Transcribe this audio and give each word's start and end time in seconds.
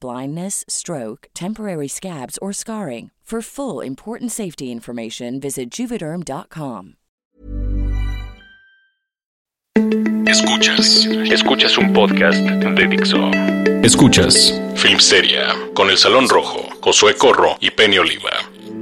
blindness, 0.00 0.64
stroke, 0.68 1.28
temporary 1.34 1.88
scabs, 1.88 2.38
or 2.42 2.52
scarring. 2.52 3.10
For 3.30 3.40
full 3.40 3.80
important 3.80 4.32
safety 4.32 4.72
information, 4.72 5.38
visit 5.38 5.70
juvederm.com. 5.70 6.94
Escuchas, 10.26 11.06
escuchas 11.30 11.78
un 11.78 11.92
podcast 11.92 12.40
de 12.40 12.88
Dixo. 12.88 13.30
Escuchas 13.84 14.60
Filmsteria 14.74 15.54
con 15.74 15.90
El 15.90 15.96
Salón 15.96 16.28
Rojo, 16.28 16.58
Josué 16.80 17.14
Corro 17.14 17.56
y 17.60 17.70
Penny 17.70 17.98
Oliva. 17.98 18.32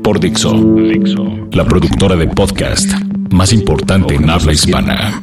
Por 0.03 0.19
Dixo, 0.19 0.55
Dixo, 0.55 1.27
la 1.53 1.67
productora 1.67 2.17
de 2.17 2.29
podcast 2.29 2.91
más 3.31 3.53
importante 3.53 4.15
en 4.15 4.31
habla 4.31 4.55
hispana. 4.55 5.23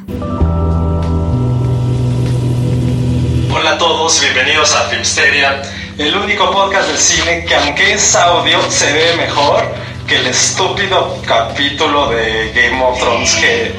Todos, 4.06 4.22
bienvenidos 4.22 4.75
a 4.75 4.81
Filmsteria, 4.81 5.64
el 5.98 6.16
único 6.16 6.52
podcast 6.52 6.88
del 6.88 6.98
cine 6.98 7.44
que 7.44 7.56
aunque 7.56 7.94
es 7.94 8.16
audio 8.16 8.61
se 8.70 8.94
ve 8.94 9.16
mejor 9.17 9.64
que 10.08 10.17
el 10.17 10.28
estúpido 10.28 11.17
capítulo 11.26 12.10
de 12.10 12.52
Game 12.54 12.83
of 12.83 12.99
Thrones 12.99 13.33
que 13.36 13.71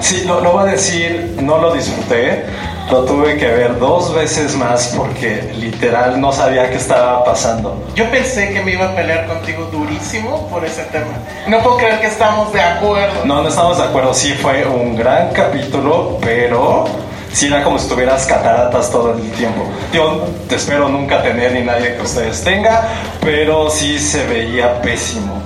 sí, 0.00 0.24
no, 0.26 0.40
no 0.40 0.54
va 0.54 0.62
a 0.62 0.64
decir, 0.64 1.36
no 1.40 1.58
lo 1.58 1.74
disfruté, 1.74 2.44
lo 2.90 3.04
tuve 3.04 3.36
que 3.36 3.46
ver 3.46 3.78
dos 3.78 4.12
veces 4.12 4.56
más 4.56 4.94
porque 4.96 5.52
literal 5.56 6.20
no 6.20 6.32
sabía 6.32 6.68
qué 6.68 6.76
estaba 6.76 7.24
pasando. 7.24 7.88
Yo 7.94 8.10
pensé 8.10 8.52
que 8.52 8.62
me 8.62 8.72
iba 8.72 8.86
a 8.86 8.96
pelear 8.96 9.28
contigo 9.28 9.66
durísimo 9.66 10.48
por 10.48 10.64
ese 10.64 10.82
tema. 10.86 11.12
No 11.46 11.62
puedo 11.62 11.76
creer 11.76 12.00
que 12.00 12.08
estamos 12.08 12.52
de 12.52 12.60
acuerdo. 12.60 13.24
No, 13.24 13.42
no 13.42 13.48
estamos 13.48 13.78
de 13.78 13.84
acuerdo, 13.84 14.12
sí 14.12 14.32
fue 14.32 14.66
un 14.66 14.96
gran 14.96 15.32
capítulo, 15.32 16.18
pero 16.20 17.11
sí 17.32 17.46
era 17.46 17.62
como 17.64 17.78
si 17.78 17.88
tuvieras 17.88 18.26
cataratas 18.26 18.90
todo 18.90 19.12
el 19.14 19.30
tiempo. 19.32 19.64
Yo 19.92 20.26
te 20.48 20.56
espero 20.56 20.88
nunca 20.88 21.22
tener 21.22 21.52
ni 21.52 21.62
nadie 21.62 21.96
que 21.96 22.02
ustedes 22.02 22.42
tenga, 22.44 22.88
pero 23.20 23.70
sí 23.70 23.98
se 23.98 24.26
veía 24.26 24.80
pésimo. 24.82 25.40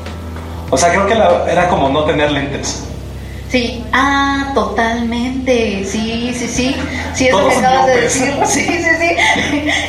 O 0.71 0.77
sea, 0.77 0.91
creo 0.91 1.07
que 1.07 1.15
la- 1.15 1.45
era 1.51 1.69
como 1.69 1.89
no 1.89 2.05
tener 2.05 2.31
lentes. 2.33 2.85
Sí, 3.49 3.85
ah, 3.93 4.51
totalmente, 4.55 5.85
sí, 5.85 6.35
sí, 6.37 6.49
sí, 6.49 6.77
sí, 7.15 7.29
eso 7.29 7.39
Todos 7.39 7.53
que 7.53 7.59
acabas 7.61 7.87
de 7.87 8.01
decir, 8.01 8.35
sí, 8.45 8.61
sí, 8.65 8.89
sí, 8.99 9.17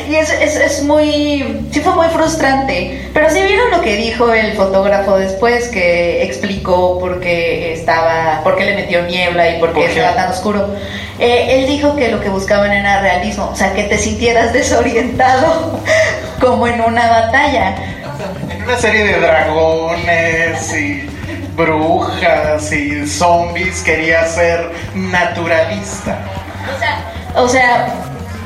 y 0.09 0.15
es, 0.15 0.31
es, 0.31 0.55
es 0.57 0.83
muy, 0.83 1.65
sí 1.71 1.79
fue 1.79 1.95
muy 1.95 2.05
frustrante, 2.09 3.09
pero 3.15 3.31
sí 3.31 3.41
vieron 3.41 3.71
lo 3.71 3.81
que 3.81 3.95
dijo 3.95 4.31
el 4.31 4.53
fotógrafo 4.53 5.17
después, 5.17 5.69
que 5.69 6.23
explicó 6.23 6.99
por 6.99 7.19
qué 7.19 7.73
estaba, 7.73 8.41
por 8.43 8.57
qué 8.57 8.65
le 8.65 8.75
metió 8.75 9.01
niebla 9.03 9.49
y 9.49 9.59
por 9.59 9.69
qué 9.69 9.81
¿Por 9.81 9.89
qué? 9.89 9.99
estaba 9.99 10.15
tan 10.15 10.31
oscuro. 10.31 10.75
Eh, 11.17 11.47
él 11.49 11.67
dijo 11.67 11.95
que 11.95 12.09
lo 12.09 12.21
que 12.21 12.29
buscaban 12.29 12.71
era 12.71 13.01
realismo, 13.01 13.49
o 13.51 13.55
sea, 13.55 13.73
que 13.73 13.83
te 13.85 13.97
sintieras 13.97 14.53
desorientado 14.53 15.79
como 16.39 16.67
en 16.67 16.79
una 16.79 17.09
batalla. 17.09 17.75
En 18.51 18.61
una 18.63 18.77
serie 18.77 19.03
de 19.03 19.19
dragones 19.19 20.73
y 20.73 21.16
brujas 21.57 22.71
y 22.71 23.05
zombies 23.07 23.81
quería 23.81 24.25
ser 24.27 24.71
naturalista. 24.93 26.19
O 27.35 27.49
sea, 27.49 27.87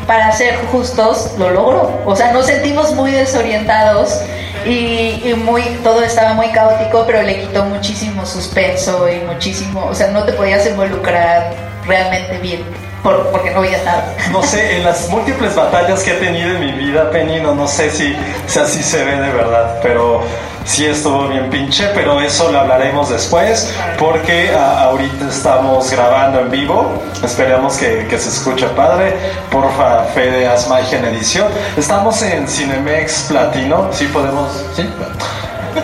para 0.07 0.31
ser 0.31 0.55
justos, 0.71 1.31
lo 1.37 1.51
logró. 1.51 2.01
O 2.05 2.15
sea, 2.15 2.31
nos 2.31 2.45
sentimos 2.47 2.93
muy 2.95 3.11
desorientados 3.11 4.21
y, 4.65 5.21
y 5.25 5.33
muy, 5.43 5.61
todo 5.83 6.01
estaba 6.03 6.33
muy 6.33 6.47
caótico, 6.51 7.03
pero 7.05 7.21
le 7.21 7.41
quitó 7.41 7.63
muchísimo 7.65 8.25
suspenso 8.25 9.07
y 9.09 9.19
muchísimo, 9.25 9.85
o 9.85 9.95
sea, 9.95 10.07
no 10.07 10.23
te 10.23 10.33
podías 10.33 10.65
involucrar 10.67 11.51
realmente 11.87 12.37
bien 12.37 12.63
por- 13.01 13.27
porque 13.31 13.49
no 13.51 13.61
veías 13.61 13.83
nada. 13.83 14.13
No 14.31 14.43
sé, 14.43 14.77
en 14.77 14.83
las 14.83 15.09
múltiples 15.09 15.55
batallas 15.55 16.03
que 16.03 16.11
he 16.11 16.17
tenido 16.17 16.51
en 16.55 16.59
mi 16.59 16.71
vida, 16.73 17.09
Penny, 17.09 17.39
no, 17.39 17.55
no 17.55 17.67
sé 17.67 17.89
si, 17.89 18.15
si 18.47 18.59
así 18.59 18.83
se 18.83 19.03
ve 19.03 19.19
de 19.19 19.31
verdad, 19.31 19.79
pero 19.81 20.21
sí 20.65 20.85
estuvo 20.85 21.27
bien 21.27 21.49
pinche, 21.49 21.87
pero 21.93 22.21
eso 22.21 22.51
lo 22.51 22.59
hablaremos 22.61 23.09
después, 23.09 23.73
porque 23.97 24.51
a- 24.55 24.83
ahorita 24.83 25.27
estamos 25.29 25.89
grabando 25.91 26.39
en 26.41 26.51
vivo, 26.51 27.01
esperemos 27.23 27.77
que, 27.77 28.07
que 28.07 28.17
se 28.17 28.29
escuche 28.29 28.67
padre, 28.69 29.15
porfa, 29.49 30.03
Fede, 30.13 30.47
haz 30.47 30.67
magia 30.67 30.99
en 30.99 31.05
edición. 31.05 31.47
Estamos 31.77 32.21
en 32.21 32.47
Cinemex 32.47 33.25
Platino, 33.29 33.89
sí 33.91 34.05
podemos, 34.07 34.63
sí. 34.75 34.87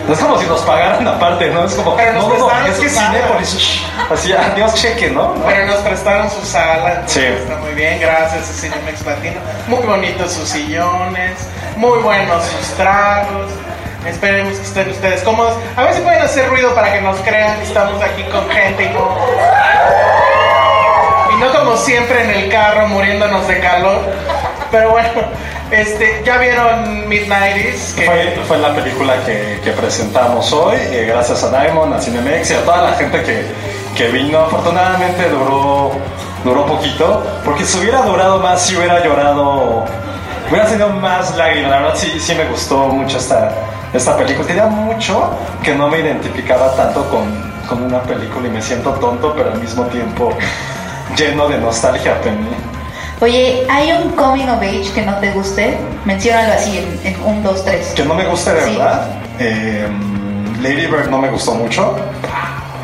No 0.06 0.12
es 0.12 0.18
como 0.20 0.38
si 0.38 0.46
nos 0.46 0.60
pagaran 0.60 1.06
aparte, 1.08 1.48
¿no? 1.48 1.64
Es 1.64 1.72
como, 1.74 1.96
Pero 1.96 2.12
nos 2.12 2.38
no, 2.38 2.50
es 2.66 2.78
que. 2.78 2.90
Cinépolis, 2.90 3.80
así, 4.12 4.32
adiós 4.34 4.74
cheque, 4.74 5.08
¿no? 5.10 5.32
Pero 5.46 5.66
nos 5.66 5.76
prestaron 5.76 6.30
su 6.30 6.44
sala, 6.44 7.04
Sí. 7.06 7.20
está 7.24 7.56
muy 7.56 7.72
bien, 7.72 7.98
gracias 7.98 8.50
a 8.50 8.52
Cinemex 8.52 9.02
Platino. 9.02 9.40
Muy 9.66 9.78
bonitos 9.86 10.30
sus 10.32 10.46
sillones, 10.48 11.32
muy 11.76 11.98
buenos 12.00 12.44
sus 12.44 12.68
tragos. 12.76 13.46
Esperemos 14.06 14.56
que 14.56 14.62
estén 14.62 14.90
ustedes 14.90 15.22
cómodos. 15.22 15.54
A 15.76 15.82
ver 15.82 15.94
si 15.94 16.00
pueden 16.00 16.22
hacer 16.22 16.48
ruido 16.48 16.74
para 16.74 16.92
que 16.92 17.00
nos 17.00 17.16
crean 17.18 17.58
que 17.58 17.64
estamos 17.64 18.00
aquí 18.02 18.22
con 18.24 18.48
gente 18.48 18.84
y 18.84 18.88
no, 18.90 19.18
y 21.32 21.40
no 21.40 21.52
como 21.52 21.76
siempre 21.76 22.22
en 22.22 22.30
el 22.30 22.48
carro 22.48 22.88
muriéndonos 22.88 23.46
de 23.48 23.60
calor. 23.60 24.00
Pero 24.70 24.90
bueno, 24.90 25.10
este, 25.70 26.22
ya 26.24 26.38
vieron 26.38 27.08
Midnighties, 27.08 27.94
que 27.94 28.36
Fue, 28.46 28.58
la 28.58 28.74
película 28.74 29.14
que, 29.24 29.72
presentamos 29.72 30.52
hoy, 30.52 30.76
eh, 30.76 31.06
gracias 31.08 31.42
a 31.42 31.50
Diamond, 31.50 31.94
a 31.94 32.00
Cinemex 32.00 32.50
y 32.50 32.54
a 32.54 32.64
toda 32.64 32.90
la 32.90 32.92
gente 32.92 33.22
que, 33.22 33.46
que 33.96 34.08
vino. 34.10 34.40
Afortunadamente 34.40 35.28
duró, 35.28 35.92
duró 36.44 36.66
poquito, 36.66 37.22
porque 37.44 37.64
si 37.64 37.78
hubiera 37.78 38.02
durado 38.02 38.38
más, 38.38 38.62
si 38.62 38.76
hubiera 38.76 39.02
llorado, 39.02 39.84
hubiera 40.50 40.66
tenido 40.66 40.88
más 40.90 41.36
lágrimas. 41.36 41.70
La 41.70 41.78
verdad, 41.80 41.96
sí, 41.96 42.18
sí 42.20 42.34
me 42.34 42.44
gustó 42.44 42.88
mucho 42.88 43.18
esta, 43.18 43.52
esta 43.92 44.16
película. 44.16 44.46
Tenía 44.46 44.66
mucho 44.66 45.30
que 45.62 45.74
no 45.74 45.88
me 45.88 46.00
identificaba 46.00 46.74
tanto 46.76 47.08
con, 47.08 47.24
con 47.68 47.82
una 47.84 48.02
película 48.02 48.46
y 48.48 48.50
me 48.50 48.62
siento 48.62 48.92
tonto, 48.92 49.34
pero 49.36 49.52
al 49.52 49.60
mismo 49.60 49.84
tiempo 49.86 50.32
lleno 51.16 51.48
de 51.48 51.58
nostalgia, 51.58 52.20
Penny. 52.20 52.48
Oye, 53.20 53.66
¿hay 53.68 53.90
un 53.92 54.10
coming 54.12 54.46
of 54.48 54.60
age 54.62 54.90
que 54.94 55.02
no 55.04 55.16
te 55.16 55.32
guste? 55.32 55.76
Menciónalo 56.04 56.52
así 56.54 56.78
en, 56.78 57.00
en 57.14 57.22
un, 57.24 57.42
dos, 57.42 57.64
tres. 57.64 57.88
Que 57.96 58.04
no 58.04 58.14
me 58.14 58.24
guste 58.26 58.52
de 58.54 58.60
Sí. 58.64 58.76
verdad. 58.76 59.08
Eh, 59.40 59.88
Lady 60.62 60.86
Bird 60.86 61.08
no 61.08 61.18
me 61.18 61.28
gustó 61.28 61.54
mucho. 61.54 61.96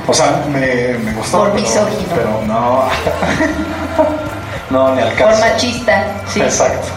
O 0.07 0.12
sea, 0.12 0.43
me, 0.50 0.99
me 0.99 1.12
gustó. 1.15 1.39
Por 1.39 1.50
pero- 1.53 1.62
misógino. 1.62 2.09
Pero 2.15 2.43
no. 2.47 2.85
No, 4.71 4.95
ni 4.95 5.03
al 5.03 5.09
Por 5.11 5.19
caso. 5.29 5.41
machista, 5.41 6.05
sí. 6.27 6.41
Exacto. 6.41 6.89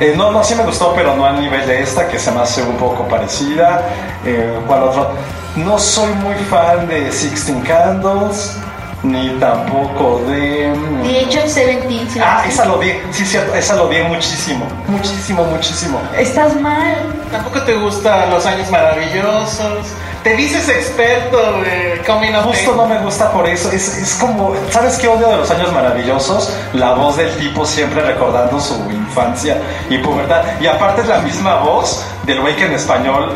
Eh, 0.00 0.14
no, 0.16 0.30
no, 0.30 0.42
sí 0.42 0.54
me 0.54 0.64
gustó, 0.64 0.94
pero 0.94 1.14
no 1.14 1.26
al 1.26 1.38
nivel 1.40 1.66
de 1.66 1.82
esta, 1.82 2.08
que 2.08 2.18
se 2.18 2.32
me 2.32 2.40
hace 2.40 2.62
un 2.62 2.76
poco 2.76 3.06
parecida. 3.06 3.82
Eh, 4.24 4.58
¿Cuál 4.66 4.84
otro? 4.84 5.10
No 5.56 5.78
soy 5.78 6.10
muy 6.14 6.34
fan 6.36 6.88
de 6.88 7.12
Sixteen 7.12 7.60
Candles, 7.60 8.56
ni 9.02 9.28
tampoco 9.38 10.22
de... 10.26 10.72
mm, 10.74 11.02
The 11.02 11.18
Age 11.26 11.38
of 11.40 11.54
17. 11.54 12.10
¿sí 12.10 12.20
Ah, 12.22 12.44
esa 12.48 12.64
lo 12.64 12.78
di, 12.78 12.92
sí, 13.12 13.26
cierto, 13.26 13.54
esa 13.54 13.74
lo 13.76 13.88
di 13.88 14.00
muchísimo, 14.02 14.66
muchísimo, 14.88 15.44
muchísimo. 15.44 16.00
Estás 16.16 16.58
mal. 16.58 16.96
Tampoco 17.30 17.60
te 17.62 17.74
gustan 17.76 18.30
los 18.30 18.46
años 18.46 18.70
maravillosos. 18.70 19.86
Te 20.22 20.36
dices 20.36 20.68
experto 20.68 21.38
de 21.62 22.02
coming 22.06 22.34
of 22.34 22.44
Justo 22.44 22.74
no 22.74 22.86
me 22.86 22.98
gusta 22.98 23.32
por 23.32 23.48
eso, 23.48 23.70
es, 23.72 23.96
es 23.96 24.14
como, 24.16 24.52
¿sabes 24.70 24.98
qué 24.98 25.08
odio 25.08 25.26
de 25.28 25.38
los 25.38 25.50
años 25.50 25.72
maravillosos? 25.72 26.54
La 26.74 26.92
voz 26.92 27.16
del 27.16 27.34
tipo 27.38 27.64
siempre 27.64 28.02
recordando 28.02 28.60
su 28.60 28.74
infancia 28.90 29.56
y 29.88 29.96
pubertad. 29.98 30.42
Y 30.60 30.66
aparte 30.66 31.00
es 31.00 31.08
la 31.08 31.20
misma 31.20 31.60
voz 31.60 32.04
del 32.24 32.40
güey 32.42 32.54
que 32.54 32.66
en 32.66 32.72
español 32.74 33.32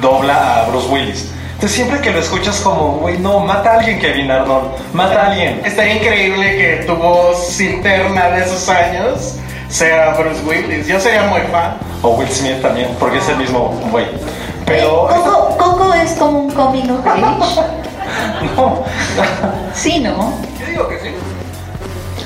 dobla 0.00 0.62
a 0.62 0.68
Bruce 0.68 0.88
Willis. 0.88 1.32
Entonces 1.54 1.76
siempre 1.76 2.00
que 2.00 2.10
lo 2.10 2.18
escuchas 2.18 2.60
como, 2.60 2.98
güey, 2.98 3.16
no, 3.18 3.38
mata 3.38 3.74
a 3.74 3.78
alguien 3.78 4.00
Kevin 4.00 4.30
Arnold, 4.32 4.72
mata 4.92 5.22
a 5.22 5.26
alguien. 5.28 5.62
Estaría 5.64 5.94
increíble 5.94 6.56
que 6.56 6.84
tu 6.86 6.96
voz 6.96 7.60
interna 7.60 8.30
de 8.30 8.42
esos 8.42 8.68
años 8.68 9.36
sea 9.68 10.14
Bruce 10.18 10.42
Willis. 10.44 10.88
Yo 10.88 10.98
sería 10.98 11.22
muy 11.22 11.40
fan. 11.52 11.76
O 12.02 12.10
Will 12.16 12.28
Smith 12.28 12.60
también, 12.60 12.88
porque 12.98 13.18
es 13.18 13.28
el 13.28 13.36
mismo 13.36 13.68
güey. 13.90 14.06
Pero... 14.66 15.06
Coco, 15.08 15.56
Coco 15.56 15.73
es 16.04 16.12
como 16.12 16.40
un 16.40 16.50
coming 16.52 16.90
of 16.90 17.06
age. 17.06 17.60
No. 18.56 18.84
Sí, 19.74 19.98
¿no? 20.00 20.32
Yo 20.60 20.66
digo 20.66 20.88
que 20.88 20.98
sí. 21.00 21.08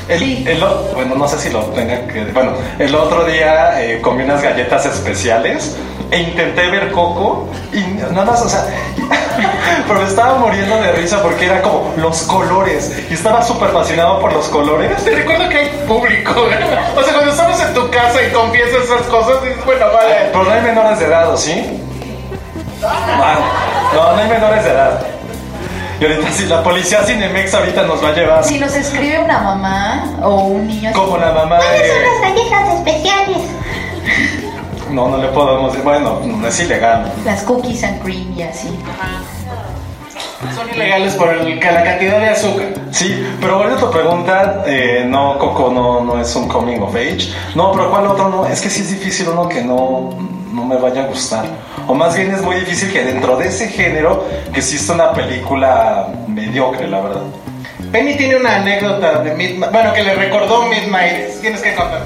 El, 0.09 0.19
Sí. 0.19 0.45
el 0.47 0.61
bueno, 0.95 1.15
no 1.15 1.29
sé 1.29 1.39
si 1.39 1.51
lo 1.51 1.61
tenga 1.67 2.07
que. 2.09 2.25
Bueno, 2.33 2.53
el 2.79 2.95
otro 2.95 3.25
día 3.25 3.81
eh, 3.83 4.01
comí 4.01 4.25
unas 4.25 4.43
galletas 4.43 4.85
especiales 4.87 5.77
e 6.11 6.19
intenté 6.21 6.69
ver 6.71 6.91
Coco 6.93 7.47
y 7.73 7.81
nada 8.13 8.25
más, 8.25 8.43
o 8.43 8.49
sea. 8.49 8.65
pero 9.87 10.01
me 10.01 10.09
estaba 10.09 10.39
muriendo 10.39 10.77
de 10.83 10.93
risa 10.93 11.23
porque 11.23 11.47
era 11.47 11.63
como 11.63 11.93
los 11.97 12.23
colores 12.23 12.93
y 13.09 13.15
estaba 13.15 13.43
súper 13.43 13.69
fascinado 13.71 14.19
por 14.21 14.33
los 14.33 14.49
colores. 14.49 15.03
Te 15.05 15.11
recuerdo 15.15 15.49
que 15.49 15.59
hay 15.59 15.69
público. 15.87 16.33
¿eh? 16.51 16.79
O 16.97 17.03
sea, 17.03 17.13
cuando 17.15 17.31
estamos 17.31 17.61
en 17.61 17.73
tu 17.75 17.89
casa 17.91 18.19
y 18.27 18.33
confiesas 18.33 18.85
esas 18.85 19.03
cosas, 19.03 19.43
dices, 19.43 19.65
bueno, 19.65 19.87
vale. 19.95 20.15
Pero 20.33 20.45
no 20.45 20.51
hay 20.51 20.63
menores 20.63 20.99
de 20.99 21.07
edad, 21.07 21.33
¿o 21.33 21.37
sí? 21.37 21.81
No, 22.81 22.89
no, 23.95 24.17
no 24.17 24.23
hay 24.23 24.29
menores 24.29 24.65
de 24.65 24.71
edad. 24.71 25.01
Y 26.01 26.05
ahorita 26.05 26.31
si 26.31 26.47
la 26.47 26.63
policía 26.63 27.03
Cinemex 27.03 27.53
ahorita 27.55 27.83
nos 27.83 28.03
va 28.03 28.11
a 28.11 28.13
llevar 28.13 28.45
Si 28.45 28.59
nos 28.59 28.73
escribe 28.77 29.19
una 29.19 29.41
mamá 29.41 30.05
o 30.23 30.45
un 30.45 30.69
niño 30.69 30.91
así, 30.91 30.99
como 30.99 31.17
la 31.19 31.33
mamá 31.33 31.59
de... 31.59 32.21
galletas 32.23 32.75
especiales. 32.75 33.39
No, 34.91 35.09
no 35.09 35.19
le 35.19 35.29
podemos 35.29 35.73
decir, 35.73 35.85
bueno, 35.85 36.21
es 36.47 36.61
ilegal. 36.61 37.13
Las 37.25 37.43
cookies 37.43 37.83
and 37.83 38.01
cream 38.03 38.33
y 38.37 38.43
así. 38.43 38.69
Son 40.55 40.71
ilegales 40.73 41.15
por 41.15 41.35
el, 41.35 41.59
que 41.59 41.73
la 41.73 41.83
cantidad 41.83 42.21
de 42.21 42.29
azúcar. 42.29 42.69
Sí, 42.93 43.27
pero 43.41 43.57
ahorita 43.57 43.77
tu 43.77 43.91
pregunta, 43.91 44.63
eh, 44.67 45.05
no, 45.07 45.37
Coco 45.37 45.71
no, 45.73 46.01
no 46.05 46.21
es 46.21 46.35
un 46.37 46.47
coming 46.47 46.79
of 46.79 46.95
age. 46.95 47.29
No, 47.57 47.73
pero 47.73 47.91
¿cuál 47.91 48.07
otro 48.07 48.29
no? 48.29 48.47
Es 48.47 48.61
que 48.61 48.71
sí 48.71 48.83
es 48.83 48.91
difícil 48.91 49.29
uno 49.29 49.49
que 49.49 49.63
no, 49.63 50.11
no 50.59 50.65
me 50.65 50.77
vaya 50.77 51.05
a 51.05 51.07
gustar. 51.07 51.45
O 51.87 51.95
más 51.95 52.17
bien 52.17 52.33
es 52.33 52.43
muy 52.43 52.57
difícil 52.57 52.93
que 52.93 53.05
dentro 53.05 53.37
de 53.37 53.49
ese 53.49 53.69
género 53.69 54.25
que 54.53 54.61
exista 54.61 54.93
una 54.93 55.13
película 55.13 56.09
mediocre, 56.27 56.89
la 56.89 57.01
verdad. 57.01 57.23
Penny 57.93 58.17
tiene 58.17 58.37
una 58.37 58.57
anécdota 58.57 59.23
de 59.23 59.35
Midnight. 59.35 59.73
Bueno, 59.73 59.93
que 59.95 60.03
le 60.03 60.15
recordó 60.15 60.67
Midnight. 60.67 61.41
Tienes 61.41 61.63
que 61.63 61.75
contar. 61.75 62.03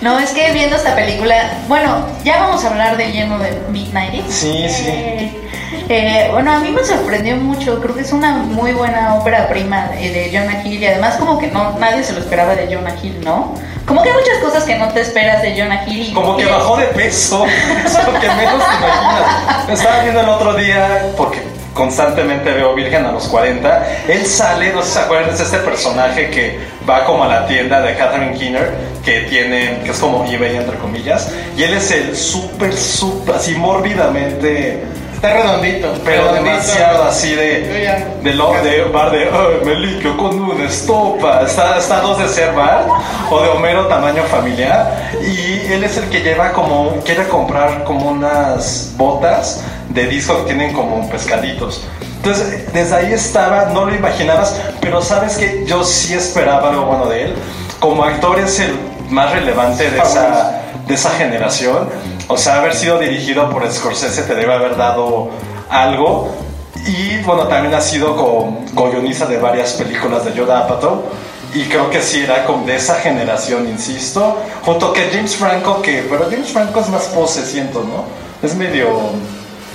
No, 0.00 0.18
es 0.18 0.30
que 0.30 0.52
viendo 0.52 0.76
esta 0.76 0.94
película, 0.94 1.34
bueno, 1.68 2.06
ya 2.22 2.38
vamos 2.40 2.64
a 2.64 2.68
hablar 2.68 2.96
de 2.96 3.10
lleno 3.10 3.38
de 3.38 3.50
Midnight. 3.70 4.28
Sí, 4.28 4.66
sí. 4.68 4.84
Eh, 4.86 5.45
eh, 5.88 6.28
bueno, 6.32 6.52
a 6.52 6.58
mí 6.60 6.70
me 6.70 6.84
sorprendió 6.84 7.36
mucho, 7.36 7.80
creo 7.80 7.94
que 7.94 8.02
es 8.02 8.12
una 8.12 8.32
muy 8.32 8.72
buena 8.72 9.14
ópera 9.16 9.48
prima 9.48 9.88
de, 9.88 10.10
de 10.10 10.30
Jonah 10.32 10.62
Hill 10.64 10.82
y 10.82 10.86
además 10.86 11.16
como 11.16 11.38
que 11.38 11.48
no 11.48 11.78
nadie 11.78 12.02
se 12.02 12.12
lo 12.12 12.20
esperaba 12.20 12.54
de 12.54 12.74
Jonah 12.74 12.94
Hill, 13.00 13.20
¿no? 13.24 13.54
Como 13.86 14.02
que 14.02 14.10
hay 14.10 14.16
muchas 14.16 14.38
cosas 14.38 14.64
que 14.64 14.76
no 14.76 14.88
te 14.88 15.00
esperas 15.00 15.42
de 15.42 15.56
Jonah 15.56 15.84
Hill 15.86 16.10
y 16.10 16.12
Como 16.12 16.36
que 16.36 16.44
bajó 16.44 16.76
de 16.76 16.86
peso, 16.86 17.46
eso 17.46 17.98
es 17.98 18.06
lo 18.06 18.20
que 18.20 18.28
menos 18.28 18.62
te 18.64 18.76
imaginas. 18.76 19.68
Estaba 19.68 20.02
viendo 20.02 20.20
el 20.20 20.28
otro 20.28 20.54
día, 20.54 21.12
porque 21.16 21.40
constantemente 21.76 22.50
veo 22.52 22.74
Virgen 22.74 23.04
a 23.04 23.12
los 23.12 23.28
40, 23.28 23.86
él 24.08 24.26
sale, 24.26 24.72
no 24.72 24.82
sé 24.82 24.88
si 24.88 24.94
se 24.94 25.00
acuerdan, 25.00 25.32
es 25.32 25.40
este 25.40 25.58
personaje 25.58 26.30
que 26.30 26.58
va 26.88 27.04
como 27.04 27.22
a 27.24 27.28
la 27.28 27.46
tienda 27.46 27.80
de 27.82 27.94
Catherine 27.94 28.36
Keener, 28.36 28.72
que 29.04 29.20
tiene, 29.22 29.80
que 29.84 29.90
es 29.90 29.98
como 29.98 30.24
eBay 30.24 30.56
entre 30.56 30.76
comillas, 30.78 31.30
y 31.56 31.62
él 31.62 31.74
es 31.74 31.90
el 31.90 32.16
súper, 32.16 32.72
súper, 32.72 33.36
así 33.36 33.54
mórbidamente, 33.54 34.82
Está 35.26 35.42
redondito. 35.42 35.94
pero 36.04 36.22
redondito. 36.22 36.44
demasiado 36.50 37.04
así 37.04 37.34
de, 37.34 38.04
de, 38.22 38.34
lo, 38.34 38.52
de 38.62 38.84
bar 38.84 39.10
de, 39.10 39.24
"Ay, 39.24 39.64
me 39.64 39.74
liquio 39.74 40.16
con 40.16 40.38
una 40.40 40.64
estopa, 40.64 41.42
está, 41.42 41.78
está 41.78 42.00
dos 42.00 42.18
de 42.18 42.28
ser 42.28 42.52
bar, 42.54 42.86
o 43.30 43.40
de 43.40 43.48
Homero 43.48 43.86
tamaño 43.86 44.22
familiar, 44.24 45.10
y 45.22 45.72
él 45.72 45.84
es 45.84 45.96
el 45.96 46.08
que 46.08 46.20
lleva 46.20 46.52
como, 46.52 46.96
quiere 47.04 47.26
comprar 47.28 47.84
como 47.84 48.10
unas 48.10 48.92
botas 48.96 49.62
de 49.88 50.06
disco 50.06 50.38
que 50.38 50.54
tienen 50.54 50.72
como 50.72 51.08
pescaditos. 51.08 51.82
Entonces, 52.16 52.72
desde 52.72 52.94
ahí 52.96 53.12
estaba, 53.12 53.66
no 53.66 53.84
lo 53.84 53.94
imaginabas, 53.94 54.56
pero 54.80 55.00
sabes 55.00 55.36
que 55.36 55.64
yo 55.66 55.84
sí 55.84 56.14
esperaba 56.14 56.70
algo 56.70 56.86
bueno 56.86 57.06
de 57.06 57.24
él. 57.26 57.34
Como 57.78 58.04
actor 58.04 58.40
es 58.40 58.58
el 58.58 58.74
más 59.10 59.30
relevante 59.32 59.88
de 59.90 59.98
esa, 59.98 60.60
de 60.86 60.94
esa 60.94 61.10
generación. 61.10 61.88
O 62.28 62.36
sea, 62.36 62.56
haber 62.56 62.74
sido 62.74 62.98
dirigido 62.98 63.48
por 63.50 63.70
Scorsese 63.70 64.22
te 64.22 64.34
debe 64.34 64.52
haber 64.52 64.76
dado 64.76 65.30
algo. 65.70 66.28
Y 66.86 67.18
bueno, 67.22 67.46
también 67.46 67.74
ha 67.74 67.80
sido 67.80 68.16
con, 68.16 68.66
con 68.74 68.90
guionista 68.90 69.26
de 69.26 69.38
varias 69.38 69.74
películas 69.74 70.24
de 70.24 70.32
Yoda 70.34 70.60
Apatow. 70.60 71.04
Y 71.54 71.64
creo 71.64 71.88
que 71.88 72.02
sí 72.02 72.24
era 72.24 72.44
como 72.44 72.66
de 72.66 72.76
esa 72.76 72.96
generación, 72.96 73.68
insisto. 73.68 74.36
Junto 74.62 74.92
que 74.92 75.08
James 75.12 75.36
Franco, 75.36 75.80
que. 75.80 76.04
Pero 76.08 76.28
James 76.28 76.48
Franco 76.48 76.80
es 76.80 76.88
más 76.88 77.04
pose, 77.04 77.46
siento, 77.46 77.84
¿no? 77.84 78.04
Es 78.46 78.54
medio. 78.56 79.00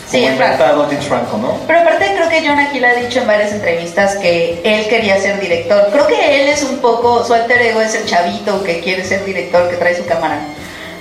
Sí, 0.09 0.19
como 0.19 0.33
inventado 0.33 0.85
James 0.89 1.05
Franco, 1.05 1.37
¿no? 1.37 1.57
Pero 1.65 1.79
aparte 1.79 2.05
creo 2.13 2.27
que 2.27 2.45
Jonah 2.45 2.69
Hill 2.73 2.83
ha 2.83 2.95
dicho 2.95 3.21
en 3.21 3.27
varias 3.27 3.53
entrevistas 3.53 4.17
que 4.17 4.61
él 4.65 4.87
quería 4.89 5.17
ser 5.21 5.39
director. 5.39 5.87
Creo 5.89 6.05
que 6.05 6.41
él 6.41 6.49
es 6.49 6.63
un 6.63 6.79
poco, 6.79 7.23
su 7.25 7.33
alter 7.33 7.61
ego 7.61 7.79
es 7.79 7.95
el 7.95 8.05
chavito 8.05 8.61
que 8.61 8.81
quiere 8.81 9.05
ser 9.05 9.23
director, 9.23 9.69
que 9.69 9.77
trae 9.77 9.95
su 9.95 10.05
cámara 10.05 10.41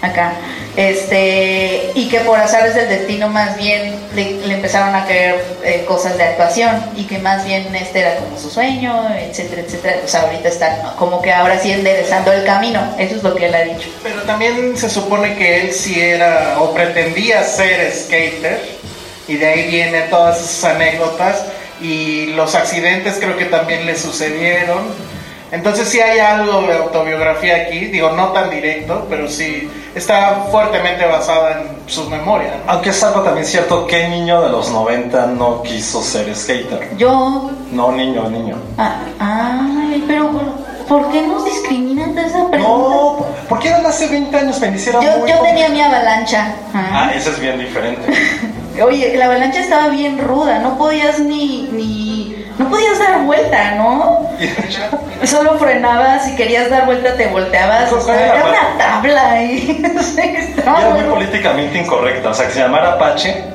acá. 0.03 0.35
Este, 0.77 1.91
y 1.95 2.09
que 2.09 2.21
por 2.21 2.39
azares 2.39 2.75
del 2.75 2.89
destino 2.89 3.29
más 3.29 3.57
bien 3.57 3.97
le, 4.15 4.55
empezaron 4.55 4.95
a 4.95 5.05
caer 5.05 5.45
eh, 5.65 5.85
cosas 5.87 6.17
de 6.17 6.25
actuación 6.25 6.83
y 6.97 7.05
que 7.05 7.19
más 7.19 7.45
bien 7.45 7.75
este 7.75 8.01
era 8.01 8.17
como 8.17 8.39
su 8.39 8.51
sueño, 8.51 9.09
etcétera, 9.19 9.63
etcétera. 9.63 9.97
Pues 10.01 10.15
ahorita 10.15 10.49
está 10.49 10.95
como 10.97 11.21
que 11.21 11.33
ahora 11.33 11.59
sí 11.59 11.73
enderezando 11.73 12.33
el 12.33 12.45
camino. 12.45 12.81
Eso 12.99 13.17
es 13.17 13.23
lo 13.23 13.35
que 13.35 13.47
él 13.47 13.55
ha 13.55 13.63
dicho. 13.63 13.89
Pero 14.03 14.23
también 14.23 14.77
se 14.77 14.89
supone 14.89 15.37
que 15.37 15.61
él 15.61 15.73
sí 15.73 16.01
era 16.01 16.57
o 16.61 16.73
pretendía 16.73 17.43
ser 17.43 17.93
skater 17.93 18.61
y 19.27 19.37
de 19.37 19.47
ahí 19.47 19.67
vienen 19.71 20.09
todas 20.09 20.41
esas 20.41 20.77
anécdotas 20.77 21.45
y 21.81 22.27
los 22.27 22.55
accidentes 22.55 23.17
creo 23.19 23.37
que 23.37 23.47
también 23.47 23.87
le 23.87 23.97
sucedieron. 23.97 25.11
Entonces 25.53 25.89
sí 25.89 26.01
hay 26.01 26.21
algo 26.21 26.63
de 26.63 26.75
autobiografía 26.75 27.57
aquí, 27.57 27.87
digo 27.87 28.13
no 28.13 28.33
tan 28.33 28.51
directo, 28.51 29.07
pero 29.11 29.29
sí 29.29 29.69
está 29.95 30.47
fuertemente 30.51 31.05
basada 31.07 31.61
en 31.61 31.69
su 31.87 32.09
memoria. 32.09 32.55
¿no? 32.65 32.73
Aunque 32.73 32.91
es 32.91 33.03
algo 33.03 33.21
también 33.23 33.47
cierto, 33.47 33.87
¿qué 33.87 34.09
niño 34.09 34.41
de 34.43 34.51
los 34.51 34.71
90 34.71 35.27
no 35.27 35.63
quiso 35.63 36.03
ser 36.03 36.35
skater? 36.35 36.97
Yo 36.97 37.51
No, 37.73 37.93
niño, 37.93 38.29
niño. 38.31 38.57
Ah, 38.79 39.01
ay, 39.19 40.05
pero 40.07 40.31
¿por 40.89 41.11
qué 41.11 41.27
nos 41.27 41.45
discriminan 41.45 42.15
de 42.15 42.23
esa 42.27 42.49
pregunta? 42.51 42.59
No, 42.61 43.27
porque 43.49 43.69
eran 43.69 43.85
hace 43.87 44.09
20 44.09 44.37
años, 44.37 44.61
me 44.61 44.69
hicieron 44.69 45.05
yo, 45.05 45.19
muy 45.19 45.31
yo 45.31 45.39
tenía 45.41 45.69
mi 45.69 45.81
avalancha. 45.81 46.55
ajá. 46.73 46.89
Ah, 46.93 47.13
ese 47.15 47.31
es 47.31 47.41
bien 47.41 47.59
diferente. 47.59 48.13
Oye, 48.83 49.17
la 49.17 49.27
avalancha 49.27 49.61
estaba 49.61 49.89
bien 49.89 50.19
ruda, 50.19 50.59
no 50.61 50.79
podías 50.79 51.19
ni, 51.21 51.69
ni, 51.73 52.47
no 52.59 52.69
podías 52.71 52.99
dar 52.99 53.23
vuelta, 53.25 53.75
¿no? 53.77 54.31
Solo 55.25 55.59
frenabas, 55.59 56.25
si 56.25 56.35
querías 56.35 56.71
dar 56.71 56.87
vuelta 56.87 57.15
te 57.17 57.27
volteabas, 57.27 57.93
o 57.93 57.99
¿Cuál 57.99 58.17
sea, 58.17 58.35
era 58.35 58.45
una 58.47 58.79
tabla 58.79 59.31
ahí. 59.33 59.83
Sí, 60.01 60.23
Y 60.23 60.37
estaba 60.37 60.81
era 60.81 60.91
muy 60.91 61.05
políticamente 61.05 61.79
incorrecta, 61.79 62.31
o 62.31 62.35
sea, 62.35 62.47
que 62.47 62.53
se 62.53 62.61
llamara 62.61 62.93
Apache. 62.93 63.45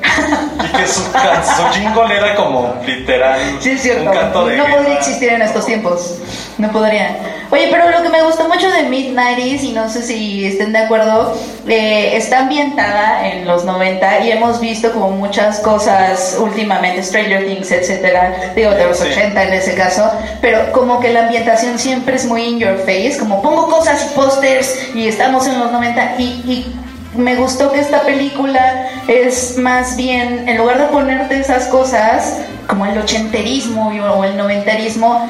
y 0.64 0.66
que 0.76 0.86
su, 0.86 1.00
su 1.02 1.62
jingle 1.72 2.16
era 2.16 2.34
como 2.34 2.74
literal 2.86 3.40
Sí, 3.60 3.70
es 3.70 3.82
cierto. 3.82 4.02
un 4.10 4.16
canto 4.16 4.46
de 4.46 4.56
no 4.56 4.64
guerra. 4.64 4.76
podría 4.76 4.94
existir 4.98 5.28
en 5.30 5.42
estos 5.42 5.66
tiempos. 5.66 6.18
No 6.58 6.70
podría. 6.72 7.16
Oye, 7.50 7.68
pero 7.70 7.90
lo 7.90 8.02
que 8.02 8.08
me 8.08 8.22
gustó 8.22 8.48
mucho 8.48 8.68
de 8.70 8.88
Mid-90s, 8.88 9.62
y 9.62 9.72
no 9.72 9.88
sé 9.88 10.02
si 10.02 10.46
estén 10.46 10.72
de 10.72 10.80
acuerdo, 10.80 11.36
eh, 11.68 12.16
está 12.16 12.40
ambientada 12.40 13.28
en 13.28 13.46
los 13.46 13.64
90 13.64 14.20
y 14.20 14.32
hemos 14.32 14.58
visto 14.60 14.90
como 14.92 15.10
muchas 15.10 15.60
cosas 15.60 16.36
últimamente, 16.40 17.02
Stranger 17.02 17.46
Things, 17.46 17.70
etcétera, 17.70 18.52
digo, 18.56 18.70
de 18.72 18.84
los 18.86 18.98
Sí. 18.98 19.08
80 19.12 19.42
en 19.44 19.54
ese 19.54 19.74
caso, 19.74 20.10
pero 20.40 20.72
como 20.72 20.98
que 20.98 21.12
la 21.12 21.20
ambientación 21.26 21.78
siempre 21.78 22.16
es 22.16 22.24
muy 22.24 22.42
in 22.44 22.58
your 22.58 22.78
face, 22.78 23.16
como 23.18 23.40
pongo 23.42 23.68
cosas 23.68 24.04
y 24.10 24.14
pósters 24.16 24.88
y 24.94 25.06
estamos 25.06 25.46
en 25.46 25.58
los 25.60 25.70
90 25.70 26.14
y, 26.18 26.22
y 26.24 26.76
me 27.16 27.36
gustó 27.36 27.72
que 27.72 27.80
esta 27.80 28.02
película 28.02 28.88
es 29.08 29.56
más 29.58 29.96
bien, 29.96 30.48
en 30.48 30.56
lugar 30.58 30.78
de 30.78 30.86
ponerte 30.86 31.38
esas 31.38 31.66
cosas, 31.66 32.38
como 32.66 32.86
el 32.86 32.98
ochenterismo 32.98 33.88
o 33.88 34.24
el 34.24 34.36
noventerismo, 34.36 35.26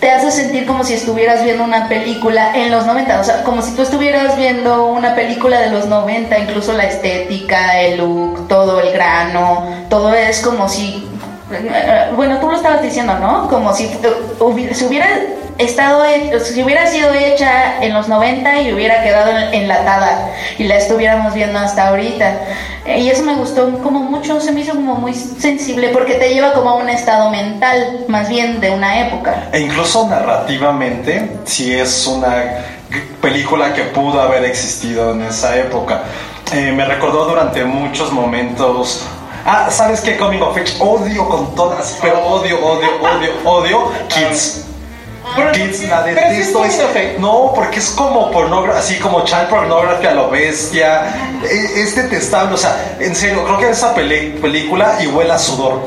te 0.00 0.10
hace 0.10 0.30
sentir 0.30 0.64
como 0.66 0.84
si 0.84 0.94
estuvieras 0.94 1.42
viendo 1.42 1.64
una 1.64 1.88
película 1.88 2.54
en 2.54 2.70
los 2.70 2.86
90, 2.86 3.20
o 3.20 3.24
sea, 3.24 3.42
como 3.42 3.62
si 3.62 3.72
tú 3.74 3.82
estuvieras 3.82 4.36
viendo 4.36 4.86
una 4.86 5.14
película 5.14 5.60
de 5.60 5.70
los 5.70 5.86
90, 5.86 6.38
incluso 6.38 6.72
la 6.72 6.84
estética, 6.84 7.80
el 7.80 7.98
look, 7.98 8.46
todo 8.46 8.80
el 8.80 8.92
grano, 8.92 9.66
todo 9.90 10.14
es 10.14 10.40
como 10.40 10.68
si, 10.68 11.04
bueno, 12.16 12.38
tú 12.40 12.50
lo 12.50 12.56
estabas 12.56 12.82
diciendo, 12.82 13.14
¿no? 13.18 13.48
Como 13.48 13.72
si 13.74 13.88
se 14.72 14.86
hubiera 14.86 15.06
estado, 15.58 16.04
si 16.44 16.62
hubiera 16.62 16.86
sido 16.86 17.12
hecha 17.12 17.82
en 17.82 17.92
los 17.94 18.06
90 18.08 18.60
y 18.62 18.72
hubiera 18.72 19.02
quedado 19.02 19.30
en- 19.36 19.54
enlatada 19.62 20.30
y 20.56 20.64
la 20.64 20.76
estuviéramos 20.76 21.34
viendo 21.34 21.58
hasta 21.58 21.88
ahorita. 21.88 22.32
Eh, 22.84 23.00
Y 23.00 23.10
eso 23.10 23.22
me 23.24 23.34
gustó 23.34 23.78
como 23.82 24.00
mucho, 24.00 24.40
se 24.40 24.52
me 24.52 24.60
hizo 24.60 24.72
como 24.74 24.94
muy 24.94 25.14
sensible 25.14 25.88
porque 25.88 26.14
te 26.14 26.32
lleva 26.32 26.52
como 26.52 26.70
a 26.70 26.74
un 26.76 26.88
estado 26.88 27.30
mental, 27.30 28.04
más 28.08 28.28
bien 28.28 28.60
de 28.60 28.70
una 28.70 29.00
época. 29.08 29.48
E 29.52 29.60
incluso 29.60 30.06
narrativamente, 30.08 31.38
si 31.44 31.74
es 31.74 32.06
una 32.06 32.64
película 33.20 33.74
que 33.74 33.82
pudo 33.82 34.20
haber 34.20 34.44
existido 34.44 35.12
en 35.12 35.22
esa 35.22 35.56
época. 35.56 36.02
Eh, 36.54 36.72
me 36.72 36.84
recordó 36.84 37.26
durante 37.26 37.64
muchos 37.64 38.12
momentos. 38.12 39.04
Ah, 39.50 39.70
¿sabes 39.70 40.02
qué? 40.02 40.18
Coming 40.18 40.42
of 40.42 40.54
Age. 40.56 40.74
Odio 40.78 41.26
con 41.26 41.54
todas, 41.54 41.96
pero 42.02 42.20
odio, 42.26 42.58
odio, 42.62 42.88
odio, 43.00 43.30
odio. 43.44 43.92
Kids. 44.08 44.64
Pero- 45.34 45.52
Kids, 45.52 45.88
la 45.88 46.00
es 46.08 46.14
detesto. 46.14 46.64
es- 46.64 46.78
age. 46.80 47.16
no, 47.18 47.52
porque 47.54 47.78
es 47.78 47.88
como 47.90 48.30
pornografía, 48.30 48.78
así 48.80 48.98
como 48.98 49.24
child 49.24 49.48
pornography 49.48 50.06
a 50.06 50.12
lo 50.12 50.28
bestia. 50.30 51.30
E- 51.44 51.80
Es 51.82 51.96
detestable, 51.96 52.54
o 52.54 52.58
sea, 52.58 52.96
en 53.00 53.14
serio, 53.16 53.42
creo 53.44 53.58
que 53.58 53.70
esa 53.70 53.94
peli- 53.94 54.38
película 54.40 54.96
y 55.00 55.06
huele 55.06 55.32
a 55.32 55.38
sudor. 55.38 55.80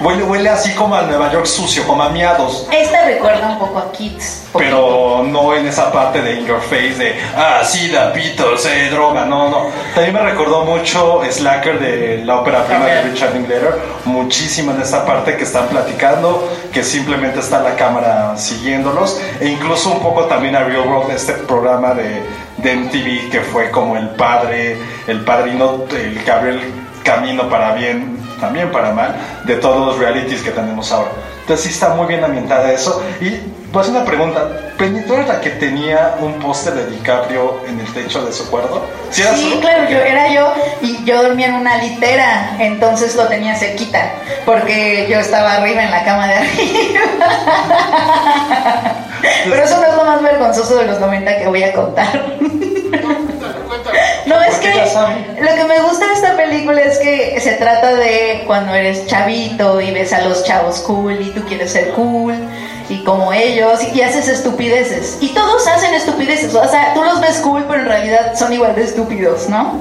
Huele, 0.00 0.22
huele 0.24 0.50
así 0.50 0.72
como 0.74 0.94
a 0.94 1.02
Nueva 1.02 1.32
York 1.32 1.46
sucio, 1.46 1.86
como 1.86 2.02
a 2.02 2.10
miados. 2.10 2.68
Esta 2.70 3.06
recuerda 3.06 3.48
un 3.48 3.58
poco 3.58 3.78
a 3.78 3.92
Kids. 3.92 4.44
Pero 4.56 5.24
no 5.26 5.54
en 5.54 5.66
esa 5.66 5.90
parte 5.90 6.20
de 6.20 6.34
In 6.34 6.46
Your 6.46 6.60
Face 6.60 6.94
de, 6.94 7.18
ah, 7.34 7.62
sí, 7.64 7.88
da 7.88 8.12
pito, 8.12 8.58
se 8.58 8.90
droga, 8.90 9.24
no, 9.24 9.48
no. 9.48 9.66
También 9.94 10.14
me 10.14 10.20
recordó 10.20 10.64
mucho 10.64 11.22
Slacker 11.30 11.78
de 11.78 12.24
la 12.24 12.40
ópera 12.40 12.64
prima 12.64 12.86
de 12.86 13.02
Richard 13.02 13.34
Linklater, 13.34 13.80
muchísimo 14.04 14.72
en 14.72 14.82
esa 14.82 15.06
parte 15.06 15.36
que 15.36 15.44
están 15.44 15.68
platicando, 15.68 16.46
que 16.72 16.82
simplemente 16.82 17.40
está 17.40 17.62
la 17.62 17.74
cámara 17.74 18.36
siguiéndolos, 18.36 19.20
e 19.40 19.48
incluso 19.48 19.90
un 19.90 20.00
poco 20.00 20.24
también 20.24 20.56
a 20.56 20.64
Real 20.64 20.86
World, 20.86 21.10
este 21.10 21.32
programa 21.32 21.94
de, 21.94 22.22
de 22.58 22.76
MTV 22.76 23.30
que 23.30 23.40
fue 23.40 23.70
como 23.70 23.96
el 23.96 24.10
padre, 24.10 24.76
el 25.06 25.24
padrino, 25.24 25.84
el 25.90 26.22
que 26.22 26.30
abrió 26.30 26.52
el 26.52 26.86
camino 27.02 27.48
para 27.48 27.72
bien, 27.74 28.15
también 28.40 28.70
para 28.70 28.92
mal, 28.92 29.14
de 29.44 29.56
todos 29.56 29.86
los 29.86 29.98
realities 29.98 30.42
que 30.42 30.50
tenemos 30.50 30.90
ahora. 30.92 31.10
Entonces 31.40 31.66
sí 31.66 31.72
está 31.72 31.90
muy 31.90 32.06
bien 32.06 32.24
ambientada 32.24 32.72
eso. 32.72 33.02
Y 33.20 33.30
pues 33.72 33.88
una 33.88 34.04
pregunta, 34.04 34.72
Penny, 34.78 35.02
¿tú 35.02 35.14
eres 35.14 35.28
la 35.28 35.40
que 35.40 35.50
tenía 35.50 36.16
un 36.20 36.34
póster 36.40 36.74
de 36.74 36.86
DiCaprio 36.86 37.60
en 37.68 37.78
el 37.78 37.92
techo 37.92 38.24
de 38.24 38.32
su 38.32 38.50
cuarto? 38.50 38.84
¿Sí, 39.10 39.22
claro, 39.60 39.88
yo 39.88 39.98
era 39.98 40.32
yo 40.32 40.52
y 40.80 41.04
yo 41.04 41.22
dormía 41.22 41.48
en 41.48 41.54
una 41.54 41.76
litera, 41.76 42.56
entonces 42.58 43.14
lo 43.14 43.28
tenía 43.28 43.54
cerquita, 43.54 44.12
porque 44.44 45.06
yo 45.08 45.20
estaba 45.20 45.54
arriba 45.54 45.84
en 45.84 45.90
la 45.90 46.04
cama 46.04 46.26
de 46.26 46.34
arriba. 46.36 47.00
Pero 49.44 49.62
eso 49.62 49.76
no 49.76 49.86
es 49.86 49.94
lo 49.94 50.04
más 50.04 50.22
vergonzoso 50.22 50.76
de 50.76 50.86
los 50.86 50.98
90 50.98 51.38
que 51.38 51.46
voy 51.46 51.62
a 51.62 51.72
contar. 51.72 52.08
No, 54.26 54.40
es 54.42 54.56
que 54.56 54.72
lo 55.40 55.54
que 55.54 55.64
me 55.64 55.80
gusta 55.80 56.06
de 56.08 56.14
esta 56.14 56.36
película 56.36 56.80
es 56.80 56.98
que 56.98 57.40
se 57.40 57.52
trata 57.52 57.94
de 57.94 58.42
cuando 58.46 58.74
eres 58.74 59.06
chavito 59.06 59.80
y 59.80 59.92
ves 59.92 60.12
a 60.12 60.22
los 60.22 60.44
chavos 60.44 60.80
cool 60.80 61.20
y 61.20 61.30
tú 61.30 61.44
quieres 61.44 61.72
ser 61.72 61.90
cool 61.92 62.34
y 62.88 63.02
como 63.04 63.32
ellos 63.32 63.80
y 63.94 64.02
haces 64.02 64.28
estupideces. 64.28 65.18
Y 65.20 65.28
todos 65.28 65.66
hacen 65.66 65.94
estupideces, 65.94 66.54
o 66.54 66.68
sea, 66.68 66.92
tú 66.94 67.04
los 67.04 67.20
ves 67.20 67.38
cool, 67.38 67.64
pero 67.68 67.80
en 67.80 67.86
realidad 67.86 68.36
son 68.36 68.52
igual 68.52 68.74
de 68.74 68.84
estúpidos, 68.84 69.48
¿no? 69.48 69.80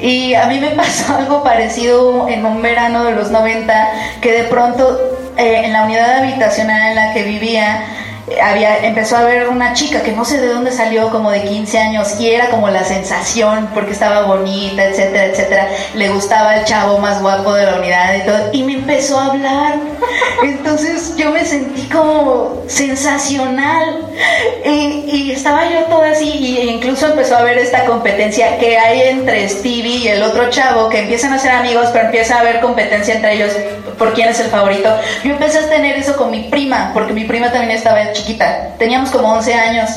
Y 0.00 0.34
a 0.34 0.46
mí 0.46 0.58
me 0.58 0.70
pasó 0.76 1.14
algo 1.14 1.42
parecido 1.42 2.28
en 2.28 2.44
un 2.44 2.62
verano 2.62 3.04
de 3.04 3.12
los 3.12 3.30
90, 3.30 3.90
que 4.20 4.32
de 4.32 4.44
pronto 4.44 4.98
eh, 5.36 5.62
en 5.64 5.72
la 5.72 5.84
unidad 5.84 6.18
habitacional 6.20 6.90
en 6.90 6.94
la 6.96 7.12
que 7.12 7.22
vivía, 7.24 7.84
había, 8.42 8.84
empezó 8.84 9.16
a 9.16 9.24
ver 9.24 9.48
una 9.48 9.72
chica 9.72 10.02
que 10.02 10.12
no 10.12 10.24
sé 10.24 10.40
de 10.40 10.48
dónde 10.48 10.72
salió, 10.72 11.10
como 11.10 11.30
de 11.30 11.44
15 11.44 11.78
años, 11.78 12.20
y 12.20 12.30
era 12.30 12.50
como 12.50 12.68
la 12.68 12.84
sensación, 12.84 13.68
porque 13.72 13.92
estaba 13.92 14.22
bonita, 14.22 14.84
etcétera, 14.84 15.26
etcétera. 15.26 15.68
Le 15.94 16.08
gustaba 16.08 16.56
el 16.56 16.64
chavo 16.64 16.98
más 16.98 17.22
guapo 17.22 17.54
de 17.54 17.66
la 17.66 17.76
unidad 17.76 18.16
y 18.16 18.26
todo, 18.26 18.38
y 18.52 18.62
me 18.64 18.74
empezó 18.74 19.18
a 19.18 19.26
hablar. 19.26 19.76
Entonces 20.42 21.16
yo 21.16 21.30
me 21.30 21.44
sentí 21.44 21.82
como 21.88 22.62
sensacional. 22.66 24.06
Y, 24.64 25.04
y 25.06 25.30
estaba 25.32 25.70
yo 25.70 25.84
toda 25.84 26.10
así, 26.10 26.28
y 26.28 26.68
incluso 26.68 27.06
empezó 27.06 27.36
a 27.36 27.40
haber 27.40 27.58
esta 27.58 27.84
competencia 27.84 28.58
que 28.58 28.76
hay 28.76 29.02
entre 29.02 29.48
Stevie 29.48 29.98
y 29.98 30.08
el 30.08 30.22
otro 30.22 30.50
chavo, 30.50 30.88
que 30.88 31.00
empiezan 31.00 31.32
a 31.32 31.38
ser 31.38 31.52
amigos, 31.52 31.90
pero 31.92 32.06
empieza 32.06 32.36
a 32.36 32.40
haber 32.40 32.60
competencia 32.60 33.14
entre 33.14 33.34
ellos 33.34 33.52
por 33.98 34.12
quién 34.14 34.28
es 34.28 34.40
el 34.40 34.48
favorito. 34.48 34.88
Yo 35.24 35.32
empecé 35.32 35.58
a 35.58 35.68
tener 35.68 35.96
eso 35.96 36.16
con 36.16 36.30
mi 36.30 36.44
prima, 36.44 36.90
porque 36.92 37.12
mi 37.12 37.24
prima 37.24 37.50
también 37.50 37.72
estaba 37.72 38.02
chiquita, 38.16 38.74
teníamos 38.78 39.10
como 39.10 39.32
11 39.34 39.54
años. 39.54 39.90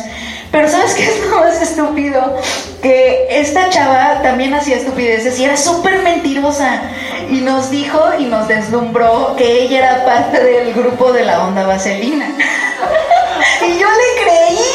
Pero 0.52 0.68
¿sabes 0.68 0.96
qué 0.96 1.04
es 1.04 1.28
lo 1.30 1.40
más 1.40 1.62
estúpido? 1.62 2.38
Que 2.82 3.28
esta 3.30 3.70
chava 3.70 4.22
también 4.24 4.54
hacía 4.54 4.78
estupideces 4.78 5.40
y 5.40 5.46
era 5.46 5.56
súper 5.56 6.02
mentirosa. 6.02 6.82
Y 7.30 7.42
nos 7.42 7.70
dijo 7.70 8.00
y 8.18 8.26
nos 8.26 8.48
deslumbró 8.48 9.36
que 9.38 9.64
ella 9.64 9.78
era 9.78 10.06
parte 10.06 10.44
del 10.44 10.74
grupo 10.74 11.12
de 11.14 11.26
la 11.26 11.46
onda 11.46 11.68
vaselina. 11.68 12.26
y 13.62 13.80
yo 13.80 13.88
le 13.88 14.24
creí. 14.24 14.60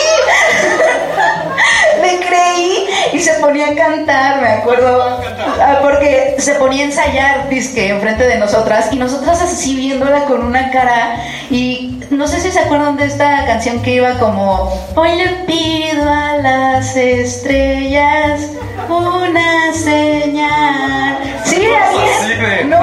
Le 2.03 2.21
creí 2.21 2.89
y 3.13 3.21
se 3.21 3.35
ponía 3.35 3.69
a 3.69 3.75
cantar, 3.75 4.41
me 4.43 4.49
acuerdo. 4.49 5.21
Ah, 5.61 5.79
Porque 5.81 6.35
se 6.39 6.55
ponía 6.57 6.83
a 6.83 6.87
ensayar, 6.87 7.49
disque, 7.49 7.89
enfrente 7.89 8.27
de 8.27 8.37
nosotras. 8.37 8.89
Y 8.93 8.97
nosotras 8.97 9.41
así 9.41 9.75
viéndola 9.75 10.25
con 10.25 10.45
una 10.45 10.71
cara. 10.71 11.23
Y 11.51 11.94
no 12.11 12.27
sé 12.27 12.41
si 12.41 12.51
se 12.51 12.61
acuerdan 12.61 12.97
de 12.97 13.07
esta 13.07 13.47
canción 13.47 13.83
que 13.83 13.95
iba 13.95 14.19
como: 14.19 14.73
Hoy 14.95 15.17
le 15.17 15.29
pido 15.47 16.09
a 16.09 16.37
las 16.39 16.97
estrellas 16.97 18.51
una 18.89 19.73
señal. 19.73 21.19
Sí, 21.45 21.67
así 21.67 22.33
es. 22.33 22.67
No, 22.67 22.81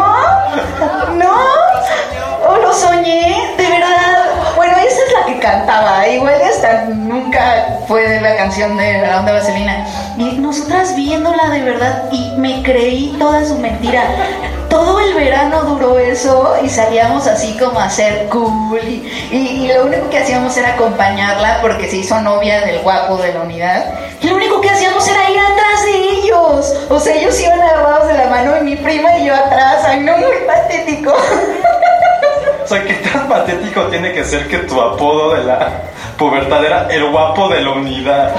no. 1.14 1.36
O 2.50 2.58
lo 2.58 2.74
soñé, 2.74 3.51
esa 5.42 5.58
es 5.58 5.66
la 5.66 5.66
que 5.66 5.66
cantaba. 5.66 6.08
Igual 6.08 6.42
esta 6.42 6.84
nunca 6.90 7.80
fue 7.88 8.20
la 8.22 8.36
canción 8.38 8.78
de 8.78 9.00
la 9.02 9.20
onda 9.20 9.34
vaselina. 9.34 9.86
Y 10.18 10.38
nosotras 10.38 10.96
viéndola 10.96 11.50
de 11.50 11.62
verdad 11.62 12.04
y 12.12 12.32
me 12.38 12.62
creí 12.64 13.16
toda 13.20 13.46
su 13.46 13.56
mentira. 13.58 14.04
Todo 14.70 15.00
el 15.02 15.14
verano 15.16 15.64
duró 15.64 16.00
eso 16.00 16.56
y 16.64 16.70
salíamos 16.70 17.28
así 17.28 17.58
como 17.58 17.80
a 17.80 17.90
ser 17.90 18.28
cool. 18.30 18.80
Y, 18.84 19.06
y- 19.32 19.66
y 19.66 19.68
lo 19.74 19.86
único 19.86 20.10
que 20.10 20.20
hacíamos 20.20 20.56
era 20.56 20.76
acompañarla 20.76 21.60
porque 21.62 21.90
se 21.90 21.98
hizo 21.98 22.20
novia 22.22 22.62
del 22.62 22.80
guapo 22.80 23.18
de 23.18 23.34
la 23.34 23.42
unidad. 23.42 23.86
Y 24.22 24.28
lo 24.28 24.36
único 24.36 24.62
que 24.62 24.70
hacíamos 24.70 25.06
era 25.08 25.30
ir 25.30 25.40
atrás 25.40 25.86
de 25.86 25.98
ellos. 26.20 26.74
O 26.90 27.00
sea, 27.00 27.16
ellos 27.16 27.40
iban 27.42 27.62
agarrados 27.62 28.08
de 28.08 28.14
la 28.14 28.28
mano 28.28 28.58
y 28.58 28.64
mi 28.64 28.76
prima 28.78 29.18
y 29.18 29.26
yo 29.26 29.36
atrás. 29.36 29.84
Ay, 29.86 30.00
no, 30.02 30.16
muy 30.18 30.28
patético. 30.48 31.14
O 32.72 32.74
sea, 32.74 32.86
¿qué 32.86 32.94
tan 32.94 33.28
patético 33.28 33.82
tiene 33.88 34.14
que 34.14 34.24
ser 34.24 34.48
que 34.48 34.60
tu 34.60 34.80
apodo 34.80 35.34
de 35.36 35.44
la 35.44 35.82
pubertad 36.18 36.64
era 36.64 36.88
el 36.90 37.04
guapo 37.12 37.50
de 37.50 37.60
la 37.60 37.72
unidad? 37.72 38.34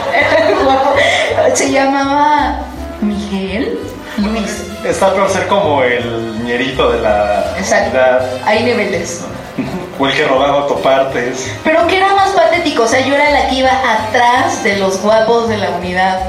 Guapo. 0.65 0.95
Se 1.55 1.71
llamaba 1.71 2.61
Miguel 3.03 3.79
Luis. 4.17 4.71
Está 4.87 5.13
peor 5.13 5.29
ser 5.29 5.47
como 5.49 5.83
el 5.83 6.43
ñerito 6.45 6.93
de 6.93 7.03
la 7.03 7.45
Exacto. 7.59 7.91
unidad 7.91 8.27
Hay 8.47 8.63
niveles. 8.65 9.23
o 9.99 10.07
el 10.07 10.15
que 10.15 10.25
robaba 10.25 10.63
autopartes. 10.63 11.53
Pero 11.63 11.87
que 11.87 11.99
era 11.99 12.15
más 12.15 12.31
patético, 12.31 12.85
o 12.85 12.89
sea, 12.89 13.01
yo 13.01 13.15
era 13.15 13.33
la 13.33 13.49
que 13.51 13.57
iba 13.57 13.71
atrás 13.71 14.65
de 14.65 14.79
los 14.79 14.99
guapos 15.03 15.51
de 15.51 15.59
la 15.59 15.69
unidad. 15.73 16.21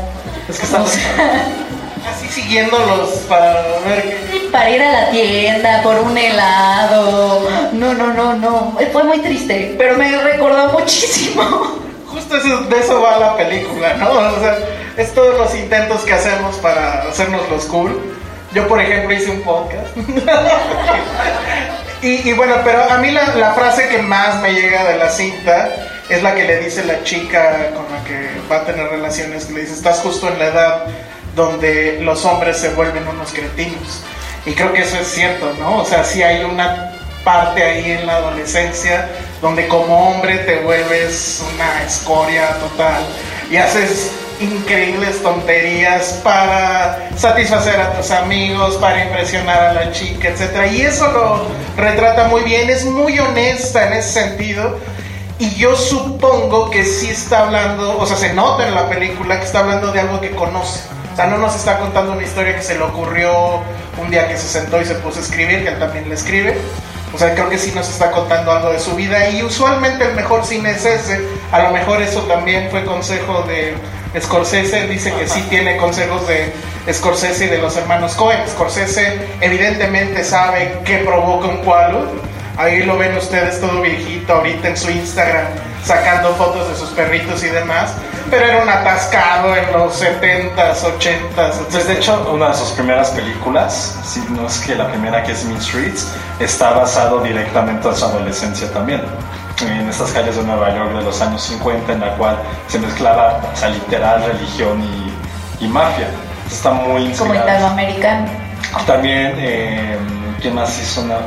Es 0.49 0.59
que 0.59 0.65
O 0.75 0.85
sea, 0.85 1.45
Así 2.11 2.27
siguiéndolos 2.27 3.09
para 3.29 3.61
ver 3.85 4.19
qué. 4.29 4.32
Para 4.53 4.69
ir 4.69 4.81
a 4.83 4.91
la 4.91 5.09
tienda 5.09 5.81
por 5.81 5.99
un 5.99 6.15
helado. 6.15 7.49
No, 7.73 7.93
no, 7.95 8.13
no, 8.13 8.35
no. 8.35 8.77
Fue 8.91 9.03
muy 9.03 9.17
triste, 9.19 9.73
pero 9.77 9.97
me 9.97 10.15
recordó 10.21 10.79
muchísimo. 10.79 11.79
Justo 12.07 12.37
eso, 12.37 12.61
de 12.65 12.79
eso 12.79 13.01
va 13.01 13.17
la 13.17 13.35
película, 13.35 13.95
¿no? 13.95 14.11
O 14.11 14.39
sea, 14.39 14.59
es 14.95 15.11
todos 15.15 15.39
los 15.39 15.55
intentos 15.55 16.01
que 16.01 16.13
hacemos 16.13 16.57
para 16.57 17.01
hacernos 17.09 17.49
los 17.49 17.65
cool. 17.65 17.99
Yo, 18.53 18.67
por 18.67 18.79
ejemplo, 18.79 19.15
hice 19.15 19.31
un 19.31 19.41
podcast. 19.41 19.97
y, 22.03 22.31
bueno, 22.33 22.57
pero 22.63 22.83
a 22.87 22.99
mí 22.99 23.09
la, 23.09 23.33
la 23.35 23.53
frase 23.53 23.87
que 23.87 24.03
más 24.03 24.39
me 24.43 24.53
llega 24.53 24.83
de 24.83 24.99
la 24.99 25.09
cinta 25.09 25.69
es 26.09 26.21
la 26.21 26.35
que 26.35 26.43
le 26.43 26.59
dice 26.59 26.85
la 26.85 27.03
chica 27.03 27.71
con 27.73 27.85
la 27.91 28.03
que 28.03 28.29
va 28.51 28.57
a 28.57 28.65
tener 28.65 28.87
relaciones, 28.87 29.45
que 29.45 29.53
le 29.53 29.61
dice, 29.61 29.73
estás 29.73 30.01
justo 30.01 30.27
en 30.27 30.37
la 30.37 30.45
edad 30.45 30.85
donde 31.35 31.99
los 32.03 32.23
hombres 32.25 32.57
se 32.57 32.69
vuelven 32.69 33.07
unos 33.07 33.33
cretinos. 33.33 34.03
Y 34.45 34.53
creo 34.53 34.73
que 34.73 34.81
eso 34.81 34.97
es 34.97 35.07
cierto, 35.07 35.53
¿no? 35.59 35.77
O 35.77 35.85
sea, 35.85 36.03
sí 36.03 36.21
hay 36.21 36.43
una 36.43 36.91
parte 37.23 37.63
ahí 37.63 37.91
en 37.91 38.05
la 38.05 38.17
adolescencia 38.17 39.09
donde 39.41 39.67
como 39.67 40.09
hombre 40.09 40.39
te 40.39 40.59
vuelves 40.59 41.43
una 41.53 41.83
escoria 41.83 42.49
total 42.59 43.03
y 43.49 43.57
haces 43.57 44.11
increíbles 44.39 45.21
tonterías 45.21 46.19
para 46.23 47.09
satisfacer 47.15 47.79
a 47.79 47.93
tus 47.93 48.11
amigos, 48.11 48.75
para 48.75 49.03
impresionar 49.03 49.59
a 49.59 49.73
la 49.73 49.91
chica, 49.91 50.29
etc. 50.29 50.71
Y 50.71 50.81
eso 50.81 51.11
lo 51.11 51.45
retrata 51.77 52.27
muy 52.27 52.41
bien, 52.43 52.69
es 52.69 52.85
muy 52.85 53.19
honesta 53.19 53.87
en 53.87 53.93
ese 53.93 54.21
sentido. 54.21 54.79
Y 55.39 55.55
yo 55.55 55.75
supongo 55.75 56.69
que 56.69 56.85
sí 56.85 57.09
está 57.09 57.39
hablando, 57.39 57.97
o 57.97 58.05
sea, 58.05 58.17
se 58.17 58.33
nota 58.33 58.67
en 58.67 58.75
la 58.75 58.89
película 58.89 59.39
que 59.39 59.45
está 59.45 59.59
hablando 59.59 59.91
de 59.91 59.99
algo 59.99 60.21
que 60.21 60.31
conoce. 60.31 60.81
O 61.11 61.15
sea, 61.15 61.27
no 61.27 61.37
nos 61.37 61.55
está 61.55 61.79
contando 61.79 62.13
una 62.13 62.23
historia 62.23 62.55
que 62.55 62.63
se 62.63 62.75
le 62.75 62.83
ocurrió 62.83 63.61
un 63.97 64.09
día 64.09 64.27
que 64.27 64.37
se 64.37 64.47
sentó 64.47 64.81
y 64.81 64.85
se 64.85 64.95
puso 64.95 65.19
a 65.19 65.21
escribir, 65.21 65.63
que 65.63 65.69
él 65.69 65.79
también 65.79 66.07
le 66.09 66.15
escribe. 66.15 66.57
O 67.13 67.17
sea, 67.17 67.33
creo 67.35 67.49
que 67.49 67.59
sí 67.59 67.71
nos 67.75 67.87
está 67.87 68.09
contando 68.09 68.51
algo 68.51 68.71
de 68.71 68.79
su 68.79 68.95
vida 68.95 69.29
y 69.29 69.43
usualmente 69.43 70.03
el 70.03 70.15
mejor 70.15 70.45
cine 70.45 70.71
es 70.71 70.83
ese. 70.83 71.21
A 71.51 71.61
lo 71.61 71.71
mejor 71.71 72.01
eso 72.01 72.21
también 72.23 72.69
fue 72.71 72.83
consejo 72.85 73.43
de 73.43 73.75
Scorsese. 74.19 74.87
Dice 74.87 75.13
que 75.13 75.27
sí 75.27 75.41
tiene 75.49 75.77
consejos 75.77 76.27
de 76.27 76.51
Scorsese 76.91 77.45
y 77.45 77.49
de 77.49 77.59
los 77.59 77.77
hermanos 77.77 78.15
Cohen. 78.15 78.39
Scorsese 78.49 79.19
evidentemente 79.41 80.23
sabe 80.23 80.79
qué 80.85 80.97
provoca 80.99 81.47
un 81.47 81.57
cualo. 81.57 82.07
Ahí 82.57 82.81
lo 82.83 82.97
ven 82.97 83.15
ustedes 83.15 83.61
todo 83.61 83.81
viejito 83.81 84.33
ahorita 84.33 84.69
en 84.69 84.77
su 84.77 84.89
Instagram 84.89 85.45
sacando 85.83 86.33
fotos 86.35 86.69
de 86.69 86.75
sus 86.75 86.89
perritos 86.89 87.43
y 87.43 87.47
demás, 87.47 87.93
pero 88.33 88.45
era 88.47 88.63
un 88.63 88.69
atascado 88.69 89.55
en 89.55 89.71
los 89.71 90.01
70s, 90.01 90.81
80s. 90.99 91.67
Pues 91.69 91.87
de 91.87 91.93
hecho, 91.93 92.31
una 92.33 92.49
de 92.49 92.55
sus 92.55 92.69
primeras 92.71 93.11
películas, 93.11 93.99
si 94.03 94.21
no 94.31 94.47
es 94.47 94.59
que 94.59 94.75
la 94.75 94.87
primera 94.87 95.21
que 95.21 95.33
es 95.33 95.45
Mean 95.45 95.61
Streets, 95.61 96.07
está 96.39 96.71
basado 96.71 97.19
directamente 97.21 97.87
en 97.87 97.95
su 97.95 98.05
adolescencia 98.05 98.71
también. 98.71 99.01
En 99.61 99.87
estas 99.87 100.11
calles 100.11 100.35
de 100.35 100.43
Nueva 100.43 100.73
York 100.75 100.93
de 100.93 101.03
los 101.03 101.21
años 101.21 101.43
50, 101.43 101.93
en 101.93 101.99
la 101.99 102.15
cual 102.15 102.37
se 102.67 102.79
mezclaba, 102.79 103.39
o 103.53 103.55
sea, 103.55 103.69
literal, 103.69 104.23
religión 104.25 104.81
y, 104.81 105.65
y 105.65 105.67
mafia. 105.67 106.07
Está 106.47 106.71
muy 106.71 107.11
Como 107.13 107.35
italoamericano. 107.35 108.27
También, 108.87 109.35
eh, 109.37 109.95
¿quién 110.41 110.55
más 110.55 110.79
hizo 110.79 111.01
una? 111.01 111.17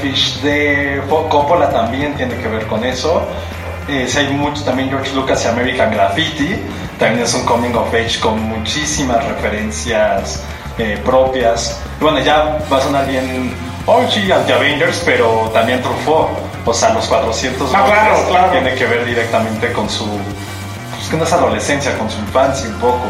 Fish 0.00 0.40
de 0.40 1.00
Coppola 1.08 1.70
también 1.70 2.14
tiene 2.14 2.34
que 2.36 2.48
ver 2.48 2.66
con 2.66 2.82
eso. 2.84 3.22
Eh, 3.88 4.06
si 4.08 4.18
hay 4.18 4.28
mucho 4.32 4.62
también 4.64 4.88
George 4.88 5.12
Lucas 5.14 5.44
y 5.44 5.48
American 5.48 5.90
Graffiti, 5.90 6.56
también 6.98 7.24
es 7.24 7.34
un 7.34 7.44
coming 7.44 7.74
of 7.74 7.92
age 7.92 8.20
con 8.20 8.40
muchísimas 8.40 9.24
referencias 9.24 10.42
eh, 10.78 11.00
propias. 11.04 11.80
bueno, 12.00 12.20
ya 12.20 12.58
va 12.72 12.78
a 12.78 12.80
sonar 12.80 13.06
bien 13.06 13.54
Orgy, 13.86 14.30
Anti-Avengers, 14.30 15.02
pero 15.04 15.50
también 15.52 15.82
Truffaut, 15.82 16.30
o 16.64 16.72
sea, 16.72 16.94
los 16.94 17.06
400 17.06 17.74
ah, 17.74 17.84
claro, 17.84 18.28
claro. 18.28 18.52
tiene 18.52 18.74
que 18.74 18.86
ver 18.86 19.04
directamente 19.04 19.72
con 19.72 19.90
su, 19.90 20.06
pues 20.94 21.08
que 21.10 21.16
no 21.16 21.24
es 21.24 21.32
adolescencia, 21.32 21.98
con 21.98 22.08
su 22.08 22.18
infancia 22.20 22.68
un 22.68 22.76
poco. 22.76 23.02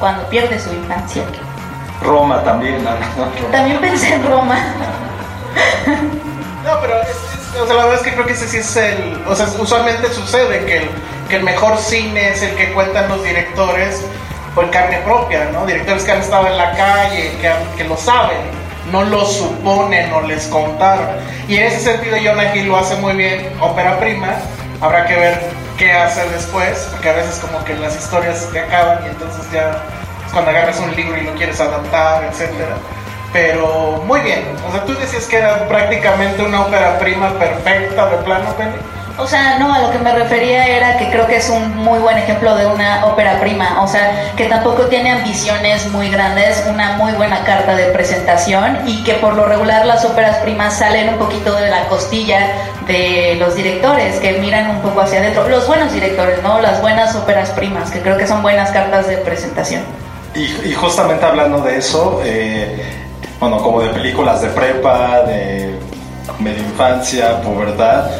Cuando 0.00 0.24
pierde 0.28 0.58
su 0.58 0.72
infancia. 0.72 1.24
Roma 2.02 2.42
también, 2.42 2.82
no, 2.84 2.90
no, 2.90 3.46
También 3.50 3.80
pensé 3.80 4.14
en 4.14 4.24
Roma. 4.26 4.56
no, 6.64 6.80
pero 6.80 7.02
es, 7.02 7.27
o 7.56 7.66
sea, 7.66 7.74
la 7.74 7.84
verdad 7.84 8.00
es 8.00 8.02
que 8.02 8.12
creo 8.12 8.26
que 8.26 8.32
ese 8.32 8.48
sí 8.48 8.58
es 8.58 8.76
el. 8.76 9.22
O 9.26 9.34
sea, 9.34 9.46
usualmente 9.58 10.12
sucede 10.12 10.64
que 10.64 10.78
el, 10.78 10.90
que 11.28 11.36
el 11.36 11.44
mejor 11.44 11.78
cine 11.78 12.30
es 12.30 12.42
el 12.42 12.54
que 12.56 12.72
cuentan 12.72 13.08
los 13.08 13.22
directores 13.24 14.04
por 14.54 14.70
carne 14.70 14.98
propia, 15.04 15.44
¿no? 15.52 15.66
Directores 15.66 16.04
que 16.04 16.12
han 16.12 16.20
estado 16.20 16.46
en 16.46 16.56
la 16.56 16.72
calle, 16.72 17.32
que, 17.40 17.52
que 17.76 17.84
lo 17.84 17.96
saben, 17.96 18.38
no 18.90 19.04
lo 19.04 19.24
suponen 19.24 20.12
o 20.12 20.22
les 20.22 20.46
contaron. 20.46 21.08
Y 21.48 21.56
en 21.56 21.66
ese 21.66 21.80
sentido, 21.80 22.16
Jonah 22.22 22.54
Hill 22.54 22.68
lo 22.68 22.76
hace 22.76 22.96
muy 22.96 23.14
bien, 23.14 23.52
ópera 23.60 23.98
prima. 23.98 24.34
Habrá 24.80 25.06
que 25.06 25.16
ver 25.16 25.40
qué 25.76 25.92
hace 25.92 26.28
después, 26.30 26.88
porque 26.90 27.10
a 27.10 27.14
veces, 27.14 27.38
como 27.38 27.64
que 27.64 27.74
las 27.74 27.96
historias 27.96 28.48
se 28.50 28.58
acaban 28.58 29.00
y 29.04 29.08
entonces 29.08 29.44
ya 29.52 29.70
es 30.26 30.32
cuando 30.32 30.50
agarras 30.50 30.78
un 30.80 30.94
libro 30.94 31.16
y 31.16 31.22
lo 31.22 31.34
quieres 31.34 31.60
adaptar, 31.60 32.24
etcétera 32.24 32.76
pero 33.32 34.02
muy 34.06 34.20
bien. 34.20 34.44
O 34.68 34.72
sea, 34.72 34.84
tú 34.84 34.94
decías 34.94 35.26
que 35.26 35.38
era 35.38 35.68
prácticamente 35.68 36.42
una 36.42 36.62
ópera 36.62 36.98
prima 36.98 37.30
perfecta 37.38 38.06
de 38.06 38.16
plano, 38.18 38.54
Penny. 38.56 38.76
O 39.18 39.26
sea, 39.26 39.58
no, 39.58 39.74
a 39.74 39.80
lo 39.80 39.90
que 39.90 39.98
me 39.98 40.12
refería 40.12 40.64
era 40.68 40.96
que 40.96 41.10
creo 41.10 41.26
que 41.26 41.38
es 41.38 41.50
un 41.50 41.76
muy 41.76 41.98
buen 41.98 42.16
ejemplo 42.18 42.54
de 42.54 42.66
una 42.66 43.04
ópera 43.04 43.40
prima, 43.40 43.82
o 43.82 43.88
sea, 43.88 44.32
que 44.36 44.44
tampoco 44.44 44.86
tiene 44.86 45.10
ambiciones 45.10 45.90
muy 45.90 46.08
grandes, 46.08 46.64
una 46.70 46.92
muy 46.92 47.10
buena 47.14 47.42
carta 47.42 47.74
de 47.74 47.86
presentación 47.86 48.78
y 48.86 49.02
que 49.02 49.14
por 49.14 49.34
lo 49.34 49.46
regular 49.46 49.86
las 49.86 50.04
óperas 50.04 50.36
primas 50.36 50.78
salen 50.78 51.08
un 51.08 51.18
poquito 51.18 51.52
de 51.56 51.68
la 51.68 51.86
costilla 51.88 52.46
de 52.86 53.36
los 53.40 53.56
directores, 53.56 54.20
que 54.20 54.34
miran 54.34 54.70
un 54.70 54.82
poco 54.82 55.00
hacia 55.00 55.18
adentro, 55.18 55.48
los 55.48 55.66
buenos 55.66 55.92
directores, 55.92 56.40
¿no? 56.44 56.60
Las 56.60 56.80
buenas 56.80 57.16
óperas 57.16 57.50
primas, 57.50 57.90
que 57.90 58.00
creo 58.00 58.16
que 58.18 58.26
son 58.28 58.40
buenas 58.40 58.70
cartas 58.70 59.08
de 59.08 59.16
presentación. 59.18 59.82
Y, 60.36 60.72
justamente 60.74 61.24
hablando 61.24 61.60
de 61.62 61.78
eso, 61.78 62.20
eh, 62.24 63.07
bueno, 63.40 63.62
como 63.62 63.80
de 63.80 63.90
películas 63.90 64.42
de 64.42 64.48
prepa, 64.48 65.22
de 65.22 65.78
media 66.40 66.60
infancia, 66.60 67.40
pubertad. 67.42 68.10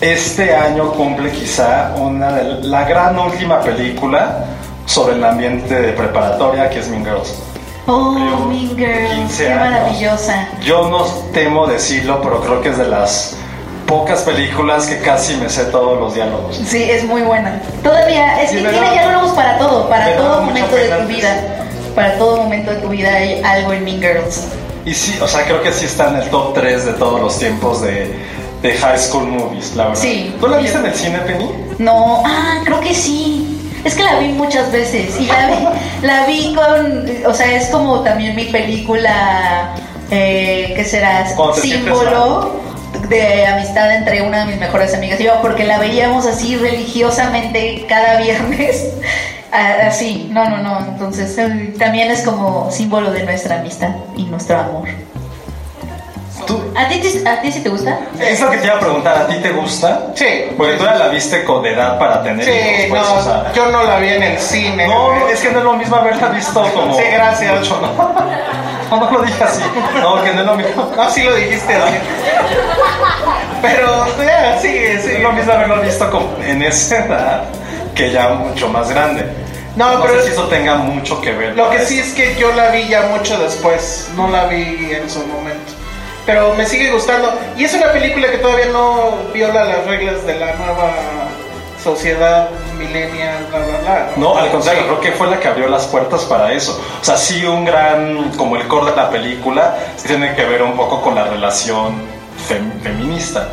Este 0.00 0.54
año 0.54 0.92
cumple 0.92 1.30
quizá 1.30 1.92
una 1.96 2.32
de 2.32 2.62
la 2.62 2.84
gran 2.84 3.18
última 3.18 3.60
película 3.60 4.44
sobre 4.86 5.16
el 5.16 5.24
ambiente 5.24 5.74
de 5.74 5.92
preparatoria 5.92 6.70
que 6.70 6.80
es 6.80 6.88
Mean 6.88 7.04
Girls. 7.04 7.34
Oh, 7.86 8.12
Mean 8.48 8.76
Girls, 8.76 9.36
qué 9.36 9.54
maravillosa. 9.54 10.48
Yo 10.62 10.88
no 10.88 11.04
temo 11.32 11.66
decirlo, 11.66 12.20
pero 12.22 12.40
creo 12.40 12.62
que 12.62 12.70
es 12.70 12.78
de 12.78 12.88
las 12.88 13.36
pocas 13.86 14.22
películas 14.22 14.86
que 14.86 15.00
casi 15.00 15.34
me 15.36 15.50
sé 15.50 15.64
todos 15.66 16.00
los 16.00 16.14
diálogos. 16.14 16.58
Sí, 16.64 16.82
es 16.82 17.04
muy 17.04 17.20
buena. 17.22 17.60
Todavía, 17.82 18.42
es 18.42 18.52
que 18.52 18.58
tiene 18.58 18.90
diálogos 18.92 19.32
para 19.32 19.58
todo, 19.58 19.86
para 19.88 20.16
todo 20.16 20.42
momento 20.42 20.76
de 20.76 20.88
tu 20.88 21.06
vida 21.08 21.60
para 21.94 22.18
todo 22.18 22.36
momento 22.38 22.70
de 22.70 22.76
tu 22.78 22.88
vida 22.88 23.14
hay 23.14 23.42
algo 23.42 23.72
en 23.72 23.84
Mean 23.84 24.00
Girls. 24.00 24.46
Y 24.84 24.94
sí, 24.94 25.18
o 25.20 25.28
sea, 25.28 25.44
creo 25.44 25.62
que 25.62 25.72
sí 25.72 25.84
está 25.84 26.08
en 26.08 26.16
el 26.16 26.30
top 26.30 26.54
3 26.54 26.86
de 26.86 26.92
todos 26.94 27.20
los 27.20 27.38
tiempos 27.38 27.82
de, 27.82 28.14
de 28.62 28.72
high 28.74 28.98
school 28.98 29.26
movies, 29.26 29.74
la 29.76 29.88
verdad. 29.88 30.00
Sí. 30.00 30.34
¿Tú 30.40 30.48
la 30.48 30.58
viste 30.58 30.78
en 30.78 30.86
el 30.86 30.94
cine, 30.94 31.18
Penny? 31.20 31.50
No, 31.78 32.22
ah, 32.24 32.60
creo 32.64 32.80
que 32.80 32.94
sí. 32.94 33.46
Es 33.84 33.94
que 33.94 34.04
la 34.04 34.18
vi 34.18 34.28
muchas 34.28 34.70
veces 34.72 35.18
y 35.18 35.26
la 35.26 35.46
vi, 35.46 35.66
la 36.06 36.26
vi 36.26 36.54
con, 36.54 37.04
o 37.26 37.34
sea, 37.34 37.54
es 37.54 37.68
como 37.68 38.00
también 38.00 38.36
mi 38.36 38.44
película, 38.44 39.74
eh, 40.10 40.72
¿qué 40.76 40.84
será? 40.84 41.26
Símbolo 41.54 42.60
de 43.08 43.46
amistad 43.46 43.94
entre 43.94 44.22
una 44.22 44.40
de 44.40 44.46
mis 44.46 44.60
mejores 44.60 44.94
amigas 44.94 45.20
y 45.20 45.24
yo, 45.24 45.40
porque 45.40 45.64
la 45.64 45.78
veíamos 45.78 46.26
así 46.26 46.56
religiosamente 46.56 47.86
cada 47.88 48.20
viernes 48.22 48.88
Así, 49.52 50.28
no, 50.30 50.48
no, 50.48 50.58
no. 50.58 50.78
Entonces 50.80 51.36
también 51.78 52.10
es 52.10 52.22
como 52.22 52.70
símbolo 52.70 53.10
de 53.10 53.24
nuestra 53.24 53.60
amistad 53.60 53.90
y 54.16 54.24
nuestro 54.24 54.58
amor. 54.58 54.88
¿A 56.76 56.88
ti, 56.88 57.00
¿A 57.26 57.40
ti 57.40 57.52
sí 57.52 57.60
te 57.60 57.68
gusta? 57.68 57.98
Es 58.18 58.40
lo 58.40 58.50
que 58.50 58.58
te 58.58 58.66
iba 58.66 58.76
a 58.76 58.80
preguntar, 58.80 59.16
¿a 59.18 59.26
ti 59.26 59.36
te 59.36 59.50
gusta? 59.50 60.06
Sí. 60.14 60.26
Porque 60.56 60.74
tú 60.74 60.84
ya 60.84 60.94
la 60.94 61.08
viste 61.08 61.44
con 61.44 61.64
edad 61.64 61.98
para 61.98 62.22
tener 62.22 62.44
Sí, 62.44 62.88
pues, 62.88 63.02
no, 63.02 63.52
yo 63.52 63.66
no 63.70 63.82
la 63.82 63.98
vi 63.98 64.08
en 64.08 64.22
el 64.22 64.38
cine. 64.38 64.86
No, 64.86 65.28
es 65.28 65.40
que 65.40 65.50
no 65.50 65.58
es 65.58 65.64
lo 65.64 65.74
mismo 65.74 65.96
haberla 65.96 66.28
visto 66.28 66.62
como... 66.74 66.96
Sí, 66.96 67.04
gracias. 67.12 67.70
¿no? 68.90 69.00
no, 69.00 69.10
lo 69.10 69.22
dije 69.22 69.44
así. 69.44 69.62
No, 70.00 70.22
que 70.22 70.32
no 70.32 70.40
es 70.40 70.46
lo 70.46 70.56
mismo. 70.56 70.90
No, 70.96 71.10
sí 71.10 71.22
lo 71.22 71.34
dijiste 71.34 71.74
así. 71.74 71.94
Pero, 73.62 74.06
sí, 74.60 74.68
sí. 75.02 75.12
Es 75.12 75.22
lo 75.22 75.32
mismo 75.32 75.52
haberlo 75.52 75.80
visto 75.80 76.10
como 76.10 76.28
en 76.42 76.62
esa 76.62 77.04
edad 77.04 77.42
que 78.00 78.10
ya 78.10 78.30
mucho 78.30 78.68
más 78.68 78.88
grande. 78.90 79.24
No, 79.76 80.00
pero 80.02 80.18
sé 80.20 80.26
si 80.26 80.32
eso 80.32 80.44
tenga 80.48 80.76
mucho 80.76 81.20
que 81.20 81.32
ver. 81.32 81.54
Lo 81.56 81.70
que 81.70 81.84
sí 81.84 81.98
es 81.98 82.12
que 82.14 82.34
yo 82.36 82.52
la 82.54 82.70
vi 82.70 82.88
ya 82.88 83.02
mucho 83.02 83.38
después, 83.38 84.08
no 84.16 84.28
la 84.28 84.46
vi 84.46 84.88
en 84.92 85.08
su 85.08 85.20
momento. 85.26 85.72
Pero 86.26 86.54
me 86.54 86.64
sigue 86.66 86.90
gustando. 86.90 87.32
Y 87.56 87.64
es 87.64 87.74
una 87.74 87.92
película 87.92 88.30
que 88.30 88.38
todavía 88.38 88.66
no 88.66 89.12
viola 89.32 89.64
las 89.64 89.86
reglas 89.86 90.26
de 90.26 90.38
la 90.38 90.54
nueva 90.54 90.92
sociedad 91.82 92.48
millennials, 92.78 93.48
bla, 93.50 93.58
bla, 93.60 93.78
bla. 93.78 94.10
No, 94.16 94.36
al 94.36 94.50
contrario, 94.50 94.82
creo 94.84 95.00
que 95.00 95.12
fue 95.12 95.28
la 95.28 95.38
que 95.40 95.48
abrió 95.48 95.68
las 95.68 95.86
puertas 95.86 96.22
para 96.24 96.52
eso. 96.52 96.78
O 97.00 97.04
sea, 97.04 97.16
sí 97.16 97.44
un 97.44 97.64
gran, 97.64 98.30
como 98.36 98.56
el 98.56 98.66
core 98.68 98.90
de 98.90 98.96
la 98.96 99.08
película, 99.10 99.76
sí 99.96 100.08
tiene 100.08 100.34
que 100.34 100.44
ver 100.44 100.62
un 100.62 100.76
poco 100.76 101.00
con 101.00 101.14
la 101.14 101.24
relación 101.24 102.02
fem- 102.48 102.80
feminista. 102.82 103.48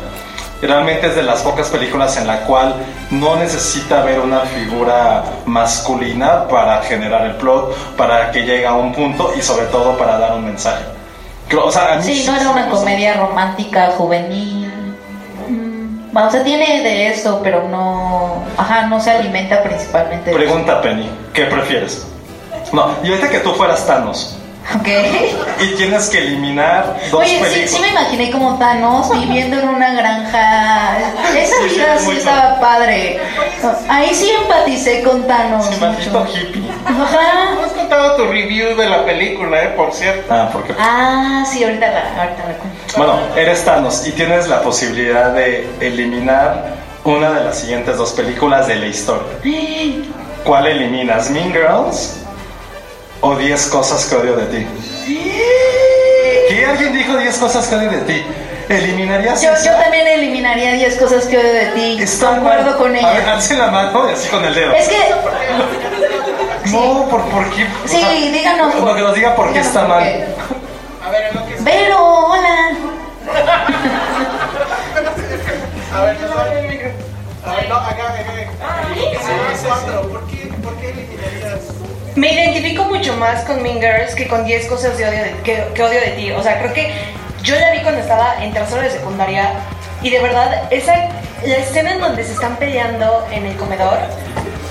Y 0.60 0.66
Realmente 0.66 1.06
es 1.06 1.14
de 1.14 1.22
las 1.22 1.42
pocas 1.42 1.68
películas 1.68 2.16
en 2.16 2.26
la 2.26 2.40
cual 2.40 2.74
no 3.10 3.36
necesita 3.36 4.00
haber 4.00 4.18
una 4.18 4.40
figura 4.40 5.22
masculina 5.46 6.48
para 6.48 6.82
generar 6.82 7.26
el 7.26 7.36
plot, 7.36 7.74
para 7.96 8.30
que 8.32 8.42
llegue 8.42 8.66
a 8.66 8.74
un 8.74 8.92
punto 8.92 9.32
y 9.38 9.42
sobre 9.42 9.66
todo 9.66 9.96
para 9.96 10.18
dar 10.18 10.34
un 10.34 10.44
mensaje. 10.46 10.84
O 11.56 11.70
sea, 11.70 11.94
a 11.94 11.96
mí 11.96 12.02
Sí, 12.02 12.24
no 12.26 12.36
era 12.36 12.50
una 12.50 12.68
comedia 12.68 13.14
romántica 13.14 13.92
juvenil. 13.96 14.70
Mm, 15.48 16.16
O 16.16 16.30
sea, 16.30 16.42
tiene 16.42 16.82
de 16.82 17.08
eso, 17.08 17.40
pero 17.42 17.68
no. 17.68 18.42
Ajá, 18.56 18.86
no 18.86 19.00
se 19.00 19.12
alimenta 19.12 19.62
principalmente 19.62 20.30
de 20.30 20.36
Pregunta 20.36 20.82
Penny, 20.82 21.08
¿qué 21.32 21.44
prefieres? 21.44 22.04
No, 22.72 22.90
y 23.02 23.08
ahorita 23.10 23.30
que 23.30 23.38
tú 23.38 23.52
fueras 23.54 23.86
Thanos 23.86 24.37
Ok. 24.76 24.88
y 25.60 25.66
tienes 25.76 26.08
que 26.10 26.18
eliminar 26.18 26.94
dos 27.10 27.20
Oye, 27.22 27.36
sí, 27.38 27.42
películas. 27.42 27.70
sí 27.70 27.80
me 27.80 27.88
imaginé 27.88 28.30
como 28.30 28.58
Thanos 28.58 29.10
viviendo 29.18 29.58
en 29.60 29.68
una 29.68 29.92
granja. 29.94 30.98
Esa 31.36 31.56
Sí, 31.62 31.68
sí, 31.70 31.74
vida 31.76 31.98
sí 31.98 32.10
estaba 32.18 32.60
padre. 32.60 33.18
Ahí 33.88 34.14
sí 34.14 34.30
empaticé 34.42 35.02
con 35.02 35.26
Thanos. 35.26 35.64
Sí, 35.66 35.80
maldito 35.80 36.26
hippie. 36.26 36.70
Ajá. 36.84 37.54
No 37.54 37.62
has 37.64 37.72
contado 37.72 38.16
tu 38.16 38.24
review 38.26 38.76
de 38.76 38.88
la 38.88 39.04
película, 39.06 39.62
eh, 39.62 39.68
por 39.76 39.92
cierto. 39.92 40.32
Ah, 40.32 40.50
porque. 40.52 40.74
Ah, 40.78 41.44
sí, 41.50 41.64
ahorita 41.64 41.86
la, 41.90 42.00
ahorita 42.22 42.42
la 42.48 42.54
cuento. 42.58 42.78
Bueno, 42.96 43.18
eres 43.36 43.64
Thanos 43.64 44.06
y 44.06 44.12
tienes 44.12 44.48
la 44.48 44.60
posibilidad 44.62 45.30
de 45.32 45.66
eliminar 45.80 46.76
una 47.04 47.30
de 47.30 47.44
las 47.44 47.58
siguientes 47.58 47.96
dos 47.96 48.12
películas 48.12 48.66
de 48.66 48.76
la 48.76 48.86
historia. 48.86 49.32
¿Cuál 50.44 50.66
eliminas? 50.66 51.30
¿Mean 51.30 51.52
Girls 51.52 52.16
o 53.20 53.34
10 53.36 53.66
cosas 53.66 54.06
que 54.06 54.14
odio 54.16 54.36
de 54.36 54.46
ti? 54.46 54.66
¿Qué? 56.48 56.64
¿Alguien 56.66 56.92
dijo 56.92 57.16
10 57.16 57.36
cosas 57.38 57.66
que 57.66 57.74
odio 57.76 57.90
de 57.90 58.00
ti? 58.02 58.24
¿Eliminarías 58.68 59.40
Yo, 59.42 59.50
esa? 59.52 59.64
yo 59.64 59.72
también 59.82 60.06
eliminaría 60.06 60.72
10 60.74 60.96
cosas 60.98 61.24
que 61.24 61.38
odio 61.38 61.52
de 61.52 61.66
ti. 61.74 61.98
Está 62.02 62.30
Concuerdo 62.36 62.70
mal. 62.70 62.76
con 62.76 62.96
A 62.96 63.10
ver, 63.12 63.22
ella. 63.22 63.32
alce 63.34 63.56
la 63.56 63.66
mano 63.68 64.08
y 64.10 64.12
así 64.12 64.28
con 64.28 64.44
el 64.44 64.54
dedo. 64.54 64.72
Es 64.72 64.88
que. 64.88 64.96
No, 66.70 67.08
¿por, 67.08 67.22
por 67.30 67.48
qué? 67.50 67.64
O 67.84 67.88
Sí, 67.88 68.30
díganos. 68.30 68.74
Lo 68.74 68.94
que 68.94 69.00
nos 69.00 69.14
diga 69.14 69.34
por 69.34 69.52
qué 69.52 69.60
está 69.60 69.88
mal. 69.88 70.02
qué. 70.04 70.26
A 71.06 71.10
ver, 71.10 71.22
en 71.30 71.34
lo 71.36 71.46
que 71.46 71.54
Vero, 71.62 71.98
hola. 72.26 72.70
A 75.94 76.00
ver, 76.02 76.20
no 76.20 76.34
sale 76.34 76.60
el 76.60 76.68
micro. 76.68 76.90
A 77.46 77.54
ver, 77.54 77.68
no, 77.70 77.76
acá, 77.76 77.90
acá, 77.90 78.04
acá. 78.20 78.32
Sí, 78.94 79.00
cuatro. 79.66 80.02
¿Por 80.02 80.10
qué, 80.10 80.12
¿Por 80.12 80.28
qué 80.28 80.37
eliminarías? 80.37 80.37
Me 82.18 82.32
identifico 82.32 82.84
mucho 82.84 83.14
más 83.16 83.44
con 83.44 83.62
Mean 83.62 83.80
Girls 83.80 84.14
que 84.16 84.26
con 84.26 84.44
10 84.44 84.66
cosas 84.66 84.98
de 84.98 85.06
odio 85.06 85.22
de- 85.22 85.36
que, 85.44 85.64
que 85.74 85.82
odio 85.82 86.00
de 86.00 86.08
ti. 86.18 86.32
O 86.32 86.42
sea, 86.42 86.58
creo 86.58 86.72
que 86.72 86.92
yo 87.42 87.54
la 87.54 87.70
vi 87.70 87.78
cuando 87.80 88.00
estaba 88.00 88.42
en 88.42 88.52
tercero 88.52 88.82
de 88.82 88.90
secundaria 88.90 89.50
y 90.02 90.10
de 90.10 90.18
verdad, 90.20 90.62
esa, 90.70 90.94
la 91.44 91.56
escena 91.56 91.92
en 91.92 92.00
donde 92.00 92.24
se 92.24 92.32
están 92.32 92.56
peleando 92.56 93.26
en 93.30 93.46
el 93.46 93.56
comedor, 93.56 93.98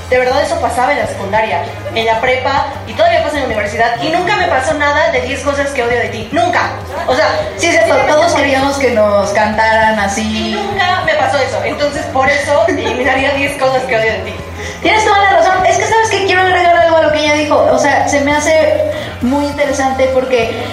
de 0.09 0.17
verdad 0.17 0.41
eso 0.41 0.59
pasaba 0.61 0.91
en 0.93 0.99
la 0.99 1.07
secundaria, 1.07 1.63
en 1.95 2.05
la 2.05 2.19
prepa 2.21 2.67
y 2.87 2.93
todavía 2.93 3.23
pasa 3.23 3.35
en 3.35 3.41
la 3.41 3.45
universidad 3.47 4.01
y 4.01 4.09
nunca 4.09 4.35
me 4.37 4.47
pasó 4.47 4.73
nada 4.73 5.11
de 5.11 5.21
10 5.21 5.41
cosas 5.41 5.69
que 5.71 5.83
odio 5.83 5.97
de 5.99 6.09
ti. 6.09 6.29
Nunca. 6.33 6.69
O 7.07 7.15
sea, 7.15 7.27
Sí, 7.57 7.71
cierto, 7.71 7.95
todos 8.07 8.33
queríamos 8.33 8.77
que 8.77 8.91
nos 8.91 9.29
cantaran 9.31 9.95
y 9.95 9.99
así. 10.01 10.51
nunca 10.53 11.01
me 11.05 11.13
pasó 11.15 11.37
eso. 11.39 11.61
Entonces, 11.63 12.03
por 12.07 12.29
eso 12.29 12.65
eliminaría 12.67 13.31
10 13.33 13.57
cosas 13.57 13.83
que 13.83 13.95
odio 13.95 14.11
de 14.13 14.19
ti. 14.19 14.33
Tienes 14.81 15.03
toda 15.05 15.21
la 15.21 15.29
razón. 15.37 15.65
Es 15.65 15.77
que 15.77 15.85
sabes 15.85 16.09
que 16.09 16.25
quiero 16.25 16.41
agregar 16.41 16.75
algo 16.75 16.97
a 16.97 17.01
lo 17.03 17.11
que 17.11 17.19
ella 17.19 17.33
dijo. 17.33 17.55
O 17.71 17.79
sea, 17.79 18.07
se 18.07 18.21
me 18.21 18.31
hace 18.31 18.91
muy 19.21 19.45
interesante 19.45 20.09
porque 20.13 20.63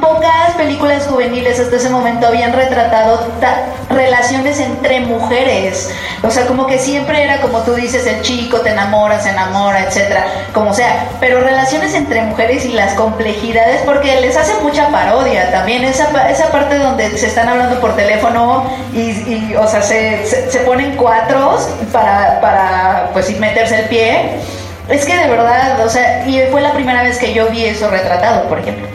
pocas 0.00 0.52
películas 0.56 1.06
juveniles 1.06 1.58
hasta 1.58 1.76
ese 1.76 1.90
momento 1.90 2.26
habían 2.28 2.52
retratado 2.52 3.18
ta- 3.40 3.64
relaciones 3.90 4.60
entre 4.60 5.00
mujeres. 5.00 5.90
O 6.22 6.30
sea, 6.30 6.46
como 6.46 6.66
que 6.66 6.78
siempre 6.78 7.22
era 7.24 7.40
como 7.40 7.58
tú 7.62 7.74
dices, 7.74 8.06
el 8.06 8.22
chico 8.22 8.60
te 8.60 8.70
enamora, 8.70 9.20
se 9.20 9.30
enamora, 9.30 9.80
etcétera, 9.84 10.24
como 10.54 10.72
sea. 10.72 11.06
Pero 11.20 11.40
relaciones 11.40 11.94
entre 11.94 12.22
mujeres 12.22 12.64
y 12.64 12.72
las 12.72 12.94
complejidades, 12.94 13.82
porque 13.84 14.20
les 14.20 14.36
hace 14.36 14.54
mucha 14.62 14.88
parodia 14.88 15.50
también. 15.50 15.84
Esa, 15.84 16.30
esa 16.30 16.50
parte 16.52 16.78
donde 16.78 17.16
se 17.18 17.26
están 17.26 17.48
hablando 17.48 17.80
por 17.80 17.96
teléfono 17.96 18.64
y, 18.92 19.00
y, 19.00 19.54
o 19.58 19.66
sea, 19.66 19.82
se, 19.82 20.24
se, 20.26 20.58
ponen 20.60 20.96
cuatros 20.96 21.68
para, 21.92 22.40
para, 22.40 23.10
pues, 23.12 23.36
meterse 23.40 23.80
el 23.80 23.88
pie. 23.88 24.38
Es 24.88 25.04
que 25.04 25.16
de 25.16 25.28
verdad, 25.28 25.84
o 25.84 25.88
sea, 25.88 26.26
y 26.26 26.40
fue 26.50 26.60
la 26.60 26.72
primera 26.72 27.02
vez 27.02 27.18
que 27.18 27.32
yo 27.32 27.48
vi 27.48 27.64
eso 27.64 27.88
retratado, 27.88 28.48
por 28.48 28.58
ejemplo. 28.58 28.86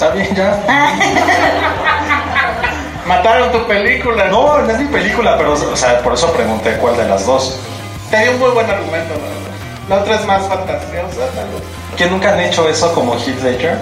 ¿Está 0.00 0.14
bien 0.14 0.34
ya? 0.34 0.56
Mataron 3.06 3.52
tu 3.52 3.66
película. 3.66 4.28
No, 4.28 4.56
no 4.62 4.70
es 4.70 4.78
mi 4.78 4.86
película, 4.86 5.36
pero 5.36 5.52
o 5.52 5.76
sea, 5.76 6.00
por 6.00 6.14
eso 6.14 6.32
pregunté 6.32 6.78
cuál 6.78 6.96
de 6.96 7.04
las 7.04 7.26
dos. 7.26 7.58
Te 8.10 8.16
dio 8.22 8.30
un 8.30 8.38
muy 8.38 8.48
buen 8.52 8.70
argumento, 8.70 9.12
la 9.12 9.20
verdad. 9.20 9.50
La 9.90 9.96
otra 9.96 10.14
es 10.14 10.24
más 10.24 10.40
fantasiosa, 10.46 11.26
tal 11.36 11.50
vez. 11.50 11.62
¿Que 11.98 12.06
nunca 12.06 12.30
han 12.32 12.40
hecho 12.40 12.66
eso 12.66 12.94
como 12.94 13.12
Heath 13.14 13.42
Ledger? 13.42 13.76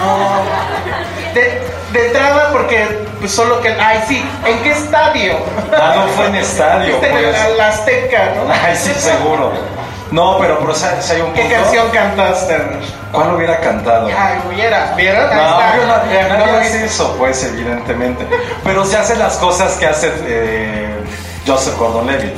No. 0.00 0.40
De, 1.34 1.62
de 1.92 2.06
entrada, 2.08 2.50
porque 2.50 3.06
pues 3.20 3.30
solo 3.30 3.60
que. 3.60 3.68
Ay, 3.68 4.02
sí. 4.08 4.28
¿En 4.44 4.58
qué 4.64 4.72
estadio? 4.72 5.36
Ah, 5.72 5.92
no 5.94 6.08
fue 6.08 6.26
en 6.26 6.34
estadio, 6.34 6.96
en 6.96 7.04
el- 7.16 7.30
pues. 7.30 7.56
la 7.56 7.68
Azteca, 7.68 8.32
¿no? 8.34 8.52
Ay, 8.52 8.74
sí, 8.74 8.90
seguro. 8.98 9.52
No, 10.10 10.36
pero, 10.40 10.58
pero 10.58 10.74
si 10.74 10.84
hay 11.12 11.20
un 11.20 11.32
¿Qué 11.32 11.42
punto, 11.42 11.54
canción 11.62 11.88
cantaste? 11.90 12.56
¿Cuál 13.12 13.34
hubiera 13.34 13.58
cantado? 13.60 14.08
Ay, 14.16 14.38
hubiera. 14.48 14.94
¿Vieron? 14.96 15.28
No, 15.30 16.38
no- 16.38 16.46
no 16.46 16.58
hace 16.58 16.66
hice. 16.68 16.84
eso, 16.86 17.16
pues, 17.18 17.42
evidentemente. 17.44 18.26
Pero 18.64 18.84
se 18.84 18.96
hace 18.96 19.16
las 19.16 19.36
cosas 19.36 19.72
que 19.74 19.86
hace 19.86 20.12
eh, 20.26 20.94
Joseph 21.46 21.76
Gordon-Levitt. 21.78 22.34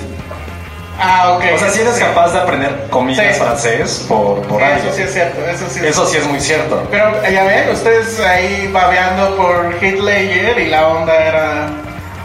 Ah, 1.00 1.32
ok. 1.36 1.44
O 1.54 1.58
sea, 1.58 1.70
si 1.70 1.80
eres 1.80 1.94
Sí. 1.96 2.00
capaz 2.02 2.32
de 2.32 2.40
aprender 2.40 2.86
comillas 2.90 3.34
Sí. 3.34 3.40
francés 3.42 4.04
por, 4.08 4.40
por 4.42 4.60
Sí, 4.60 4.64
alguien. 4.64 4.86
Eso 4.88 4.96
sí 4.96 5.02
es 5.02 5.12
cierto, 5.12 5.40
eso 5.46 5.64
sí 5.68 5.78
es 5.80 5.84
Eso 5.86 6.06
sí 6.06 6.16
es 6.18 6.26
muy 6.26 6.40
cierto. 6.40 6.86
Pero 6.90 7.22
ya 7.30 7.44
ven, 7.44 7.70
ustedes 7.70 8.20
ahí 8.20 8.70
babeando 8.72 9.36
por 9.36 9.74
Ledger 9.82 10.58
y 10.58 10.68
la 10.68 10.88
onda 10.88 11.14
era 11.14 11.66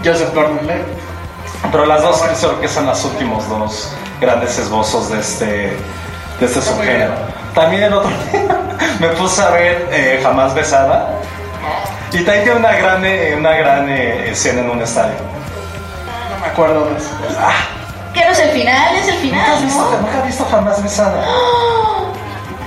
Joseph 0.06 0.34
Gordon-Levitt. 0.34 0.86
Pero 1.72 1.86
las 1.86 2.02
dos 2.02 2.22
creo 2.22 2.62
que 2.62 2.68
son 2.68 2.86
los 2.86 3.04
últimos 3.04 3.50
dos 3.50 3.92
grandes 4.22 4.58
esbozos 4.60 5.10
de 5.10 5.20
este, 5.20 5.46
de 6.40 6.46
este 6.46 6.62
subgénero. 6.62 7.14
También 7.58 7.86
el 7.86 7.94
otro 7.94 8.12
día 8.32 8.56
me 9.00 9.08
puse 9.10 9.42
a 9.42 9.50
ver 9.50 9.90
eh, 9.92 10.20
Jamás 10.22 10.54
Besada. 10.54 11.10
Y 12.12 12.24
también 12.24 12.44
tiene 12.44 12.60
una 12.60 12.72
gran, 12.74 13.04
eh, 13.04 13.34
una 13.36 13.52
gran 13.54 13.90
eh, 13.90 14.30
escena 14.30 14.62
en 14.62 14.70
un 14.70 14.80
estadio. 14.80 15.16
No 16.30 16.40
me 16.40 16.52
acuerdo 16.52 16.86
de 16.86 16.98
eso. 16.98 17.10
¿Qué 18.14 18.24
no 18.24 18.32
es 18.32 18.40
el 18.40 18.50
final? 18.52 18.96
Es 18.96 19.08
el 19.08 19.16
¿Nunca 19.16 19.22
final, 19.22 19.52
has 19.56 19.64
visto, 19.64 19.82
¿no? 19.82 19.98
nunca 20.02 20.18
has 20.20 20.26
visto 20.28 20.46
Jamás 20.46 20.84
Besada? 20.84 21.26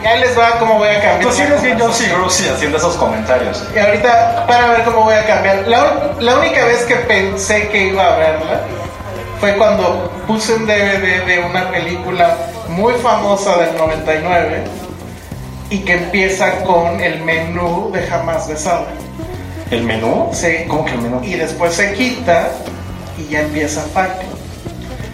Y 0.03 0.07
ahí 0.07 0.19
les 0.19 0.37
va 0.37 0.59
cómo 0.59 0.79
voy 0.79 0.89
a 0.89 0.95
cambiar. 0.95 1.21
Tú 1.21 1.31
sí 1.31 1.43
eres 1.43 1.63
bien 1.63 1.79
conversación. 1.79 2.19
Josie 2.19 2.43
Grusi 2.43 2.55
haciendo 2.55 2.79
esos 2.79 2.97
comentarios. 2.97 3.63
Y 3.77 3.79
ahorita, 3.79 4.47
para 4.47 4.69
ver 4.69 4.83
cómo 4.85 5.03
voy 5.03 5.15
a 5.15 5.27
cambiar. 5.27 5.69
La, 5.69 6.15
la 6.19 6.37
única 6.39 6.65
vez 6.65 6.87
que 6.87 6.97
pensé 6.97 7.69
que 7.69 7.89
iba 7.89 8.15
a 8.15 8.17
verla 8.17 8.61
fue 9.41 9.57
cuando 9.57 10.11
puse 10.27 10.55
un 10.55 10.67
DVD 10.67 11.25
de 11.25 11.41
una 11.49 11.71
película 11.71 12.37
muy 12.69 12.93
famosa 12.95 13.57
del 13.57 13.75
99 13.75 14.65
y 15.71 15.79
que 15.79 15.95
empieza 15.95 16.63
con 16.65 17.01
el 17.01 17.23
menú 17.23 17.91
de 17.91 18.03
Jamás 18.03 18.49
Besado. 18.49 18.87
¿El 19.71 19.85
menú? 19.85 20.29
Sí. 20.33 20.65
¿Cómo 20.69 20.85
que 20.85 20.93
el 20.93 21.01
menú? 21.01 21.21
Y 21.25 21.35
después 21.35 21.73
se 21.73 21.95
quita 21.95 22.51
y 23.17 23.33
ya 23.33 23.41
empieza 23.41 23.81
Fight 23.95 24.13
Club. 24.19 24.40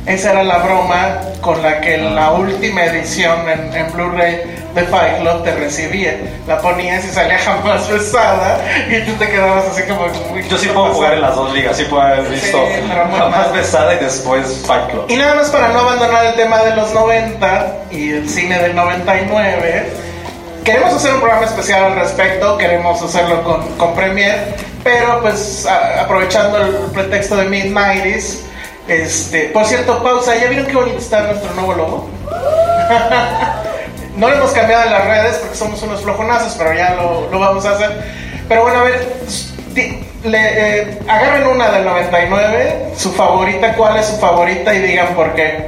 Esa 0.07 0.31
era 0.31 0.45
la 0.45 0.59
broma 0.59 1.19
con 1.41 1.61
la 1.63 1.81
que 1.81 1.97
la 1.99 2.31
última 2.31 2.85
edición 2.85 3.49
en, 3.49 3.75
en 3.75 3.93
Blu-ray 3.93 4.41
de 4.73 4.83
Fight 4.85 5.19
Club 5.19 5.43
te 5.43 5.53
recibía. 5.57 6.17
La 6.47 6.61
ponías 6.61 7.05
y 7.05 7.09
salía 7.09 7.39
jamás 7.39 7.89
besada 7.91 8.61
y 8.89 9.01
tú 9.05 9.13
te 9.15 9.29
quedabas 9.29 9.65
así 9.67 9.83
como... 9.83 10.03
"Uy, 10.33 10.47
Yo 10.49 10.57
sí 10.59 10.69
¿qué 10.69 10.73
puedo 10.73 10.87
está 10.87 10.95
jugar 10.97 11.15
en 11.15 11.21
pasando?". 11.23 11.43
las 11.43 11.49
dos 11.49 11.53
ligas. 11.57 11.77
Sí 11.77 11.85
puedo 11.91 12.03
haber 12.03 12.23
visto 12.29 12.57
muy 12.57 13.19
Jamás 13.19 13.31
mal. 13.49 13.53
Besada 13.53 13.95
y 13.95 13.99
después 13.99 14.63
Fight 14.65 14.91
Club. 14.91 15.07
Y 15.09 15.17
nada 15.17 15.35
más 15.35 15.51
para 15.51 15.69
no 15.69 15.81
abandonar 15.81 16.25
el 16.27 16.35
tema 16.35 16.63
de 16.63 16.77
los 16.77 16.93
90 16.95 17.67
y 17.91 18.13
el 18.13 18.29
cine 18.29 18.61
del 18.61 18.77
99, 18.77 19.87
queremos 20.65 20.95
hacer 20.95 21.15
un 21.15 21.21
programa 21.21 21.47
especial 21.47 21.83
al 21.85 21.97
respecto, 21.97 22.57
queremos 22.59 23.03
hacerlo 23.03 23.43
con, 23.43 23.67
con 23.77 23.95
Premiere, 23.97 24.55
pero 24.85 25.21
pues 25.21 25.67
a- 25.67 26.03
aprovechando 26.03 26.59
el 26.59 26.71
pretexto 26.93 27.37
de 27.37 27.47
Mid-90s, 27.49 28.41
este, 28.89 29.45
por 29.49 29.65
cierto, 29.67 30.03
pausa, 30.03 30.37
¿ya 30.37 30.49
vieron 30.49 30.67
qué 30.67 30.75
bonito 30.75 30.99
está 30.99 31.23
nuestro 31.23 31.53
nuevo 31.55 31.75
logo? 31.75 32.11
no 34.17 34.29
lo 34.29 34.35
hemos 34.37 34.51
cambiado 34.53 34.85
en 34.85 34.93
las 34.93 35.05
redes 35.05 35.37
porque 35.37 35.57
somos 35.57 35.83
unos 35.83 36.03
flojonazos, 36.03 36.55
pero 36.57 36.73
ya 36.75 36.95
lo, 36.95 37.29
lo 37.31 37.39
vamos 37.39 37.65
a 37.67 37.73
hacer. 37.73 37.91
Pero 38.49 38.63
bueno, 38.63 38.81
a 38.81 38.85
ver, 38.85 39.07
le, 40.25 40.39
eh, 40.81 40.99
agarren 41.09 41.47
una 41.49 41.71
del 41.71 41.85
99, 41.85 42.93
su 42.97 43.13
favorita, 43.13 43.75
cuál 43.75 43.97
es 43.99 44.07
su 44.07 44.17
favorita 44.19 44.73
y 44.75 44.81
digan 44.83 45.09
por 45.15 45.35
qué. 45.35 45.67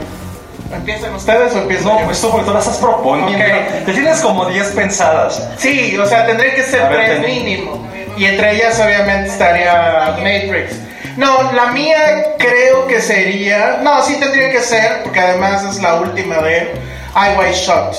¿Empiezan 0.73 1.15
ustedes 1.15 1.55
o 1.55 1.59
empiezo 1.63 1.89
No, 1.89 2.01
yo? 2.01 2.05
pues 2.07 2.21
tú 2.21 2.31
porque 2.31 2.45
tú 2.47 2.53
las 2.53 2.67
estás 2.67 2.79
proponiendo. 2.79 3.33
Ok. 3.33 3.85
Te 3.87 3.93
tienes 3.93 4.21
como 4.21 4.45
10 4.47 4.67
pensadas. 4.73 5.43
Sí, 5.57 5.97
o 5.99 6.07
sea, 6.07 6.27
tendría 6.27 6.55
que 6.55 6.63
ser 6.63 6.83
A 6.83 6.89
ver, 6.91 7.07
tres 7.07 7.23
ten- 7.23 7.27
mínimo. 7.27 7.89
Y 8.19 8.27
entre 8.27 8.53
ellas 8.57 8.79
obviamente 8.79 9.31
estaría 9.31 10.15
Matrix. 10.19 10.75
No, 11.19 11.51
la 11.53 11.73
mía 11.73 12.37
creo 12.39 12.87
que 12.87 13.01
sería... 13.01 13.81
No, 13.83 14.01
sí 14.05 14.21
tendría 14.21 14.53
que 14.53 14.61
ser, 14.61 15.03
porque 15.03 15.19
además 15.19 15.65
es 15.65 15.83
la 15.83 15.97
última 15.97 16.37
de 16.39 16.59
él, 16.59 16.69
I 17.13 17.37
White 17.37 17.57
Shot. 17.57 17.97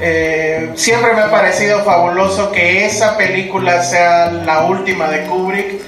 Eh, 0.00 0.72
siempre 0.74 1.12
me 1.12 1.20
ha 1.20 1.30
parecido 1.30 1.84
fabuloso 1.84 2.50
que 2.50 2.84
esa 2.84 3.16
película 3.16 3.84
sea 3.84 4.32
la 4.32 4.64
última 4.64 5.06
de 5.06 5.22
Kubrick, 5.26 5.80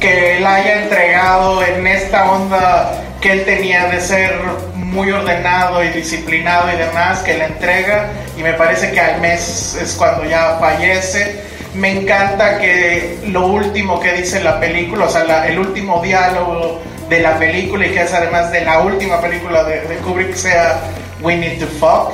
que 0.00 0.38
él 0.38 0.44
haya 0.44 0.82
entregado 0.82 1.64
en 1.64 1.86
esta 1.86 2.28
onda 2.28 2.90
que 3.20 3.30
él 3.30 3.44
tenía 3.44 3.86
de 3.86 4.00
ser 4.00 4.34
muy 4.74 5.12
ordenado 5.12 5.84
y 5.84 5.90
disciplinado 5.90 6.68
y 6.72 6.76
demás, 6.76 7.20
que 7.20 7.38
la 7.38 7.46
entrega 7.46 8.08
y 8.36 8.42
me 8.42 8.54
parece 8.54 8.90
que 8.90 8.98
al 8.98 9.20
mes 9.20 9.78
es 9.80 9.94
cuando 9.94 10.24
ya 10.24 10.56
fallece. 10.58 11.43
Me 11.74 12.00
encanta 12.00 12.58
que 12.58 13.18
lo 13.26 13.46
último 13.46 13.98
que 13.98 14.12
dice 14.12 14.42
la 14.42 14.60
película, 14.60 15.06
o 15.06 15.10
sea, 15.10 15.46
el 15.46 15.58
último 15.58 16.00
diálogo 16.02 16.80
de 17.08 17.20
la 17.20 17.36
película 17.38 17.86
y 17.86 17.90
que 17.90 18.02
es 18.02 18.12
además 18.12 18.50
de 18.52 18.64
la 18.64 18.80
última 18.80 19.20
película 19.20 19.64
de, 19.64 19.80
de 19.82 19.96
Kubrick 19.96 20.34
sea 20.34 20.80
We 21.20 21.36
Need 21.36 21.58
to 21.58 21.66
Fuck. 21.66 22.12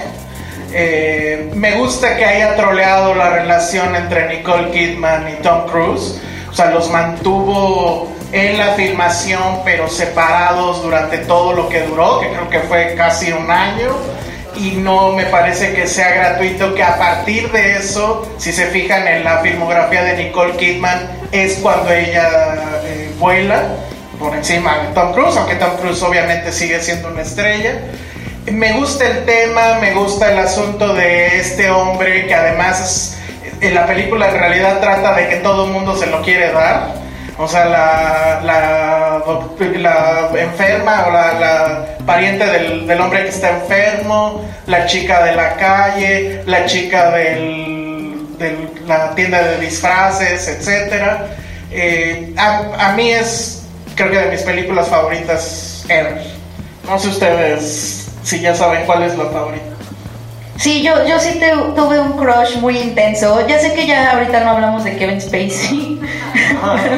Eh, 0.73 1.51
me 1.55 1.73
gusta 1.73 2.17
que 2.17 2.25
haya 2.25 2.55
troleado 2.57 3.15
la 3.15 3.31
relación 3.31 3.95
entre 3.97 4.29
Nicole 4.29 4.71
Kidman 4.71 5.29
y 5.29 5.43
Tom 5.43 5.67
Cruise. 5.67 6.21
O 6.49 6.53
sea, 6.53 6.71
los 6.71 6.91
mantuvo 6.91 8.09
en 8.33 8.59
la 8.59 8.75
filmación, 8.75 9.61
pero 9.65 9.89
separados 9.89 10.83
durante 10.83 11.19
todo 11.19 11.53
lo 11.53 11.69
que 11.69 11.83
duró, 11.83 12.21
que 12.21 12.29
creo 12.29 12.49
que 12.49 12.61
fue 12.61 12.95
casi 12.97 13.33
un 13.33 13.51
año. 13.51 13.91
Y 14.61 14.73
no 14.73 15.13
me 15.13 15.25
parece 15.25 15.73
que 15.73 15.87
sea 15.87 16.11
gratuito 16.11 16.75
que 16.75 16.83
a 16.83 16.99
partir 16.99 17.51
de 17.51 17.79
eso, 17.79 18.31
si 18.37 18.53
se 18.53 18.67
fijan 18.67 19.09
en 19.09 19.25
la 19.25 19.39
filmografía 19.39 20.03
de 20.03 20.25
Nicole 20.25 20.55
Kidman, 20.59 21.11
es 21.33 21.55
cuando 21.63 21.91
ella 21.91 22.29
eh, 22.85 23.11
vuela 23.19 23.63
por 24.19 24.37
encima 24.37 24.77
de 24.81 24.89
Tom 24.89 25.15
Cruise, 25.15 25.35
aunque 25.39 25.55
Tom 25.55 25.77
Cruise 25.81 26.03
obviamente 26.03 26.53
sigue 26.53 26.79
siendo 26.83 27.09
una 27.09 27.23
estrella. 27.23 27.81
Me 28.53 28.75
gusta 28.75 29.09
el 29.09 29.25
tema, 29.25 29.79
me 29.81 29.95
gusta 29.95 30.31
el 30.31 30.39
asunto 30.39 30.93
de 30.93 31.39
este 31.39 31.71
hombre 31.71 32.27
que 32.27 32.35
además 32.35 33.17
en 33.63 33.75
la 33.75 33.87
película 33.87 34.29
en 34.29 34.35
realidad 34.35 34.81
trata 34.81 35.15
de 35.15 35.29
que 35.29 35.37
todo 35.37 35.67
el 35.67 35.73
mundo 35.73 35.97
se 35.97 36.07
lo 36.07 36.21
quiere 36.21 36.53
dar. 36.53 36.95
O 37.39 37.49
sea, 37.49 37.65
la, 37.65 38.41
la, 38.45 39.23
enferma 40.39 41.07
o 41.07 41.11
la, 41.13 41.87
pariente 42.05 42.45
del, 42.45 42.87
del 42.87 43.01
hombre 43.01 43.23
que 43.25 43.29
está 43.31 43.51
enfermo, 43.51 44.45
la 44.67 44.87
chica 44.87 45.25
de 45.25 45.37
la 45.37 45.55
calle, 45.57 46.43
la 46.47 46.67
chica 46.67 47.11
del, 47.11 48.27
de 48.39 48.57
la 48.87 49.15
tienda 49.15 49.43
de 49.43 49.59
disfraces, 49.59 50.49
etcétera. 50.49 51.27
Eh, 51.71 52.35
a, 52.37 52.93
mí 52.97 53.11
es, 53.11 53.63
creo 53.95 54.11
que 54.11 54.19
de 54.19 54.31
mis 54.31 54.43
películas 54.43 54.89
favoritas 54.89 55.85
ever. 55.89 56.23
No 56.87 56.99
sé 56.99 57.09
ustedes 57.09 58.09
si 58.25 58.41
ya 58.41 58.55
saben 58.55 58.85
cuál 58.87 59.05
es 59.05 59.17
la 59.17 59.27
favorita. 59.27 59.70
Sí, 60.61 60.83
yo, 60.83 60.93
yo 61.07 61.19
sí 61.19 61.41
tuve 61.75 61.99
un 61.99 62.19
crush 62.19 62.59
muy 62.59 62.77
intenso. 62.79 63.47
Ya 63.49 63.59
sé 63.59 63.73
que 63.73 63.87
ya 63.87 64.11
ahorita 64.11 64.41
no 64.41 64.51
hablamos 64.51 64.85
de 64.85 64.95
Kevin 64.95 65.19
Spacey, 65.19 65.99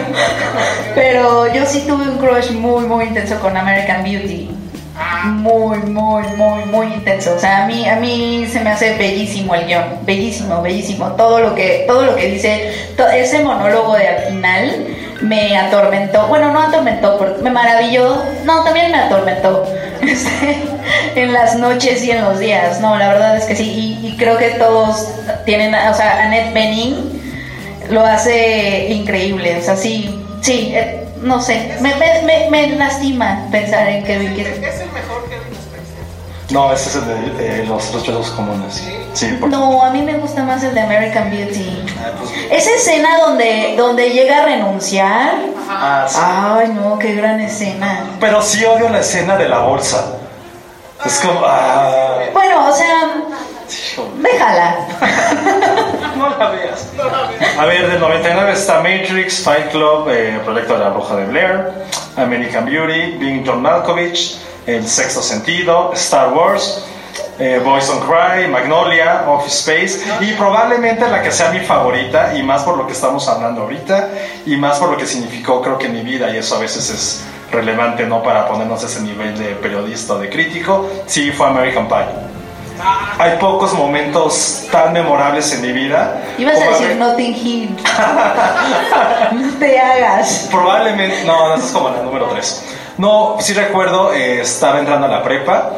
pero 0.96 1.46
yo 1.55 1.64
sí 1.64 1.85
tuve 1.87 2.11
un 2.11 2.18
crush 2.18 2.51
muy, 2.51 2.87
muy 2.87 3.05
intenso 3.05 3.38
con 3.38 3.57
American 3.57 4.03
Beauty. 4.03 4.51
Muy, 5.27 5.79
muy, 5.79 6.25
muy, 6.37 6.64
muy 6.64 6.87
intenso. 6.88 7.37
O 7.37 7.38
sea, 7.38 7.62
a 7.62 7.66
mí, 7.68 7.88
a 7.88 7.94
mí 7.94 8.48
se 8.51 8.59
me 8.59 8.70
hace 8.70 8.96
bellísimo 8.96 9.55
el 9.55 9.66
guion, 9.66 9.85
bellísimo, 10.03 10.61
bellísimo. 10.61 11.12
Todo 11.12 11.38
lo 11.38 11.55
que, 11.55 11.85
todo 11.87 12.03
lo 12.03 12.16
que 12.16 12.33
dice, 12.33 12.75
ese 13.14 13.44
monólogo 13.44 13.94
de 13.94 14.09
al 14.09 14.25
final 14.25 14.87
me 15.20 15.57
atormentó. 15.57 16.27
Bueno, 16.27 16.53
no 16.53 16.62
atormentó, 16.62 17.16
me 17.40 17.51
maravilló. 17.51 18.25
No, 18.44 18.64
también 18.64 18.90
me 18.90 18.98
atormentó. 18.98 19.64
En 21.14 21.33
las 21.33 21.57
noches 21.57 22.03
y 22.05 22.11
en 22.11 22.22
los 22.25 22.38
días. 22.38 22.81
No, 22.81 22.96
la 22.96 23.09
verdad 23.09 23.37
es 23.37 23.44
que 23.44 23.57
sí. 23.57 23.98
Y, 24.03 24.07
y 24.09 24.16
creo 24.16 24.38
que 24.38 24.51
todos 24.51 25.09
tienen, 25.44 25.75
o 25.75 25.94
sea, 25.94 26.22
Annette 26.25 26.53
Bening 26.55 27.20
lo 27.90 28.05
hace 28.05 28.88
increíble. 28.90 29.59
O 29.59 29.62
sea, 29.62 29.77
sí, 29.77 30.25
sí, 30.40 30.72
eh, 30.75 31.07
no 31.22 31.40
sé. 31.40 31.77
Me, 31.81 31.94
me, 31.96 32.22
me, 32.22 32.51
me 32.51 32.68
lastima 32.77 33.46
pensar 33.51 33.88
en 33.88 34.05
Kevin 34.05 34.33
Es 34.40 34.81
el 34.81 34.90
mejor 34.92 35.29
Kevin 35.29 35.55
Spacey. 35.55 36.55
No, 36.55 36.72
ese 36.72 36.88
es 36.88 36.94
el 36.96 37.37
de, 37.37 37.42
de 37.59 37.64
los 37.66 37.92
rechazos 37.94 38.31
comunes. 38.31 38.83
Sí, 39.14 39.27
por- 39.38 39.51
No, 39.51 39.83
a 39.83 39.90
mí 39.90 40.01
me 40.03 40.14
gusta 40.14 40.42
más 40.42 40.62
el 40.62 40.75
de 40.75 40.81
American 40.81 41.31
Beauty. 41.31 41.85
Ah, 41.98 42.11
pues- 42.18 42.31
Esa 42.51 42.70
escena 42.75 43.18
donde, 43.18 43.75
donde 43.77 44.11
llega 44.11 44.42
a 44.42 44.44
renunciar. 44.46 45.35
Ah, 45.68 46.07
sí. 46.09 46.18
Ay, 46.20 46.68
no, 46.75 46.98
qué 46.98 47.14
gran 47.14 47.40
escena. 47.40 48.05
Pero 48.20 48.40
sí 48.42 48.64
odio 48.64 48.88
la 48.88 49.01
escena 49.01 49.37
de 49.37 49.48
la 49.48 49.59
bolsa. 49.61 50.16
Es 51.05 51.19
como. 51.19 51.41
Ah, 51.45 52.21
Bueno, 52.33 52.69
o 52.69 52.73
sea, 52.73 53.15
déjala. 54.21 54.77
no 56.17 56.29
la 56.38 56.51
veas. 56.51 56.88
A 57.59 57.65
ver, 57.67 57.91
del 57.91 58.01
99 58.01 58.53
está 58.53 58.77
Matrix, 58.79 59.43
Fight 59.43 59.71
Club, 59.71 60.09
eh, 60.11 60.41
Proyecto 60.45 60.75
de 60.75 60.79
la 60.81 60.91
Bruja 60.91 61.17
de 61.17 61.25
Blair, 61.27 61.71
American 62.17 62.65
Beauty, 62.67 63.19
Being 63.19 63.45
John 63.47 63.62
Malkovich, 63.62 64.38
El 64.67 64.87
Sexto 64.87 65.23
Sentido, 65.23 65.93
Star 65.95 66.33
Wars, 66.33 66.85
eh, 67.38 67.61
Boys 67.65 67.88
on 67.91 68.01
Cry, 68.01 68.47
Magnolia, 68.49 69.25
Office 69.27 69.73
Space 69.73 70.25
y 70.25 70.33
probablemente 70.35 71.09
la 71.09 71.23
que 71.23 71.33
sea 71.33 71.51
mi 71.51 71.61
favorita 71.61 72.35
y 72.37 72.43
más 72.43 72.62
por 72.62 72.77
lo 72.77 72.87
que 72.87 72.93
estamos 72.93 73.27
hablando 73.29 73.62
ahorita 73.62 74.09
y 74.47 74.57
más 74.57 74.79
por 74.79 74.91
lo 74.91 74.97
que 74.97 75.07
significó 75.07 75.61
creo 75.61 75.79
que 75.79 75.87
en 75.87 75.95
mi 75.95 76.03
vida 76.03 76.31
y 76.31 76.37
eso 76.38 76.57
a 76.57 76.61
veces 76.61 76.88
es 76.91 77.25
relevante 77.53 78.07
no 78.07 78.23
para 78.23 78.49
ponernos 78.49 78.83
ese 78.83 79.01
nivel 79.03 79.38
de 79.38 79.55
periodista 79.57 80.15
o 80.15 80.19
de 80.19 80.29
crítico, 80.29 80.88
sí 81.07 81.31
fue 81.31 81.47
American 81.47 81.87
Pie. 81.87 82.33
Hay 83.19 83.38
pocos 83.38 83.75
momentos 83.75 84.67
tan 84.73 84.93
memorables 84.93 85.53
en 85.53 85.61
mi 85.61 85.73
vida. 85.73 86.21
Ibas 86.38 86.61
a 86.61 86.65
decir 86.71 86.97
Notting 86.97 87.35
Hill. 87.35 87.77
no 89.33 89.59
te 89.59 89.79
hagas. 89.79 90.49
Probablemente, 90.51 91.25
no, 91.25 91.49
no, 91.49 91.55
esa 91.55 91.67
es 91.67 91.73
como 91.73 91.91
la 91.91 92.03
número 92.03 92.27
3. 92.27 92.65
No, 92.99 93.37
sí 93.41 93.53
recuerdo, 93.53 94.12
eh, 94.12 94.41
estaba 94.41 94.81
entrando 94.81 95.07
a 95.07 95.11
la 95.11 95.23
prepa, 95.23 95.71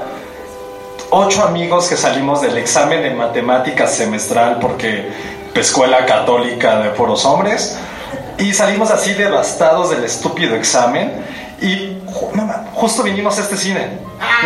ocho 1.10 1.44
amigos 1.44 1.88
que 1.88 1.96
salimos 1.96 2.40
del 2.40 2.56
examen 2.56 3.02
de 3.02 3.10
matemáticas 3.10 3.94
semestral 3.94 4.58
porque 4.60 5.10
pues, 5.52 5.66
escuela 5.66 6.06
católica 6.06 6.78
de 6.78 6.90
puros 6.90 7.24
hombres 7.24 7.78
y 8.38 8.52
salimos 8.52 8.90
así 8.90 9.14
devastados 9.14 9.90
del 9.90 10.02
estúpido 10.04 10.56
examen 10.56 11.12
y 11.60 11.98
ju- 12.06 12.64
justo 12.74 13.02
vinimos 13.02 13.38
a 13.38 13.42
este 13.42 13.56
cine. 13.56 13.98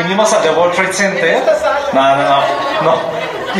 Vinimos 0.02 0.32
al 0.32 0.42
The 0.42 0.50
World 0.50 0.74
Trade 0.74 0.92
Center. 0.92 1.42
No, 1.92 2.16
no, 2.16 2.22
no, 2.22 2.36
no. 2.82 2.94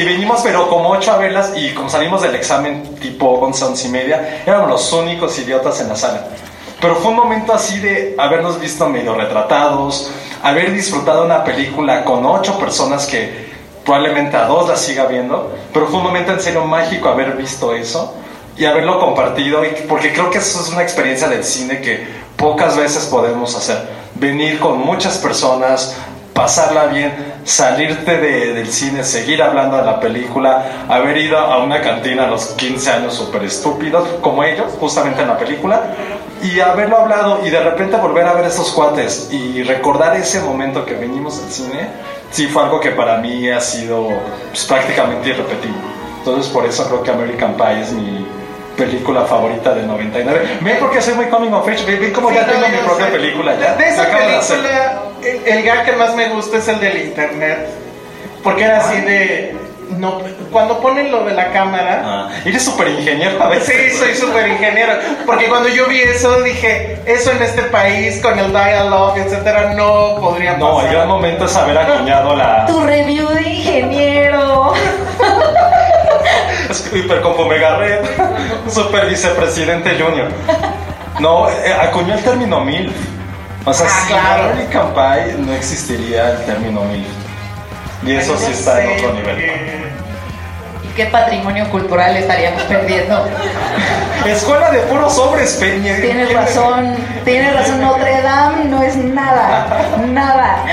Y 0.01 0.05
vinimos 0.05 0.41
pero 0.43 0.69
como 0.69 0.91
ocho 0.91 1.13
a 1.13 1.17
verlas 1.17 1.53
y 1.57 1.73
como 1.75 1.89
salimos 1.89 2.23
del 2.23 2.35
examen 2.35 2.95
tipo 2.97 3.27
11, 3.41 3.65
11 3.65 3.89
y 3.89 3.91
media, 3.91 4.43
éramos 4.47 4.69
los 4.71 4.93
únicos 4.93 5.39
idiotas 5.39 5.81
en 5.81 5.89
la 5.89 5.97
sala. 5.97 6.25
Pero 6.81 6.95
fue 6.97 7.11
un 7.11 7.17
momento 7.17 7.53
así 7.53 7.81
de 7.81 8.15
habernos 8.19 8.61
visto 8.61 8.89
medio 8.89 9.15
retratados, 9.15 10.11
haber 10.43 10.73
disfrutado 10.73 11.25
una 11.25 11.43
película 11.43 12.05
con 12.05 12.25
ocho 12.25 12.59
personas 12.59 13.07
que 13.07 13.49
probablemente 13.85 14.37
a 14.37 14.45
dos 14.45 14.69
la 14.69 14.77
siga 14.77 15.07
viendo, 15.07 15.57
pero 15.73 15.87
fue 15.89 15.97
un 15.97 16.05
momento 16.05 16.33
en 16.33 16.41
serio 16.41 16.65
mágico 16.65 17.09
haber 17.09 17.33
visto 17.33 17.75
eso 17.75 18.15
y 18.57 18.65
haberlo 18.67 19.01
compartido, 19.01 19.65
y- 19.65 19.71
porque 19.89 20.13
creo 20.13 20.31
que 20.31 20.39
eso 20.39 20.61
es 20.61 20.69
una 20.69 20.83
experiencia 20.83 21.27
del 21.29 21.43
cine 21.43 21.81
que 21.81 22.07
pocas 22.39 22.77
veces 22.77 23.05
podemos 23.07 23.55
hacer. 23.55 23.77
Venir 24.15 24.59
con 24.59 24.79
muchas 24.79 25.19
personas, 25.19 25.97
pasarla 26.33 26.87
bien, 26.87 27.13
salirte 27.45 28.17
de- 28.17 28.55
del 28.55 28.69
cine, 28.69 29.03
seguir 29.05 29.43
hablando 29.43 29.77
de 29.77 29.85
la 29.85 29.99
película, 30.01 30.87
haber 30.89 31.19
ido 31.19 31.37
a 31.39 31.59
una 31.63 31.81
cantina 31.83 32.25
a 32.25 32.27
los 32.29 32.47
15 32.51 32.91
años 32.93 33.15
súper 33.15 33.43
estúpidos, 33.45 34.09
como 34.21 34.45
ellos, 34.45 34.73
justamente 34.79 35.23
en 35.23 35.29
la 35.29 35.37
película, 35.37 35.83
y 36.41 36.61
haberlo 36.61 36.99
hablado 36.99 37.45
y 37.45 37.51
de 37.51 37.59
repente 37.61 37.97
volver 37.97 38.25
a 38.27 38.35
ver 38.35 38.45
esos 38.45 38.71
cuates 38.71 39.29
y 39.33 39.65
recordar 39.65 40.15
ese 40.17 40.39
momento 40.41 40.85
que 40.87 40.95
venimos 40.95 41.43
al 41.43 41.51
cine, 41.51 41.89
sí 42.31 42.47
fue 42.47 42.63
algo 42.63 42.79
que 42.79 42.93
para 42.93 43.19
mí 43.19 43.51
ha 43.51 43.61
sido 43.61 44.07
pues, 44.53 44.65
prácticamente 44.65 45.31
irrepetible. 45.31 45.77
Entonces 46.19 46.47
por 46.53 46.65
eso 46.65 46.87
creo 46.87 47.03
que 47.03 47.11
American 47.11 47.55
Pie 47.57 47.81
es 47.81 47.91
mi 47.93 48.25
película 48.79 49.23
favorita 49.27 49.75
del 49.75 49.87
99. 49.89 50.59
Ven 50.61 50.77
porque 50.81 51.03
soy 51.03 51.15
muy 51.15 51.27
coming 51.27 51.51
of 51.53 51.69
age, 51.69 51.85
ven, 51.85 52.01
ven 52.01 52.13
como 52.13 52.31
ya 52.31 52.43
no, 52.47 52.53
tengo 52.53 52.69
mi 52.69 52.77
yo 52.77 52.85
propia 52.85 53.07
sé. 53.07 53.13
película 53.13 53.55
ya. 53.61 53.75
De, 53.75 53.89
esa 53.89 54.03
de 54.05 54.17
película, 54.17 55.03
el, 55.23 55.53
el 55.59 55.63
gag 55.65 55.85
que 55.85 55.93
más 55.97 56.15
me 56.15 56.29
gusta 56.31 56.57
es 56.59 56.69
el 56.69 56.81
del 56.81 56.97
internet. 57.03 57.69
Porque 58.43 58.63
era 58.65 58.79
así 58.79 59.01
de. 59.01 59.57
no, 59.99 60.21
cuando 60.53 60.79
ponen 60.81 61.11
lo 61.11 61.25
de 61.25 61.35
la 61.35 61.51
cámara, 61.53 62.03
Ah, 62.05 62.29
eres 62.45 62.65
súper 62.65 62.89
ingeniero 62.89 63.43
a 63.43 63.49
veces. 63.49 63.93
Sí, 63.93 63.99
soy 63.99 64.15
súper 64.15 64.47
ingeniero. 64.49 64.93
Porque 65.27 65.49
cuando 65.49 65.69
yo 65.69 65.87
vi 65.87 66.01
eso 66.01 66.41
dije, 66.43 67.01
eso 67.05 67.33
en 67.33 67.43
este 67.43 67.63
país 67.63 68.21
con 68.23 68.39
el 68.39 68.51
dialogue, 68.53 69.23
etcétera, 69.23 69.75
no 69.75 70.17
podría 70.21 70.53
pasar. 70.53 70.61
No, 70.61 70.81
el 70.83 70.93
gran 70.93 71.09
momento 71.09 71.45
es 71.47 71.57
haber 71.57 71.77
acuñado 71.79 72.37
la. 72.37 72.65
Tu 72.67 72.81
review 72.81 73.29
de 73.31 73.43
ingeniero. 73.43 74.73
Es 76.69 76.91
Hipercompo 76.93 77.47
Mega 77.47 77.77
Red. 77.79 78.01
Super 78.71 79.07
vicepresidente 79.07 79.99
Junior. 80.01 80.29
No, 81.21 81.49
eh, 81.49 81.75
acuñó 81.81 82.15
el 82.15 82.23
término 82.23 82.61
MILF. 82.61 82.93
O 83.65 83.73
sea, 83.75 83.87
Ah, 83.89 84.05
sin 84.07 84.17
claro. 84.71 85.39
No 85.39 85.53
existiría 85.55 86.31
el 86.33 86.45
término 86.45 86.83
MILF. 86.85 87.09
Y 88.05 88.13
eso 88.15 88.37
sí 88.39 88.53
está 88.53 88.83
en 88.85 88.99
otro 88.99 89.13
nivel. 89.15 89.39
¿Y 90.85 90.89
qué 90.95 91.07
patrimonio 91.07 91.69
cultural 91.71 92.17
estaríamos 92.17 92.63
perdiendo? 92.63 93.27
Escuela 94.27 94.71
de 94.71 94.79
puros 94.81 95.19
hombres, 95.19 95.55
Peña. 95.61 95.97
Tienes 96.01 96.33
razón, 96.33 96.97
tienes 97.25 97.55
razón. 97.55 97.81
Notre 97.81 98.23
Dame 98.23 98.65
no 98.67 98.83
es 98.83 98.97
nada, 98.97 99.67
nada. 100.09 100.65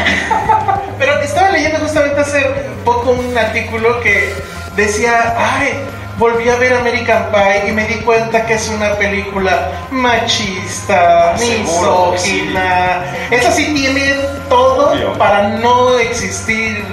Pero 1.00 1.20
estaba 1.22 1.50
leyendo 1.52 1.80
justamente 1.80 2.22
hace 2.22 2.42
poco 2.84 3.12
un 3.12 3.36
artículo 3.38 4.00
que 4.02 4.34
decía, 4.76 5.36
ay, 5.38 5.74
volví 6.18 6.48
a 6.50 6.56
ver 6.56 6.74
American 6.76 7.28
Pie 7.32 7.70
y 7.70 7.72
me 7.72 7.86
di 7.86 7.96
cuenta 7.96 8.46
que 8.46 8.54
es 8.56 8.68
una 8.70 8.94
película 8.96 9.72
machista, 9.92 11.36
que 11.38 11.60
misógina. 11.60 13.04
Esa 13.32 13.52
sí 13.52 13.74
tiene 13.74 14.16
todo 14.50 14.92
Obvio. 14.92 15.14
para 15.18 15.50
no 15.50 15.98
existir 16.00 16.84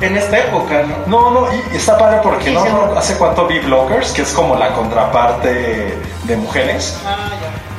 en 0.00 0.16
esta 0.16 0.38
época, 0.38 0.82
¿no? 0.82 0.96
No, 1.06 1.30
no, 1.30 1.48
y 1.72 1.76
está 1.76 1.96
padre 1.96 2.18
porque 2.22 2.46
Sí, 2.50 2.54
no, 2.54 2.64
no, 2.88 2.98
hace 2.98 3.16
cuánto 3.16 3.46
vi 3.46 3.60
Blockers, 3.60 4.12
que 4.12 4.22
es 4.22 4.32
como 4.32 4.56
la 4.56 4.68
contraparte 4.72 5.96
de 6.24 6.36
mujeres. 6.36 6.98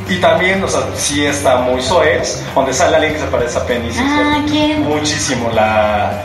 Y 0.08 0.18
también, 0.18 0.64
o 0.64 0.68
sea, 0.68 0.82
sí 0.96 1.26
está 1.26 1.58
muy 1.58 1.82
soez, 1.82 2.44
donde 2.54 2.74
sale 2.74 2.96
alguien 2.96 3.14
que 3.14 3.20
se 3.20 3.26
parece 3.26 3.58
a 3.58 3.66
Penny. 3.66 3.92
sí, 3.92 4.00
Ah, 4.02 4.38
sí. 4.46 4.52
¿quién? 4.52 4.84
Muchísimo, 4.84 5.50
la... 5.52 6.24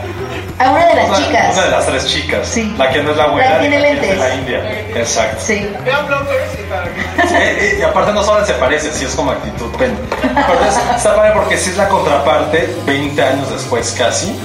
A 0.63 0.71
una 0.71 0.85
de 0.85 0.95
las 0.95 1.09
una, 1.09 1.17
chicas. 1.17 1.53
una 1.53 1.63
de 1.65 1.71
las 1.71 1.85
tres 1.85 2.05
chicas. 2.07 2.47
Sí. 2.47 2.75
La 2.77 2.89
que 2.91 3.01
no 3.03 3.11
es 3.11 3.17
la 3.17 3.23
La 3.23 3.29
abuela, 3.29 3.59
que 3.59 3.67
tiene 3.69 3.81
que 3.81 3.91
es 3.91 4.01
de 4.01 4.15
la 4.15 4.27
lentes. 4.27 4.39
India. 4.39 4.81
Exacto. 5.01 5.41
Sí. 5.45 5.69
Vean 5.83 6.05
y 6.05 6.69
para 6.69 6.83
que- 6.93 7.77
y 7.79 7.81
aparte 7.81 8.11
no 8.13 8.23
solo 8.23 8.45
se 8.45 8.53
parece, 8.53 8.91
sí 8.91 9.05
es 9.05 9.15
como 9.15 9.31
actitud. 9.31 9.69
Pero 9.77 9.91
es- 9.93 10.95
está 10.97 11.15
padre 11.15 11.31
porque 11.33 11.57
sí 11.57 11.71
es 11.71 11.77
la 11.77 11.87
contraparte 11.87 12.75
20 12.85 13.21
años 13.23 13.49
después 13.49 13.91
casi. 13.97 14.37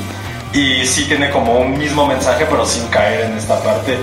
Y 0.53 0.87
sí 0.87 1.05
tiene 1.07 1.31
como 1.31 1.59
un 1.59 1.77
mismo 1.77 2.07
mensaje, 2.07 2.47
pero 2.49 2.65
sin 2.65 2.87
caer 2.89 3.27
en 3.27 3.37
esta 3.37 3.59
parte. 3.61 3.99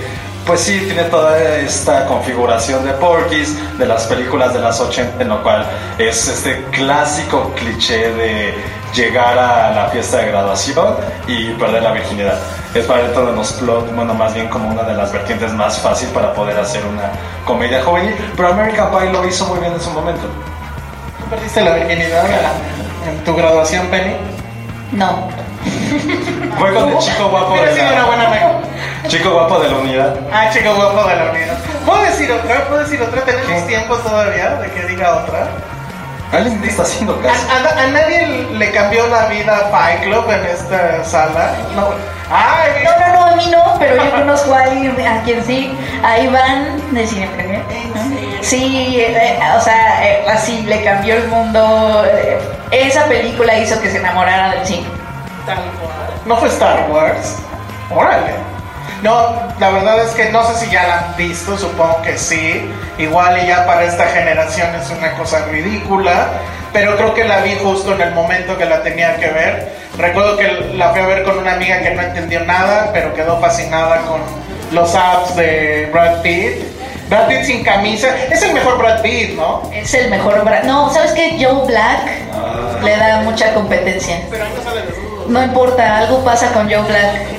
Pues 0.46 0.60
sí, 0.60 0.78
tiene 0.84 1.04
toda 1.04 1.38
esta 1.56 2.04
configuración 2.06 2.84
de 2.84 2.92
Porky's, 2.92 3.78
de 3.78 3.86
las 3.86 4.04
películas 4.04 4.52
de 4.52 4.60
las 4.60 4.78
80, 4.78 5.22
en 5.22 5.28
lo 5.30 5.42
cual 5.42 5.66
es 5.98 6.28
este 6.28 6.62
clásico 6.70 7.50
cliché 7.56 8.12
de 8.12 8.54
llegar 8.94 9.38
a 9.38 9.70
la 9.70 9.86
fiesta 9.88 10.18
de 10.18 10.26
graduación 10.28 10.96
y 11.26 11.50
perder 11.52 11.82
la 11.82 11.92
virginidad. 11.92 12.38
Es 12.74 12.84
para 12.86 13.02
dentro 13.02 13.26
de 13.26 13.32
los 13.36 13.52
plot, 13.52 13.94
bueno, 13.94 14.14
más 14.14 14.34
bien 14.34 14.48
como 14.48 14.68
una 14.68 14.82
de 14.82 14.94
las 14.94 15.12
vertientes 15.12 15.52
más 15.52 15.78
fácil 15.78 16.08
para 16.08 16.32
poder 16.32 16.58
hacer 16.58 16.84
una 16.86 17.10
comedia 17.44 17.82
juvenil, 17.84 18.14
pero 18.36 18.48
American 18.48 18.90
Pie 18.90 19.12
lo 19.12 19.24
hizo 19.26 19.46
muy 19.46 19.58
bien 19.60 19.72
en 19.72 19.80
su 19.80 19.90
momento. 19.90 20.22
¿Tú 21.20 21.24
perdiste 21.30 21.60
la 21.62 21.74
virginidad 21.74 22.24
en- 23.08 23.24
tu 23.24 23.34
graduación, 23.36 23.86
Penny? 23.88 24.16
No. 24.92 25.28
Fue 26.58 26.74
con 26.74 26.88
el 26.90 26.98
chico 26.98 27.28
guapo 27.30 27.52
Hubiera 27.52 27.68
de 27.68 27.74
sido 27.74 27.86
una 27.86 27.98
la, 28.00 28.04
buena 28.04 28.26
amiga. 28.28 28.52
chico 29.08 29.30
guapo 29.30 29.58
de 29.60 29.70
la 29.70 29.76
unidad. 29.78 30.16
Ah, 30.32 30.50
chico 30.52 30.74
guapo 30.74 31.08
de 31.08 31.16
la 31.16 31.30
unidad. 31.30 31.58
¿Puedo 31.86 32.02
decir 32.02 32.32
otra? 32.32 32.64
¿Puedo 32.68 32.80
decir 32.82 33.02
otra? 33.02 33.22
¿Tenemos 33.22 33.62
¿Qué? 33.62 33.68
tiempo 33.68 33.96
todavía 33.96 34.56
de 34.56 34.70
que 34.70 34.82
diga 34.86 35.16
otra? 35.24 35.48
Alguien 36.32 36.60
te 36.60 36.68
está 36.68 36.82
haciendo 36.82 37.20
caso. 37.20 37.46
¿A, 37.50 37.80
a- 37.80 37.82
a 37.84 37.86
nadie 37.88 38.48
le 38.52 38.70
cambió 38.72 39.06
la 39.08 39.26
vida 39.26 39.68
Fight 39.70 40.02
Club 40.02 40.28
en 40.30 40.46
esta 40.46 41.04
sala? 41.04 41.52
No. 41.76 41.90
Ay, 42.30 42.82
No, 42.84 43.06
no, 43.06 43.12
no, 43.12 43.24
a 43.26 43.36
mí 43.36 43.46
no, 43.50 43.76
pero 43.78 44.02
yo 44.02 44.10
conozco 44.10 44.52
a 44.54 44.62
alguien 44.62 44.96
a 45.06 45.22
quien 45.22 45.44
sí, 45.44 45.76
a 46.02 46.18
Iván 46.18 46.80
de 46.92 47.06
Cine 47.06 47.28
Premier. 47.36 47.62
Sí, 48.40 48.96
eh, 48.98 49.38
o 49.56 49.60
sea, 49.60 50.04
eh, 50.08 50.24
así 50.28 50.62
le 50.62 50.82
cambió 50.82 51.14
el 51.16 51.28
mundo. 51.28 52.04
eh, 52.10 52.38
esa 52.70 53.04
película 53.04 53.56
hizo 53.58 53.80
que 53.80 53.90
se 53.90 53.98
enamorara 53.98 54.50
del 54.54 54.66
cine. 54.66 54.86
Tal 55.46 55.56
cual. 55.80 55.92
¿No 56.24 56.36
fue 56.38 56.48
Star 56.48 56.90
Wars? 56.90 57.36
Órale. 57.90 58.32
No, 59.04 59.34
la 59.60 59.68
verdad 59.70 60.02
es 60.02 60.12
que 60.12 60.30
no 60.30 60.42
sé 60.46 60.64
si 60.64 60.72
ya 60.72 60.84
la 60.86 60.98
han 61.00 61.16
visto, 61.16 61.58
supongo 61.58 62.00
que 62.00 62.16
sí. 62.16 62.70
Igual 62.96 63.38
y 63.44 63.48
ya 63.48 63.66
para 63.66 63.84
esta 63.84 64.06
generación 64.06 64.74
es 64.74 64.88
una 64.88 65.12
cosa 65.12 65.44
ridícula, 65.50 66.28
pero 66.72 66.96
creo 66.96 67.12
que 67.12 67.24
la 67.24 67.40
vi 67.40 67.54
justo 67.62 67.92
en 67.94 68.00
el 68.00 68.12
momento 68.14 68.56
que 68.56 68.64
la 68.64 68.82
tenía 68.82 69.16
que 69.16 69.26
ver. 69.28 69.72
Recuerdo 69.98 70.38
que 70.38 70.70
la 70.74 70.88
fui 70.90 71.00
a 71.02 71.06
ver 71.06 71.22
con 71.24 71.38
una 71.38 71.52
amiga 71.52 71.80
que 71.82 71.90
no 71.90 72.00
entendió 72.00 72.40
nada, 72.46 72.90
pero 72.94 73.12
quedó 73.14 73.38
fascinada 73.40 73.98
con 74.06 74.20
los 74.72 74.94
abs 74.94 75.36
de 75.36 75.90
Brad 75.92 76.22
Pitt. 76.22 76.62
Brad 77.10 77.26
Pitt 77.28 77.44
sin 77.44 77.62
camisa, 77.62 78.08
es 78.30 78.42
el 78.42 78.54
mejor 78.54 78.78
Brad 78.78 79.02
Pitt, 79.02 79.36
¿no? 79.36 79.70
Es 79.70 79.92
el 79.92 80.08
mejor. 80.08 80.42
bra- 80.46 80.62
No, 80.64 80.90
¿sabes 80.94 81.12
qué? 81.12 81.36
Joe 81.38 81.66
Black 81.66 82.82
le 82.82 82.96
da 82.96 83.18
mucha 83.18 83.52
competencia. 83.52 84.20
Pero 84.30 84.44
ahí 84.44 84.50
no 84.56 84.62
sale 84.64 84.80
desnudo. 84.86 85.26
No 85.28 85.42
importa, 85.42 85.98
algo 85.98 86.24
pasa 86.24 86.50
con 86.52 86.70
Joe 86.72 86.82
Black. 86.88 87.33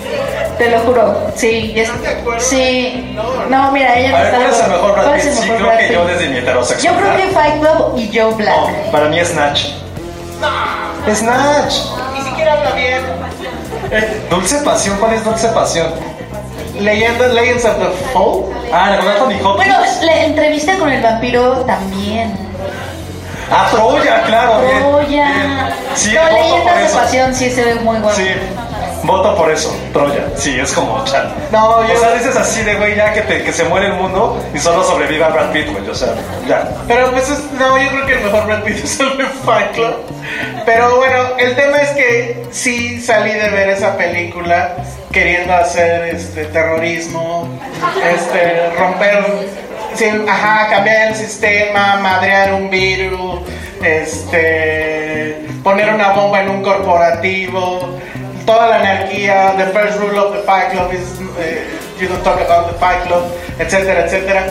Te 0.57 0.69
lo 0.71 0.79
juro. 0.79 1.31
Sí, 1.35 1.73
es- 1.75 1.89
¿No 1.89 1.95
te 1.99 2.07
acuerdas? 2.09 2.43
sí. 2.47 3.15
No, 3.49 3.71
mira, 3.71 3.97
ella 3.99 4.09
A 4.09 4.11
no 4.11 4.17
ver, 4.17 4.25
está 4.25 4.37
¿cuál 4.37 4.49
es 4.51 4.59
el 4.63 4.71
mejor 4.71 4.91
Brad 4.93 5.03
¿Cuál 5.05 5.19
es 5.19 5.25
Pitt? 5.25 5.33
Sí, 5.33 5.39
mejor 5.41 5.55
creo 5.57 5.67
Brad 5.67 5.79
que 5.79 5.93
yo 5.93 6.05
desde 6.05 6.27
mi 6.27 6.33
Yo 6.35 6.41
heterosexualidad. 6.41 7.01
creo 7.15 7.17
que 7.27 7.33
Fight 7.33 7.59
Club 7.59 7.97
y 7.97 8.17
Joe 8.19 8.33
Black. 8.35 8.55
No, 8.85 8.91
para 8.91 9.05
mí 9.09 9.19
es 9.19 9.27
Snatch. 9.29 9.65
Snatch. 11.13 11.75
Ni 12.17 12.21
siquiera 12.29 12.53
habla 12.53 12.71
bien. 12.71 13.01
Dulce 14.29 14.57
Pasión, 14.59 14.97
¿cuál 14.99 15.13
es 15.13 15.23
Dulce 15.23 15.47
Pasión? 15.49 15.87
Leyendas, 16.79 17.31
Legends 17.33 17.65
of 17.65 17.77
the 17.77 17.85
Fall. 18.13 18.43
Ah, 18.73 18.89
la 18.91 18.97
con 18.97 19.07
Anthony 19.09 19.47
Hopkins. 19.47 19.55
Bueno, 19.55 19.75
la 20.01 20.23
entrevista 20.25 20.77
con 20.77 20.89
el 20.89 21.01
vampiro 21.01 21.51
también. 21.65 22.33
Ah, 23.51 23.67
Troya, 23.71 24.23
claro. 24.23 24.59
Troya. 24.79 25.07
bien. 25.07 25.33
Sí, 25.95 26.13
no, 26.15 26.37
leyendas 26.37 26.79
de 26.93 26.99
pasión 26.99 27.35
sí 27.35 27.49
se 27.51 27.63
ve 27.63 27.75
muy 27.75 27.97
guapo. 27.99 28.15
Sí, 28.17 28.27
voto 29.05 29.35
por 29.35 29.51
eso, 29.51 29.75
Troya. 29.93 30.25
Sí, 30.35 30.59
es 30.59 30.71
como 30.73 31.03
chal. 31.05 31.33
No, 31.51 31.77
O 31.79 31.87
yo- 31.87 31.97
sea, 31.99 32.13
dices 32.13 32.35
así 32.35 32.63
de, 32.63 32.75
güey, 32.75 32.95
ya 32.95 33.13
que, 33.13 33.21
te- 33.21 33.43
que 33.43 33.51
se 33.53 33.63
muere 33.65 33.87
el 33.87 33.93
mundo 33.93 34.41
y 34.53 34.59
solo 34.59 34.83
sobreviva 34.83 35.29
Brad 35.29 35.51
Pitt, 35.51 35.71
güey. 35.71 35.87
O 35.89 35.95
sea, 35.95 36.13
ya. 36.47 36.69
Pero 36.87 37.11
pues 37.11 37.29
es- 37.29 37.51
no, 37.53 37.77
yo 37.81 37.89
creo 37.89 38.05
que 38.05 38.13
el 38.13 38.23
mejor 38.23 38.45
Brad 38.47 38.63
Pitt 38.63 38.77
es 38.83 38.99
el 38.99 39.17
de 39.17 39.25
Fight 39.25 39.71
Club. 39.73 39.95
Pero 40.65 40.95
bueno, 40.97 41.15
el 41.37 41.55
tema 41.55 41.77
es 41.77 41.89
que 41.91 42.45
sí 42.51 42.99
salí 43.01 43.31
de 43.33 43.49
ver 43.49 43.69
esa 43.69 43.95
película 43.97 44.75
queriendo 45.11 45.53
hacer 45.53 46.15
este 46.15 46.45
terrorismo, 46.45 47.47
este 48.13 48.69
romper, 48.77 49.23
sí, 49.93 50.05
ajá, 50.27 50.67
cambiar 50.69 51.09
el 51.09 51.15
sistema, 51.15 51.97
madrear 52.01 52.53
un 52.53 52.69
virus, 52.69 53.39
este 53.81 55.45
poner 55.63 55.93
una 55.93 56.09
bomba 56.09 56.41
en 56.41 56.49
un 56.49 56.61
corporativo, 56.63 57.97
toda 58.45 58.67
la 58.67 58.75
anarquía, 58.77 59.55
the 59.57 59.65
first 59.67 59.99
rule 59.99 60.17
of 60.19 60.33
the 60.33 60.43
Fight 60.43 60.71
Club 60.71 60.93
is 60.93 61.19
eh, 61.39 61.65
you 61.99 62.07
don't 62.07 62.23
talk 62.23 62.39
about 62.39 62.71
the 62.71 62.77
Fight 62.79 63.05
Club, 63.07 63.23
etcétera, 63.59 64.05
etcétera. 64.05 64.45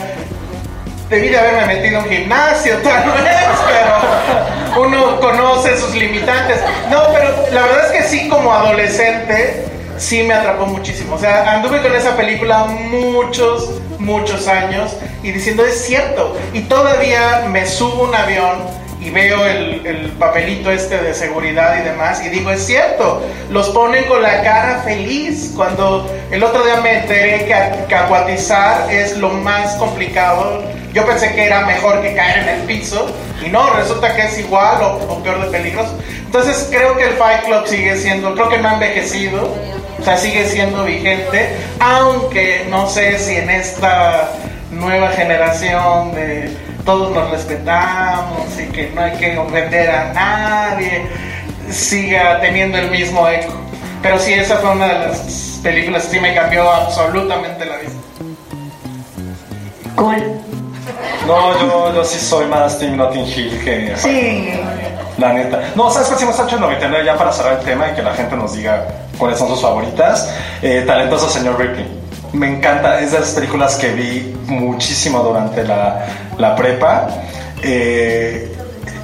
Debí 1.09 1.29
de 1.29 1.37
haberme 1.37 1.75
metido 1.75 1.99
a 1.99 2.03
un 2.03 2.09
gimnasio 2.09 2.77
tal 2.83 3.11
vez, 3.11 3.47
pero 3.67 4.85
uno 4.85 5.19
conoce 5.19 5.77
sus 5.79 5.93
limitantes. 5.95 6.59
No, 6.89 7.03
pero 7.13 7.47
la 7.51 7.61
verdad 7.61 7.85
es 7.85 8.01
que 8.01 8.07
sí, 8.07 8.27
como 8.27 8.51
adolescente, 8.51 9.65
sí 9.97 10.23
me 10.23 10.33
atrapó 10.33 10.65
muchísimo. 10.65 11.15
O 11.15 11.19
sea, 11.19 11.51
anduve 11.51 11.81
con 11.81 11.95
esa 11.95 12.17
película 12.17 12.65
muchos, 12.65 13.81
muchos 13.99 14.47
años 14.47 14.95
y 15.23 15.31
diciendo, 15.31 15.63
es 15.65 15.85
cierto. 15.85 16.35
Y 16.53 16.61
todavía 16.61 17.45
me 17.49 17.65
subo 17.67 18.03
un 18.03 18.15
avión 18.15 18.84
y 19.05 19.11
veo 19.11 19.45
el, 19.45 19.85
el 19.85 20.09
papelito 20.19 20.71
este 20.71 20.97
de 20.97 21.13
seguridad 21.13 21.77
y 21.79 21.83
demás 21.83 22.21
y 22.25 22.29
digo, 22.29 22.49
es 22.51 22.65
cierto, 22.65 23.21
los 23.49 23.69
ponen 23.69 24.03
con 24.05 24.21
la 24.21 24.41
cara 24.41 24.81
feliz. 24.83 25.51
Cuando 25.55 26.11
el 26.31 26.43
otro 26.43 26.63
día 26.65 26.77
me 26.77 26.99
enteré 26.99 27.45
que, 27.45 27.53
a- 27.53 27.85
que 27.87 27.95
acuatizar 27.95 28.91
es 28.91 29.17
lo 29.17 29.29
más 29.29 29.75
complicado, 29.75 30.63
yo 30.91 31.05
pensé 31.05 31.33
que 31.35 31.45
era 31.45 31.65
mejor 31.65 32.01
que 32.01 32.15
caer 32.15 32.39
en 32.39 32.49
el 32.49 32.61
piso 32.61 33.05
y 33.45 33.49
no, 33.49 33.69
resulta 33.73 34.15
que 34.15 34.23
es 34.23 34.39
igual 34.39 34.81
o, 34.81 34.95
o 35.13 35.23
peor 35.23 35.39
de 35.45 35.51
peligroso. 35.57 35.97
Entonces 36.25 36.67
creo 36.71 36.97
que 36.97 37.03
el 37.03 37.13
Fight 37.13 37.43
Club 37.43 37.67
sigue 37.67 37.95
siendo, 37.97 38.33
creo 38.33 38.49
que 38.49 38.57
no 38.57 38.69
ha 38.69 38.73
envejecido, 38.73 39.53
o 39.99 40.03
sea, 40.03 40.17
sigue 40.17 40.45
siendo 40.49 40.83
vigente, 40.83 41.49
aunque 41.79 42.65
no 42.69 42.89
sé 42.89 43.19
si 43.19 43.35
en 43.37 43.49
esta 43.49 44.29
nueva 44.71 45.09
generación 45.09 46.13
de 46.15 46.51
todos 46.85 47.11
nos 47.11 47.31
respetamos 47.31 48.47
y 48.59 48.71
que 48.71 48.91
no 48.93 49.01
hay 49.01 49.17
que 49.17 49.37
ofender 49.37 49.89
a 49.89 50.13
nadie, 50.13 51.07
siga 51.69 52.39
teniendo 52.39 52.77
el 52.77 52.91
mismo 52.91 53.27
eco. 53.27 53.53
Pero 54.01 54.19
sí, 54.19 54.33
esa 54.33 54.57
fue 54.57 54.71
una 54.71 54.87
de 54.87 55.07
las 55.07 55.59
películas 55.63 56.07
sí 56.09 56.19
me 56.19 56.33
cambió 56.35 56.69
absolutamente 56.71 57.65
la 57.65 57.77
vida. 57.77 57.91
Cool. 59.95 60.41
No, 61.25 61.59
yo, 61.59 61.95
yo 61.95 62.03
sí 62.05 62.19
soy 62.19 62.45
más 62.45 62.77
Team 62.77 62.97
Notting 62.97 63.25
Hill 63.25 63.61
que. 63.63 63.93
Sí. 63.97 64.53
La 65.17 65.33
neta. 65.33 65.71
No, 65.75 65.89
¿sabes 65.89 66.09
qué? 66.09 66.15
Si 66.17 66.23
hemos 66.23 66.39
hecho 66.39 66.55
el 66.55 66.61
99 66.61 67.05
ya 67.05 67.17
para 67.17 67.31
cerrar 67.31 67.59
el 67.59 67.65
tema 67.65 67.87
y 67.89 67.95
que 67.95 68.03
la 68.03 68.13
gente 68.13 68.35
nos 68.35 68.53
diga 68.53 68.85
cuáles 69.17 69.39
son 69.39 69.47
sus 69.47 69.61
favoritas. 69.61 70.31
Eh, 70.61 70.83
talentoso 70.85 71.29
señor 71.29 71.57
Ripley. 71.57 72.04
Me 72.35 72.57
encanta, 72.57 72.99
es 72.99 73.11
de 73.11 73.19
las 73.19 73.31
películas 73.31 73.75
que 73.75 73.93
vi 73.93 74.35
muchísimo 74.47 75.19
durante 75.19 75.63
la, 75.63 76.05
la 76.37 76.55
prepa. 76.55 77.07
Eh, 77.61 78.51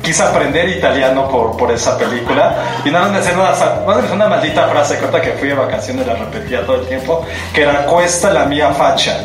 quise 0.01 0.23
aprender 0.23 0.67
italiano 0.69 1.29
por, 1.29 1.55
por 1.55 1.71
esa 1.71 1.97
película. 1.97 2.55
Y 2.83 2.89
nada 2.89 3.05
más 3.05 3.13
me 3.13 3.17
hacía 3.19 3.33
una, 3.33 4.13
una 4.13 4.27
maldita 4.27 4.67
frase. 4.67 4.97
Corta 4.97 5.21
que 5.21 5.31
fui 5.31 5.47
de 5.47 5.53
vacaciones 5.53 6.05
la 6.05 6.15
repetía 6.15 6.65
todo 6.65 6.81
el 6.81 6.87
tiempo 6.87 7.25
que 7.53 7.61
era 7.61 7.85
cuesta 7.85 8.31
la 8.31 8.45
mía 8.45 8.71
facha 8.71 9.17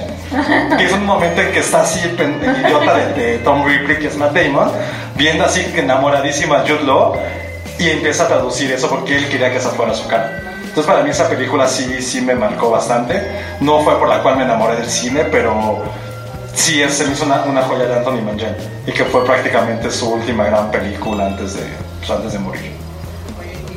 que 0.77 0.85
es 0.85 0.93
un 0.93 1.05
momento 1.07 1.41
en 1.41 1.53
que 1.53 1.61
está 1.61 1.83
así 1.83 2.01
el 2.01 2.65
idiota 2.67 2.95
de, 2.95 3.13
de 3.15 3.39
Tom 3.39 3.65
Ripley 3.65 3.99
que 3.99 4.09
es 4.09 4.17
Matt 4.17 4.35
Damon 4.35 4.71
viendo 5.15 5.45
así 5.45 5.65
enamoradísima 5.75 6.57
a 6.57 6.61
Jude 6.61 6.83
Law 6.85 7.17
y 7.79 7.91
empieza 7.91 8.25
a 8.25 8.29
traducir 8.29 8.73
eso 8.73 8.89
porque 8.89 9.17
él 9.17 9.29
quería 9.29 9.51
que 9.51 9.59
esa 9.59 9.71
fuera 9.71 9.95
su 9.95 10.07
cara 10.09 10.46
entonces 10.77 10.93
para 10.93 11.03
mí 11.03 11.09
esa 11.09 11.27
película 11.27 11.66
sí, 11.66 12.03
sí 12.03 12.20
me 12.20 12.35
marcó 12.35 12.70
bastante 12.70 13.22
no 13.61 13.83
fue 13.83 13.99
por 13.99 14.11
la 14.11 14.22
cual 14.22 14.37
me 14.37 14.43
enamoré 14.43 14.77
del 14.77 14.91
cine 14.91 15.24
pero 15.24 15.83
sí 16.53 16.83
se 16.91 17.07
me 17.07 17.14
hizo 17.14 17.24
una, 17.24 17.45
una 17.45 17.62
joya 17.62 17.87
de 17.87 17.95
Anthony 17.95 18.20
Mangione 18.22 18.57
y 18.87 18.93
que 18.93 19.05
fue 19.05 19.24
prácticamente 19.24 19.91
su 19.91 20.12
última 20.12 20.45
gran 20.45 20.70
película 20.70 21.27
antes 21.29 21.55
de, 21.55 21.62
pues, 21.99 22.11
antes 22.11 22.33
de 22.35 22.39
morir. 22.41 22.72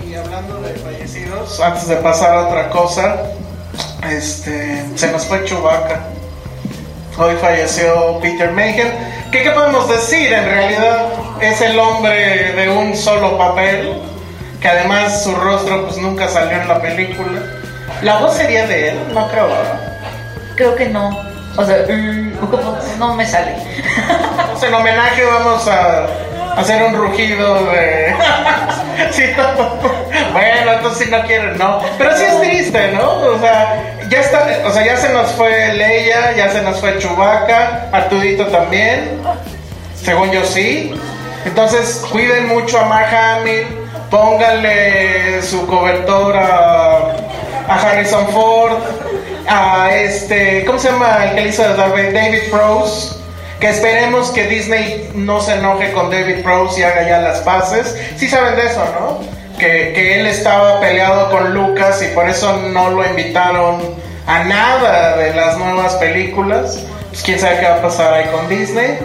Y 0.06 0.14
hablando 0.14 0.60
de 0.62 0.74
fallecidos, 0.74 1.60
antes 1.62 1.88
de 1.88 1.96
pasar 1.98 2.34
a 2.34 2.48
otra 2.48 2.70
cosa, 2.70 3.16
este, 4.10 4.86
se 4.96 5.12
nos 5.12 5.26
fue 5.26 5.46
Chewbacca. 5.46 6.00
Hoy 7.18 7.36
falleció 7.42 8.20
Peter 8.22 8.52
Mayhem. 8.52 8.90
¿Qué, 9.32 9.44
¿Qué 9.44 9.52
podemos 9.52 9.88
decir? 9.88 10.34
En 10.34 10.46
realidad 10.46 11.08
es 11.42 11.62
el 11.62 11.78
hombre 11.80 12.54
de 12.54 12.70
un 12.70 12.96
solo 12.96 13.38
papel, 13.38 14.02
que 14.62 14.68
además 14.68 15.24
su 15.24 15.36
rostro 15.36 15.86
pues 15.86 15.98
nunca 15.98 16.28
salió 16.28 16.62
en 16.62 16.68
la 16.68 16.82
película. 16.82 17.42
La 18.02 18.20
voz 18.20 18.36
sería 18.36 18.66
de 18.68 18.90
él, 18.90 19.00
no 19.14 19.28
creo. 19.30 19.48
Creo 20.56 20.76
que 20.76 20.90
no. 20.90 21.30
O 21.56 21.66
sea, 21.66 21.78
mm, 21.88 23.00
no 23.00 23.16
me 23.16 23.26
sale. 23.26 23.56
Pues 24.52 24.64
en 24.64 24.74
homenaje 24.74 25.24
vamos 25.24 25.66
a 25.68 26.06
hacer 26.58 26.84
un 26.84 26.96
rugido 26.96 27.66
de... 27.72 28.14
Sí, 29.12 29.24
no. 29.38 29.76
Bueno, 30.34 30.74
entonces 30.74 31.06
si 31.06 31.12
no 31.12 31.24
quieren, 31.24 31.58
no. 31.58 31.80
Pero 31.98 32.18
sí 32.18 32.24
es 32.24 32.42
triste, 32.42 32.92
¿no? 32.92 33.14
O 33.14 33.40
sea, 33.40 33.98
ya 34.10 34.20
está, 34.20 34.46
o 34.66 34.72
sea, 34.72 34.86
ya 34.86 34.98
se 34.98 35.14
nos 35.14 35.32
fue 35.32 35.74
Leia, 35.74 36.36
ya 36.36 36.50
se 36.52 36.62
nos 36.62 36.80
fue 36.80 36.98
Chewbacca, 37.00 37.88
Artudito 37.94 38.48
también. 38.48 39.22
Según 39.96 40.32
yo 40.32 40.44
sí. 40.44 40.94
Entonces, 41.46 42.06
cuiden 42.12 42.48
mucho 42.50 42.78
a 42.80 42.86
Mark 42.86 43.16
Hamill, 43.16 43.66
pónganle 44.10 45.42
su 45.42 45.66
cobertor 45.68 46.36
a, 46.38 47.16
Harrison 47.68 48.28
Ford, 48.30 48.78
a 49.48 49.92
este, 49.94 50.66
¿cómo 50.66 50.80
se 50.80 50.90
llama 50.90 51.26
el 51.26 51.36
que 51.36 51.42
le 51.42 51.50
hizo? 51.50 51.64
David 51.76 52.52
Prowse. 52.52 53.16
Que 53.60 53.70
esperemos 53.70 54.32
que 54.32 54.48
Disney 54.48 55.12
no 55.14 55.42
se 55.42 55.56
enoje 55.56 55.92
con 55.92 56.10
David 56.10 56.42
Prowse 56.44 56.80
y 56.80 56.84
haga 56.84 57.08
ya 57.08 57.20
las 57.20 57.40
paces. 57.40 57.96
Sí 58.16 58.28
saben 58.28 58.56
de 58.56 58.66
eso, 58.68 58.84
¿no? 59.00 59.20
Que, 59.60 59.92
que 59.94 60.20
él 60.20 60.28
estaba 60.28 60.80
peleado 60.80 61.30
con 61.30 61.54
Lucas 61.54 62.02
y 62.02 62.16
por 62.16 62.30
eso 62.30 62.56
no 62.58 62.90
lo 62.90 63.06
invitaron 63.06 63.82
a 64.26 64.46
nada 64.46 65.18
de 65.18 65.34
las 65.36 65.58
nuevas 65.58 65.94
películas. 65.96 66.80
Pues 67.10 67.22
quién 67.22 67.38
sabe 67.38 67.60
qué 67.60 67.66
va 67.68 67.76
a 67.76 67.82
pasar 67.82 68.14
ahí 68.14 68.26
con 68.32 68.48
Disney. 68.48 68.98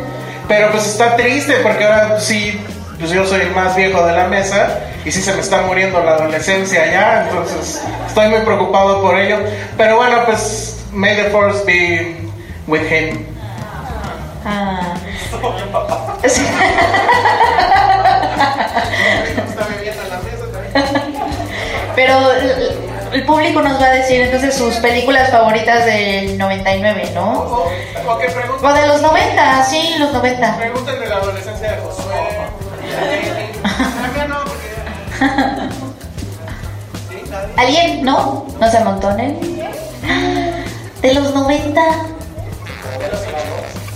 Pero 0.47 0.71
pues 0.71 0.87
está 0.87 1.17
triste 1.17 1.55
porque 1.63 1.85
ahora 1.85 2.21
sí, 2.21 2.65
pues 2.99 3.11
yo 3.11 3.27
soy 3.27 3.41
el 3.41 3.51
más 3.51 3.75
viejo 3.75 4.07
de 4.07 4.13
la 4.13 4.29
mesa 4.29 4.79
y 5.05 5.13
sí 5.13 5.21
se 5.21 5.35
me 5.35 5.41
está 5.41 5.63
muriendo 5.63 6.03
la 6.03 6.13
adolescencia 6.13 6.87
ya, 6.91 7.27
entonces 7.29 7.83
estoy 8.07 8.29
muy 8.29 8.41
preocupado 8.41 9.03
por 9.03 9.19
ello. 9.19 9.39
Pero 9.77 9.97
bueno, 9.97 10.25
pues 10.25 10.85
may 10.93 11.15
the 11.17 11.31
force 11.31 11.65
be 11.65 12.17
with 12.67 12.91
him. 12.91 13.27
Ah. 14.47 14.95
Sí. 16.27 16.43
Pero 21.95 22.33
el, 23.13 23.25
público 23.25 23.63
nos 23.63 23.81
va 23.81 23.87
a 23.87 23.93
decir 23.93 24.23
entonces 24.23 24.55
sus 24.55 24.75
películas 24.77 25.31
favoritas 25.31 25.85
del 25.85 26.37
99, 26.37 27.13
¿no? 27.15 27.33
O, 27.33 27.71
o 28.07 28.19
que 28.19 28.27
O 28.27 28.35
pregunten, 28.35 28.75
de 28.75 28.87
los 28.89 29.03
90, 29.03 29.65
sí, 29.65 29.95
los 29.99 30.13
90. 30.13 30.57
pregunten 30.57 31.01
de 31.01 31.07
la 31.07 31.17
adolescencia 31.17 31.73
de 31.73 31.79
Josué. 31.79 32.15
¿Alguien? 37.57 38.05
¿No? 38.05 38.47
¿No 38.61 38.71
se 38.71 38.79
amontonen? 38.79 39.41
De 41.03 41.15
los 41.15 41.35
90. 41.35 41.81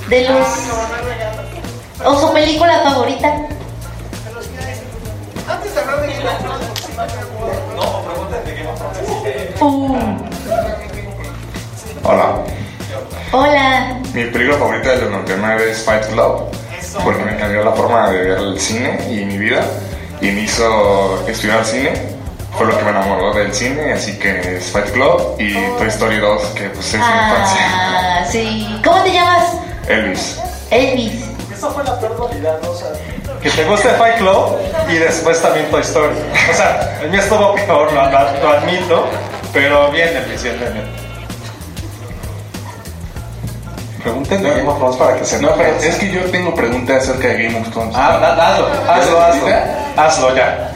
De 0.08 0.28
los... 0.28 0.46
¿O 2.04 2.20
su 2.20 2.32
película 2.32 2.78
favorita? 2.84 3.34
Antes 5.48 5.74
de 5.74 5.80
hablar 5.80 6.00
de 6.02 6.08
Game 6.14 6.28
of 6.28 6.38
Thrones, 6.42 6.68
Uh, 9.60 9.96
Hola, 12.04 12.44
hola. 13.32 13.98
mi 14.14 14.24
película 14.26 14.56
favorita 14.58 14.90
del 14.96 15.10
99 15.10 15.70
es 15.72 15.84
Fight 15.84 16.04
Club, 16.06 16.44
porque 17.04 17.24
me 17.24 17.36
cambió 17.36 17.64
la 17.64 17.72
forma 17.72 18.08
de 18.10 18.18
ver 18.18 18.38
el 18.38 18.58
cine 18.60 18.98
y 19.10 19.24
mi 19.24 19.36
vida, 19.36 19.64
y 20.20 20.30
me 20.30 20.40
hizo 20.42 21.24
estudiar 21.28 21.64
cine, 21.64 21.92
fue 22.56 22.66
lo 22.66 22.76
que 22.76 22.84
me 22.84 22.90
enamoró 22.90 23.32
del 23.34 23.52
cine, 23.54 23.92
así 23.92 24.18
que 24.18 24.56
es 24.56 24.70
Fight 24.72 24.90
Club 24.90 25.36
y 25.38 25.54
Toy 25.78 25.88
Story 25.88 26.18
2, 26.18 26.42
que 26.54 26.64
pues 26.70 26.86
es 26.86 26.94
mi 26.94 26.98
infancia. 26.98 27.60
Ah, 27.72 28.24
sí. 28.30 28.80
¿Cómo 28.84 29.02
te 29.02 29.12
llamas? 29.12 29.44
Elvis. 29.88 30.40
Elvis. 30.70 31.24
Esa 31.54 31.70
fue 31.70 31.84
la 31.84 31.98
peor 32.00 32.16
dualidad, 32.16 32.58
¿no? 32.62 32.70
O 32.70 32.74
sea, 32.76 32.88
que 33.42 33.50
te 33.50 33.64
guste 33.64 33.88
Fight 33.90 34.16
Club 34.18 34.56
y 34.88 34.94
después 34.94 35.40
también 35.40 35.66
Toy 35.70 35.82
Story. 35.82 36.14
O 36.50 36.54
sea, 36.54 36.98
el 37.02 37.10
mío 37.10 37.20
estuvo 37.20 37.54
peor, 37.54 37.92
lo, 37.92 38.10
lo- 38.10 38.50
admito, 38.50 39.06
pero 39.52 39.90
bien 39.92 40.16
eficientemente. 40.16 40.98
Pregunten 44.02 44.42
de 44.42 44.50
Game 44.50 44.68
of 44.68 44.78
Thrones 44.78 44.96
para 44.96 45.16
que 45.18 45.24
se 45.24 45.40
No, 45.42 45.50
pero 45.56 45.76
es 45.76 45.96
que 45.96 46.10
yo 46.10 46.20
tengo 46.30 46.54
preguntas 46.54 47.02
acerca 47.02 47.28
de 47.28 47.42
Game 47.44 47.60
of 47.60 47.68
Thrones. 47.70 47.94
Ah, 47.96 48.18
da- 48.20 48.54
hazlo, 48.54 48.68
hazlo, 48.88 49.20
hazlo. 49.20 49.46
Hazlo 49.98 50.34
ya. 50.36 50.70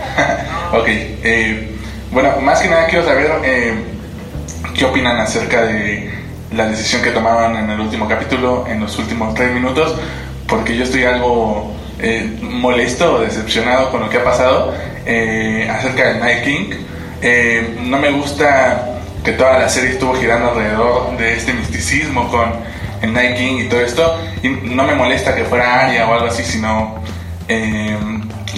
ok, 0.73 0.89
eh, 0.89 1.77
bueno, 2.11 2.41
más 2.41 2.61
que 2.61 2.69
nada 2.69 2.87
quiero 2.87 3.05
saber 3.05 3.31
eh, 3.45 3.73
qué 4.75 4.85
opinan 4.85 5.17
acerca 5.19 5.63
de 5.63 6.11
la 6.51 6.67
decisión 6.67 7.03
que 7.03 7.11
tomaban 7.11 7.55
en 7.57 7.71
el 7.71 7.81
último 7.81 8.09
capítulo, 8.09 8.67
en 8.69 8.81
los 8.81 8.99
últimos 8.99 9.33
tres 9.35 9.53
minutos, 9.53 9.95
porque 10.49 10.77
yo 10.77 10.83
estoy 10.83 11.05
algo 11.05 11.73
eh, 12.01 12.37
molesto 12.43 13.15
o 13.15 13.21
decepcionado 13.21 13.93
con 13.93 14.01
lo 14.01 14.11
que 14.11 14.19
ha 14.19 14.25
pasado 14.25 14.75
eh, 15.07 15.69
acerca 15.71 16.09
del 16.09 16.19
Night 16.19 16.43
King. 16.43 16.71
Eh, 17.23 17.79
no 17.81 17.99
me 17.99 18.11
gusta 18.11 18.99
que 19.25 19.33
toda 19.33 19.57
la 19.57 19.69
serie 19.69 19.91
estuvo 19.91 20.15
girando 20.15 20.51
alrededor 20.51 21.17
de 21.17 21.37
este 21.37 21.53
misticismo 21.53 22.29
con 22.29 22.53
el 23.03 23.13
Night 23.13 23.37
King 23.37 23.59
y 23.61 23.69
todo 23.69 23.81
esto, 23.83 24.19
y 24.43 24.49
no 24.49 24.83
me 24.83 24.97
molesta 24.97 25.33
que 25.35 25.45
fuera 25.45 25.87
Arya 25.87 26.09
o 26.09 26.15
algo 26.15 26.27
así, 26.27 26.43
sino 26.43 26.97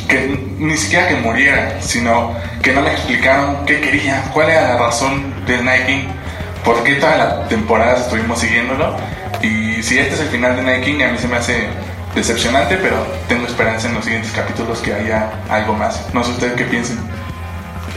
que 0.09 0.55
ni 0.59 0.77
siquiera 0.77 1.09
que 1.09 1.17
muriera, 1.17 1.81
sino 1.81 2.35
que 2.63 2.73
no 2.73 2.83
me 2.83 2.93
explicaron 2.93 3.65
qué 3.67 3.81
quería, 3.81 4.23
cuál 4.33 4.51
era 4.51 4.75
la 4.75 4.77
razón 4.79 5.35
del 5.47 5.61
King, 5.87 6.09
por 6.65 6.83
qué 6.83 6.95
toda 6.95 7.17
la 7.17 7.49
temporada 7.49 7.97
estuvimos 7.97 8.39
siguiéndolo. 8.39 8.97
Y 9.43 9.83
si 9.83 9.99
este 9.99 10.15
es 10.15 10.21
el 10.21 10.29
final 10.29 10.65
de 10.65 10.81
King, 10.81 11.03
a 11.03 11.13
mí 11.13 11.19
se 11.19 11.29
me 11.29 11.37
hace 11.37 11.69
decepcionante, 12.15 12.77
pero 12.77 12.97
tengo 13.29 13.47
esperanza 13.47 13.89
en 13.89 13.95
los 13.95 14.05
siguientes 14.05 14.33
capítulos 14.33 14.79
que 14.79 14.95
haya 14.95 15.31
algo 15.51 15.75
más. 15.75 16.01
No 16.15 16.25
sé 16.25 16.31
ustedes 16.31 16.55
qué 16.55 16.65
piensen. 16.65 16.99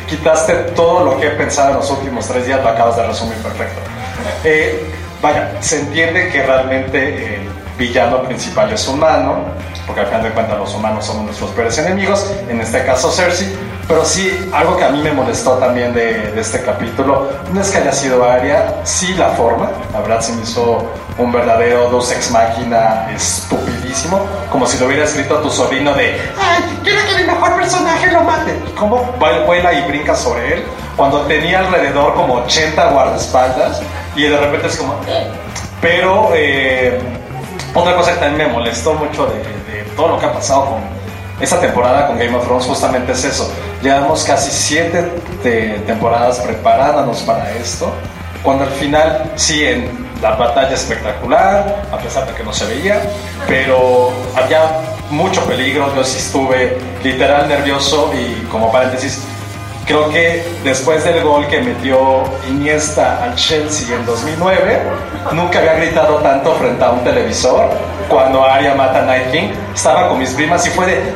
Quitaste 0.10 0.54
todo 0.76 1.06
lo 1.06 1.20
que 1.20 1.28
he 1.28 1.32
pensado 1.32 1.72
en 1.72 1.76
los 1.78 1.92
últimos 1.92 2.28
tres 2.28 2.46
días, 2.46 2.62
lo 2.64 2.70
acabas 2.70 2.96
de 2.98 3.08
resumir 3.08 3.38
perfecto. 3.38 3.80
Eh, 4.44 4.90
vaya, 5.22 5.52
se 5.62 5.82
entiende 5.82 6.30
que 6.30 6.44
realmente 6.44 7.36
el 7.36 7.42
villano 7.78 8.24
principal 8.24 8.72
es 8.72 8.88
humano, 8.88 9.46
porque 9.88 10.02
al 10.02 10.08
final 10.08 10.24
de 10.24 10.30
cuentas 10.32 10.58
los 10.60 10.74
humanos 10.76 11.06
somos 11.06 11.24
nuestros 11.24 11.50
peores 11.52 11.78
enemigos, 11.80 12.30
en 12.50 12.60
este 12.62 12.86
caso 12.86 13.10
Cersei, 13.10 13.48
pero 13.88 14.04
sí, 14.04 14.50
algo 14.54 14.76
que 14.76 14.84
a 14.84 14.90
mí 14.90 15.02
me 15.02 15.14
molestó 15.14 15.54
también 15.54 15.94
de, 15.94 16.32
de 16.32 16.42
este 16.42 16.62
capítulo, 16.62 17.30
no 17.54 17.62
es 17.62 17.70
que 17.72 17.78
haya 17.78 17.94
sido 17.94 18.24
Arya, 18.30 18.76
sí 18.84 19.14
la 19.14 19.30
forma, 19.30 19.72
la 19.94 20.02
verdad 20.02 20.20
se 20.20 20.34
me 20.34 20.44
hizo 20.44 20.84
un 21.18 21.32
verdadero 21.32 21.90
Deus 21.90 22.12
Ex 22.12 22.30
Máquina 22.32 23.08
estupidísimo, 23.16 24.20
como 24.52 24.68
si 24.68 24.78
lo 24.78 24.88
hubiera 24.88 25.06
escrito 25.06 25.38
tu 25.38 25.50
sobrino 25.50 25.94
de 25.94 26.20
¡Ay, 26.40 26.80
quiero 26.84 27.00
que 27.08 27.24
mi 27.24 27.32
mejor 27.32 27.56
personaje 27.56 28.12
lo 28.12 28.22
mate! 28.24 28.60
¿Y 28.68 28.72
cómo 28.72 29.16
vuela 29.18 29.74
y 29.74 29.88
brinca 29.88 30.16
sobre 30.16 30.54
él? 30.56 30.64
cuando 30.98 31.22
tenía 31.28 31.60
alrededor 31.60 32.16
como 32.16 32.38
80 32.38 32.90
guardaespaldas 32.90 33.82
y 34.16 34.24
de 34.24 34.36
repente 34.36 34.66
es 34.68 34.78
como... 34.78 34.96
"Eh". 35.08 35.28
Pero 35.80 36.32
eh, 36.34 37.00
otra 37.76 37.96
cosa 37.96 38.14
que 38.16 38.20
también 38.20 38.48
me 38.48 38.54
molestó 38.54 38.96
mucho 38.96 39.28
de 39.28 39.44
todo 39.98 40.08
lo 40.10 40.20
que 40.20 40.26
ha 40.28 40.32
pasado 40.34 40.66
con 40.66 40.80
esta 41.42 41.60
temporada 41.60 42.08
con 42.08 42.18
Game 42.18 42.36
of 42.36 42.46
Thrones 42.46 42.66
justamente 42.66 43.12
es 43.12 43.26
eso. 43.26 43.52
Llevamos 43.82 44.24
casi 44.24 44.50
siete 44.50 45.04
te- 45.44 45.80
temporadas 45.86 46.40
preparándonos 46.40 47.20
para 47.24 47.52
esto, 47.52 47.92
cuando 48.42 48.64
al 48.64 48.72
final 48.72 49.32
sí 49.36 49.66
en 49.66 50.08
la 50.22 50.32
batalla 50.36 50.74
espectacular, 50.74 51.84
a 51.92 51.98
pesar 51.98 52.26
de 52.26 52.34
que 52.34 52.44
no 52.44 52.54
se 52.54 52.66
veía, 52.66 53.02
pero 53.48 54.10
había 54.36 54.80
mucho 55.12 55.44
peligro, 55.46 55.94
yo 55.96 56.04
sí 56.04 56.18
estuve 56.18 56.78
literal 57.04 57.48
nervioso 57.50 58.12
y 58.14 58.46
como 58.46 58.72
paréntesis, 58.72 59.20
Creo 59.86 60.10
que 60.10 60.46
después 60.66 61.02
del 61.06 61.24
gol 61.24 61.48
que 61.48 61.62
metió 61.62 62.22
Iniesta 62.50 63.24
al 63.24 63.36
Chelsea 63.36 63.96
en 63.96 64.06
2009, 64.06 64.82
nunca 65.32 65.60
había 65.60 65.76
gritado 65.76 66.16
tanto 66.16 66.54
frente 66.56 66.84
a 66.84 66.90
un 66.92 67.06
televisor 67.06 67.70
cuando 68.10 68.44
Aria 68.44 68.74
mata 68.76 69.00
a 69.00 69.02
Night 69.04 69.32
King. 69.32 69.50
Estaba 69.74 70.10
con 70.10 70.20
mis 70.20 70.32
primas 70.32 70.66
y 70.66 70.70
fue 70.72 70.86
de 70.86 71.14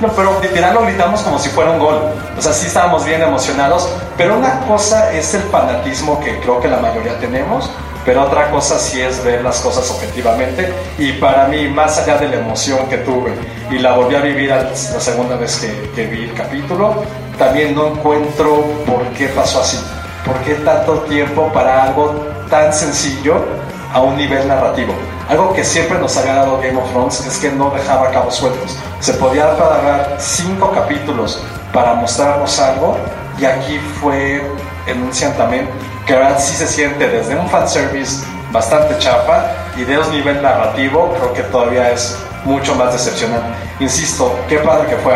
¡No 0.00 0.08
pero 0.14 0.40
literal 0.40 0.74
lo 0.74 0.82
gritamos 0.82 1.20
como 1.22 1.38
si 1.38 1.48
fuera 1.50 1.70
un 1.70 1.78
gol. 1.78 2.00
O 2.36 2.42
sea, 2.42 2.52
sí 2.52 2.66
estábamos 2.66 3.04
bien 3.04 3.22
emocionados. 3.22 3.88
Pero 4.16 4.38
una 4.38 4.60
cosa 4.60 5.12
es 5.12 5.34
el 5.34 5.42
fanatismo 5.42 6.20
que 6.20 6.38
creo 6.40 6.60
que 6.60 6.68
la 6.68 6.78
mayoría 6.78 7.18
tenemos. 7.18 7.70
Pero 8.04 8.22
otra 8.22 8.50
cosa 8.50 8.78
sí 8.78 9.00
es 9.00 9.22
ver 9.24 9.42
las 9.42 9.60
cosas 9.60 9.90
objetivamente. 9.90 10.72
Y 10.98 11.12
para 11.12 11.46
mí, 11.48 11.68
más 11.68 11.98
allá 11.98 12.16
de 12.16 12.28
la 12.28 12.36
emoción 12.36 12.88
que 12.88 12.98
tuve 12.98 13.32
y 13.70 13.78
la 13.78 13.92
volví 13.92 14.14
a 14.14 14.20
vivir 14.20 14.50
la 14.50 14.74
segunda 14.74 15.36
vez 15.36 15.58
que, 15.58 15.90
que 15.94 16.06
vi 16.06 16.24
el 16.24 16.34
capítulo, 16.34 17.04
también 17.38 17.74
no 17.74 17.88
encuentro 17.88 18.64
por 18.86 19.02
qué 19.16 19.26
pasó 19.28 19.60
así. 19.60 19.78
¿Por 20.24 20.36
qué 20.40 20.54
tanto 20.54 21.00
tiempo 21.00 21.50
para 21.52 21.84
algo 21.84 22.26
tan 22.50 22.72
sencillo 22.72 23.59
a 23.92 24.00
un 24.00 24.16
nivel 24.16 24.46
narrativo? 24.48 24.92
Algo 25.28 25.52
que 25.52 25.64
siempre 25.64 25.98
nos 25.98 26.16
había 26.16 26.34
dado 26.34 26.58
Game 26.58 26.76
of 26.76 26.90
Thrones 26.90 27.24
es 27.26 27.38
que 27.38 27.50
no 27.50 27.70
dejaba 27.70 28.10
cabos 28.10 28.34
sueltos. 28.36 28.76
Se 29.00 29.14
podía 29.14 29.44
agarrar 29.44 30.16
cinco 30.18 30.70
capítulos 30.72 31.42
para 31.72 31.94
mostrarnos 31.94 32.58
algo 32.58 32.96
y 33.38 33.44
aquí 33.44 33.78
fue 34.00 34.42
en 34.86 35.02
un 35.02 35.10
también 35.36 35.68
que 36.06 36.14
ahora 36.14 36.38
sí 36.38 36.54
se 36.56 36.66
siente 36.66 37.08
desde 37.08 37.36
un 37.36 37.48
fanservice 37.48 38.24
bastante 38.50 38.98
chapa 38.98 39.46
y 39.76 39.84
de 39.84 39.98
un 39.98 40.10
nivel 40.10 40.42
narrativo 40.42 41.12
creo 41.16 41.32
que 41.32 41.42
todavía 41.44 41.90
es 41.92 42.18
mucho 42.44 42.74
más 42.74 42.92
decepcionante. 42.92 43.48
Insisto, 43.78 44.34
qué 44.48 44.58
padre 44.58 44.88
que 44.88 44.96
fue. 44.96 45.14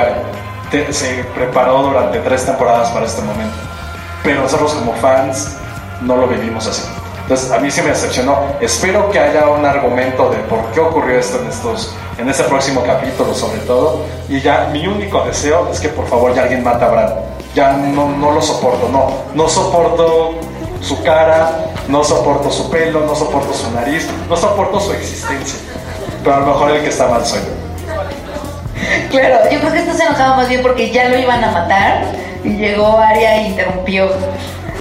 Te- 0.71 0.93
se 0.93 1.25
preparó 1.35 1.83
durante 1.83 2.19
tres 2.21 2.45
temporadas 2.47 2.89
para 2.91 3.07
este 3.07 3.23
momento. 3.23 3.57
Pero 4.23 4.43
nosotros 4.43 4.73
como 4.75 4.93
fans 4.95 5.57
no 6.01 6.17
lo 6.17 6.27
vivimos 6.29 6.67
así. 6.67 6.83
Entonces 7.25 7.51
a 7.53 7.59
mí 7.59 7.71
sí 7.71 7.81
me 7.81 7.89
decepcionó. 7.89 8.39
Espero 8.61 9.11
que 9.11 9.19
haya 9.19 9.49
un 9.49 9.65
argumento 9.65 10.29
de 10.29 10.37
por 10.41 10.61
qué 10.73 10.81
ocurrió 10.81 11.19
esto 11.19 11.41
en 11.41 11.49
estos, 11.49 11.95
en 12.19 12.29
este 12.29 12.45
próximo 12.45 12.83
capítulo 12.83 13.35
sobre 13.35 13.61
todo. 13.61 14.03
Y 14.29 14.43
ya 14.43 14.69
mi 14.71 14.87
único 14.87 15.25
deseo 15.25 15.71
es 15.73 15.81
que 15.81 15.89
por 15.89 16.07
favor 16.07 16.35
ya 16.35 16.43
alguien 16.43 16.63
mate 16.63 16.85
a 16.85 16.89
Bran. 16.89 17.15
Ya 17.55 17.73
no, 17.73 18.11
no 18.11 18.31
lo 18.31 18.43
soporto, 18.43 18.91
no. 18.91 19.11
No 19.35 19.49
soporto 19.49 20.35
su 20.83 21.03
cara, 21.03 21.51
no 21.89 22.05
soporto 22.05 22.51
su 22.51 22.71
pelo, 22.71 23.01
no 23.07 23.15
soporto 23.15 23.55
su 23.55 23.71
nariz, 23.71 24.07
no 24.29 24.37
soporto 24.37 24.79
su 24.79 24.93
existencia. 24.93 25.59
Pero 26.23 26.37
a 26.37 26.41
lo 26.41 26.47
mejor 26.47 26.73
el 26.73 26.83
que 26.83 26.91
está 26.91 27.09
mal 27.09 27.25
soy. 27.25 27.41
Claro, 29.11 29.51
yo 29.51 29.61
creo 29.61 29.73
que 29.73 29.79
esto 29.79 29.95
se 29.95 30.03
enojaba 30.03 30.37
más 30.37 30.49
bien 30.51 30.61
porque 30.61 30.91
ya 30.91 31.09
lo 31.09 31.19
iban 31.19 31.43
a 31.43 31.51
matar 31.51 32.05
y 32.43 32.51
llegó 32.51 32.99
Aria 32.99 33.37
e 33.37 33.49
interrumpió. 33.49 34.11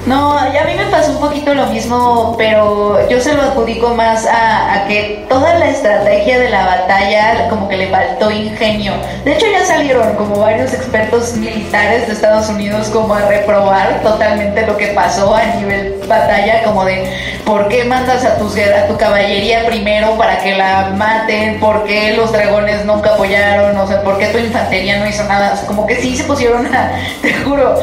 No, 0.06 0.36
y 0.54 0.58
a 0.58 0.66
mí 0.66 0.74
me 0.76 0.86
pasó 0.88 1.12
un 1.12 1.20
poquito 1.20 1.54
lo 1.54 1.68
mismo, 1.68 2.36
pero 2.38 3.08
yo 3.08 3.22
se 3.22 3.34
lo 3.34 3.42
adjudico 3.42 3.96
más 3.96 4.26
a, 4.26 4.86
que 4.88 5.26
toda 5.30 5.54
la 5.56 5.70
estrategia 5.70 6.40
de 6.40 6.50
la 6.50 6.66
batalla 6.66 7.48
como 7.50 7.70
que 7.70 7.78
le 7.78 7.88
faltó 7.88 8.30
ingenio. 8.30 8.94
De 9.24 9.34
hecho 9.34 9.46
ya 9.50 9.66
salieron 9.66 10.16
como 10.16 10.40
varios 10.40 10.74
expertos 10.74 11.36
militares 11.36 12.08
de 12.08 12.14
Estados 12.14 12.50
Unidos 12.50 12.90
como 12.90 13.14
a 13.14 13.22
reprobar 13.28 14.02
totalmente 14.04 14.68
lo 14.68 14.76
que 14.76 14.88
pasó 14.88 15.34
a 15.34 15.46
nivel 15.56 15.94
batalla, 16.08 16.64
como 16.64 16.84
de 16.84 17.10
por 17.46 17.68
qué 17.70 17.86
mandas 17.86 18.26
a, 18.26 18.38
tus, 18.38 18.58
a 18.58 18.88
tu 18.88 18.98
caballería 18.98 19.66
primero 19.66 20.18
para 20.18 20.40
que 20.40 20.56
la 20.56 20.92
maten, 20.98 21.60
por 21.60 21.84
qué 21.86 22.14
los 22.18 22.32
dragones 22.32 22.86
nunca 22.86 23.14
apoyaron, 23.14 23.78
o 23.78 23.88
sea, 23.88 24.04
por 24.04 24.18
qué 24.18 24.28
tu 24.28 24.38
infantería 24.38 25.00
no 25.00 25.08
hizo 25.08 25.24
nada, 25.26 25.62
como 25.66 25.86
que 25.88 25.96
sí 25.96 26.16
se 26.16 26.24
pusieron 26.26 26.74
a, 26.76 26.92
te 27.22 27.34
juro, 27.34 27.80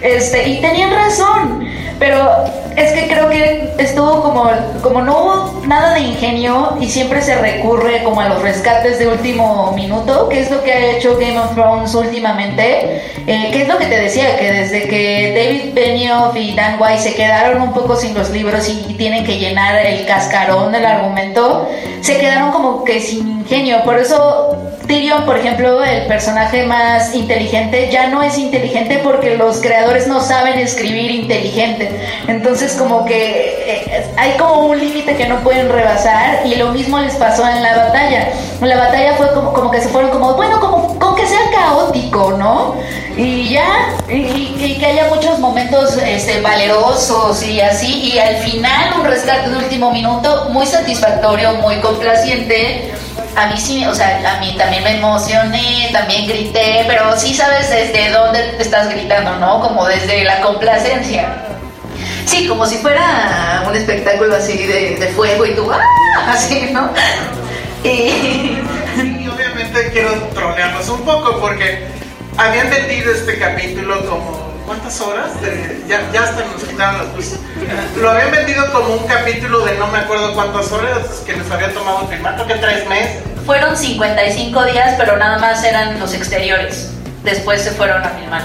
este, 0.00 0.48
y 0.48 0.60
tenían 0.60 0.92
razón, 0.92 1.61
pero 1.98 2.44
es 2.76 2.92
que 2.92 3.06
creo 3.06 3.28
que 3.28 3.74
estuvo 3.78 4.22
como, 4.22 4.50
como 4.82 5.02
no 5.02 5.18
hubo 5.18 5.66
nada 5.66 5.94
de 5.94 6.00
ingenio 6.00 6.76
y 6.80 6.88
siempre 6.88 7.20
se 7.22 7.34
recurre 7.36 8.02
como 8.02 8.20
a 8.20 8.28
los 8.28 8.42
rescates 8.42 8.98
de 8.98 9.08
último 9.08 9.72
minuto, 9.72 10.28
que 10.28 10.40
es 10.40 10.50
lo 10.50 10.62
que 10.62 10.72
ha 10.72 10.96
hecho 10.96 11.18
Game 11.18 11.38
of 11.38 11.54
Thrones 11.54 11.94
últimamente, 11.94 13.02
eh, 13.26 13.50
que 13.52 13.62
es 13.62 13.68
lo 13.68 13.78
que 13.78 13.86
te 13.86 14.00
decía, 14.00 14.36
que 14.38 14.52
desde 14.52 14.88
que 14.88 15.32
David 15.34 15.74
Benioff 15.74 16.36
y 16.36 16.54
Dan 16.54 16.76
White 16.80 17.00
se 17.00 17.14
quedaron 17.14 17.62
un 17.62 17.72
poco 17.72 17.96
sin 17.96 18.14
los 18.14 18.30
libros 18.30 18.68
y, 18.68 18.92
tienen 19.02 19.24
que 19.24 19.38
llenar 19.38 19.84
el 19.84 20.06
cascarón 20.06 20.70
del 20.70 20.86
argumento, 20.86 21.68
se 22.02 22.18
quedaron 22.18 22.52
como 22.52 22.84
que 22.84 23.00
sin 23.00 23.40
ingenio, 23.40 23.82
por 23.84 23.98
eso 23.98 24.56
Tyrion, 24.86 25.24
por 25.24 25.38
ejemplo, 25.38 25.82
el 25.82 26.06
personaje 26.06 26.64
más 26.64 27.14
inteligente, 27.14 27.88
ya 27.90 28.08
no 28.08 28.22
es 28.22 28.36
inteligente 28.38 29.00
porque 29.02 29.36
los 29.36 29.60
creadores 29.60 30.06
no 30.06 30.20
saben 30.20 30.58
escribir 30.58 31.10
inteligente. 31.10 31.51
Entonces 32.28 32.74
como 32.74 33.04
que 33.04 33.16
eh, 33.66 34.12
hay 34.16 34.32
como 34.38 34.66
un 34.66 34.78
límite 34.78 35.16
que 35.16 35.26
no 35.26 35.40
pueden 35.40 35.68
rebasar 35.68 36.46
y 36.46 36.54
lo 36.56 36.70
mismo 36.72 36.98
les 36.98 37.14
pasó 37.14 37.46
en 37.46 37.62
la 37.62 37.76
batalla. 37.76 38.32
La 38.60 38.76
batalla 38.76 39.14
fue 39.14 39.32
como, 39.32 39.52
como 39.52 39.70
que 39.70 39.80
se 39.80 39.88
fueron 39.88 40.10
como, 40.10 40.34
bueno, 40.34 40.60
como 40.60 40.98
con 40.98 41.14
que 41.14 41.26
sea 41.26 41.40
caótico, 41.54 42.32
¿no? 42.32 42.76
Y 43.16 43.50
ya, 43.50 43.94
y 44.08 44.76
que 44.78 44.86
haya 44.86 45.08
muchos 45.14 45.38
momentos 45.38 45.98
este, 45.98 46.40
valerosos 46.40 47.42
y 47.42 47.60
así, 47.60 48.12
y 48.12 48.18
al 48.18 48.36
final 48.36 49.00
un 49.00 49.04
rescate 49.04 49.50
de 49.50 49.56
último 49.58 49.90
minuto 49.90 50.48
muy 50.50 50.66
satisfactorio, 50.66 51.54
muy 51.56 51.76
complaciente. 51.80 52.92
A 53.34 53.46
mí 53.46 53.56
sí, 53.58 53.84
o 53.86 53.94
sea, 53.94 54.36
a 54.36 54.40
mí 54.40 54.54
también 54.58 54.84
me 54.84 54.98
emocioné, 54.98 55.88
también 55.92 56.26
grité, 56.26 56.84
pero 56.86 57.18
sí 57.18 57.34
sabes 57.34 57.70
desde 57.70 58.10
dónde 58.10 58.56
estás 58.58 58.90
gritando, 58.90 59.36
¿no? 59.38 59.60
Como 59.60 59.86
desde 59.86 60.24
la 60.24 60.40
complacencia. 60.40 61.34
Sí, 62.26 62.46
como 62.46 62.66
si 62.66 62.76
fuera 62.76 63.64
un 63.66 63.74
espectáculo 63.74 64.36
así 64.36 64.56
de, 64.66 65.12
fuego 65.16 65.46
y 65.46 65.54
tú, 65.54 65.70
¡ah! 65.70 66.32
Así, 66.32 66.70
¿no? 66.72 66.90
Y... 67.84 68.58
Y 68.94 69.28
obviamente 69.28 69.90
quiero 69.90 70.12
trolearnos 70.34 70.88
un 70.90 71.00
poco 71.00 71.40
porque 71.40 71.86
habían 72.36 72.68
vendido 72.68 73.12
este 73.12 73.38
capítulo 73.38 74.06
como. 74.06 74.51
¿Cuántas 74.66 75.00
horas? 75.00 75.40
De- 75.40 75.82
ya, 75.88 76.00
ya 76.12 76.22
hasta 76.22 76.44
nos 76.44 76.62
quitaron 76.64 76.98
las 77.04 77.14
luces. 77.14 77.38
Lo 77.96 78.10
habían 78.10 78.30
vendido 78.30 78.70
como 78.72 78.94
un 78.94 79.06
capítulo 79.06 79.64
de 79.64 79.74
no 79.76 79.86
me 79.88 79.98
acuerdo 79.98 80.34
cuántas 80.34 80.70
horas 80.72 81.06
que 81.26 81.32
les 81.34 81.50
había 81.50 81.72
tomado 81.74 82.06
filmar, 82.08 82.34
creo 82.34 82.46
que 82.46 82.54
tres 82.54 82.88
meses. 82.88 83.22
Fueron 83.44 83.76
55 83.76 84.64
días, 84.66 84.94
pero 84.96 85.16
nada 85.16 85.38
más 85.38 85.62
eran 85.64 85.98
los 85.98 86.14
exteriores. 86.14 86.90
Después 87.24 87.62
se 87.62 87.70
fueron 87.72 88.02
a 88.04 88.08
filmar 88.10 88.42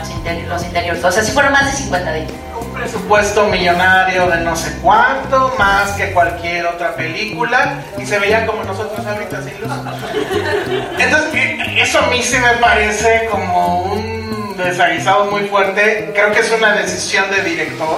los 0.49 0.63
interiores. 0.63 1.03
O 1.03 1.11
sea, 1.11 1.23
sí 1.23 1.31
fueron 1.31 1.51
más 1.53 1.65
de 1.65 1.71
50 1.77 2.13
días. 2.13 2.31
Un 2.59 2.73
presupuesto 2.73 3.45
millonario 3.47 4.27
de 4.27 4.37
no 4.41 4.55
sé 4.55 4.71
cuánto, 4.81 5.53
más 5.57 5.91
que 5.91 6.11
cualquier 6.13 6.65
otra 6.67 6.95
película, 6.95 7.79
y 7.97 8.05
se 8.05 8.19
veía 8.19 8.45
como 8.45 8.63
nosotros 8.63 9.05
ahorita 9.05 9.41
sin 9.41 9.61
luz. 9.61 9.71
Entonces, 10.99 11.33
eh, 11.33 11.81
eso 11.81 11.99
a 11.99 12.07
mí 12.07 12.21
sí 12.21 12.37
me 12.37 12.53
parece 12.59 13.27
como 13.31 13.83
un 13.93 14.16
desaguisado 14.65 15.25
muy 15.25 15.47
fuerte. 15.47 16.11
Creo 16.13 16.31
que 16.31 16.39
es 16.39 16.51
una 16.51 16.73
decisión 16.73 17.29
de 17.31 17.43
director, 17.43 17.97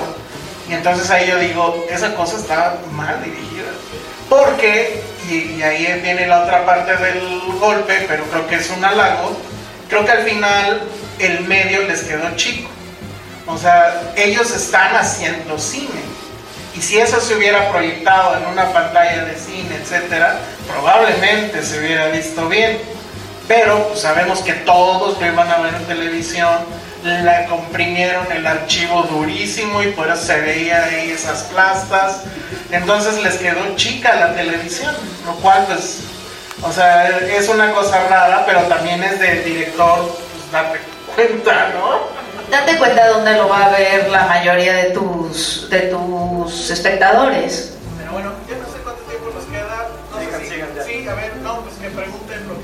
y 0.69 0.73
entonces 0.73 1.09
ahí 1.09 1.27
yo 1.27 1.37
digo, 1.39 1.85
esa 1.89 2.13
cosa 2.15 2.37
está 2.37 2.77
mal 2.91 3.23
dirigida. 3.23 3.69
Porque, 4.29 5.01
y, 5.29 5.55
y 5.57 5.63
ahí 5.63 5.99
viene 6.01 6.27
la 6.27 6.43
otra 6.43 6.65
parte 6.65 6.95
del 6.97 7.41
golpe, 7.59 8.05
pero 8.07 8.25
creo 8.25 8.47
que 8.47 8.55
es 8.55 8.69
un 8.69 8.83
halago, 8.85 9.35
creo 9.89 10.05
que 10.05 10.11
al 10.11 10.23
final 10.23 10.81
el 11.17 11.41
medio 11.41 11.81
les 11.83 12.03
quedó 12.03 12.35
chico. 12.35 12.69
O 13.47 13.57
sea, 13.57 14.13
ellos 14.15 14.51
están 14.51 14.95
haciendo 14.95 15.57
cine. 15.57 16.01
Y 16.75 16.81
si 16.81 16.99
eso 16.99 17.19
se 17.19 17.35
hubiera 17.35 17.71
proyectado 17.71 18.37
en 18.37 18.45
una 18.45 18.71
pantalla 18.71 19.25
de 19.25 19.35
cine, 19.35 19.75
etcétera, 19.81 20.37
probablemente 20.67 21.63
se 21.63 21.79
hubiera 21.79 22.07
visto 22.09 22.47
bien. 22.47 22.77
Pero 23.49 23.95
sabemos 23.95 24.41
que 24.41 24.53
todos 24.53 25.19
lo 25.19 25.25
iban 25.25 25.49
a 25.49 25.57
ver 25.57 25.73
en 25.73 25.83
televisión, 25.85 26.59
la 27.03 27.47
comprimieron 27.47 28.31
el 28.31 28.45
archivo 28.45 29.01
durísimo 29.03 29.81
y 29.81 29.87
por 29.87 30.07
eso 30.07 30.23
se 30.23 30.39
veía 30.39 30.83
ahí 30.83 31.09
esas 31.09 31.43
plastas. 31.45 32.21
Entonces 32.71 33.23
les 33.23 33.37
quedó 33.37 33.75
chica 33.75 34.13
la 34.15 34.35
televisión, 34.35 34.93
lo 35.25 35.33
cual 35.37 35.65
pues, 35.65 36.01
o 36.61 36.71
sea, 36.71 37.09
es 37.09 37.49
una 37.49 37.71
cosa 37.73 38.07
rara, 38.07 38.43
pero 38.45 38.61
también 38.65 39.03
es 39.03 39.19
del 39.19 39.43
director 39.43 39.97
pues, 39.97 40.51
darte 40.51 40.79
cuenta, 41.15 41.69
¿no? 41.73 42.19
date 42.51 42.77
cuenta 42.77 43.07
dónde 43.07 43.33
lo 43.33 43.49
va 43.49 43.65
a 43.65 43.69
ver 43.69 44.09
la 44.09 44.25
mayoría 44.25 44.73
de 44.73 44.83
tus, 44.91 45.67
de 45.71 45.79
tus 45.81 46.69
espectadores. 46.69 47.73
Pero 47.97 48.11
bueno, 48.11 48.31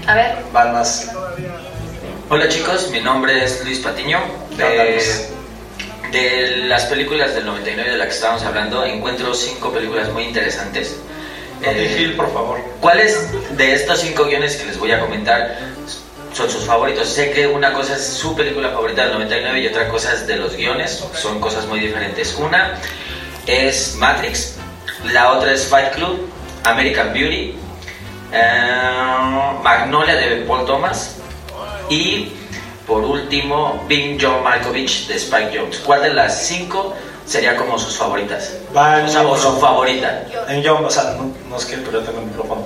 A 0.08 0.14
ver. 0.14 0.38
Van 0.54 0.72
más. 0.74 1.12
Hola 2.30 2.48
chicos, 2.48 2.90
mi 2.92 3.00
nombre 3.02 3.44
es 3.44 3.64
Luis 3.66 3.80
Patiño. 3.80 4.20
De, 4.56 5.02
de 6.12 6.58
las 6.68 6.86
películas 6.86 7.34
del 7.34 7.46
99 7.46 7.92
de 7.92 7.98
las 7.98 8.08
que 8.08 8.14
estábamos 8.14 8.44
hablando, 8.44 8.86
encuentro 8.86 9.34
cinco 9.34 9.72
películas 9.72 10.12
muy 10.12 10.24
interesantes. 10.24 10.96
Eh, 11.64 11.96
Gil, 11.98 12.16
por 12.16 12.32
favor. 12.32 12.60
¿Cuáles 12.80 13.30
de 13.58 13.74
estos 13.74 14.02
cinco 14.02 14.26
guiones 14.26 14.58
que 14.58 14.66
les 14.66 14.78
voy 14.78 14.92
a 14.92 15.00
comentar 15.00 15.58
son 16.34 16.50
sus 16.52 16.66
favoritos? 16.66 17.10
Sé 17.10 17.32
que 17.32 17.48
una 17.48 17.74
cosa 17.74 17.96
es 17.96 18.06
su 18.06 18.36
película 18.36 18.70
favorita 18.70 19.04
del 19.04 19.14
99 19.14 19.60
y 19.62 19.68
otra 19.68 19.88
cosa 19.88 20.14
es 20.14 20.28
de 20.28 20.36
los 20.36 20.56
guiones, 20.56 21.04
son 21.14 21.40
cosas 21.40 21.66
muy 21.66 21.80
diferentes. 21.80 22.36
Una 22.36 22.76
es 23.48 23.96
Matrix, 23.96 24.56
la 25.12 25.32
otra 25.32 25.52
es 25.52 25.66
Fight 25.66 25.94
Club, 25.96 26.30
American 26.64 27.12
Beauty, 27.14 27.56
eh, 28.32 29.60
Magnolia 29.64 30.16
de 30.16 30.46
Paul 30.48 30.66
Thomas 30.66 31.18
y 31.90 32.32
por 32.88 33.04
último 33.04 33.84
Bing 33.88 34.18
John 34.22 34.44
Malkovich 34.44 35.08
de 35.08 35.16
Spike 35.16 35.58
Jones. 35.58 35.80
¿Cuál 35.80 36.04
de 36.04 36.14
las 36.14 36.46
cinco 36.46 36.94
sería 37.26 37.56
como 37.56 37.78
sus 37.80 37.98
favoritas? 37.98 38.58
Va 38.76 39.04
O 39.04 39.08
sea, 39.08 39.24
o 39.24 39.38
su 39.38 39.58
favorita. 39.58 40.24
En 40.48 40.64
John, 40.64 40.86
o 40.86 40.90
sea, 40.90 41.16
no, 41.18 41.32
no 41.50 41.58
es 41.58 41.66
que 41.66 41.78
pero 41.78 42.00
yo 42.00 42.02
tengo 42.02 42.20
el 42.20 42.28
micrófono. 42.28 42.64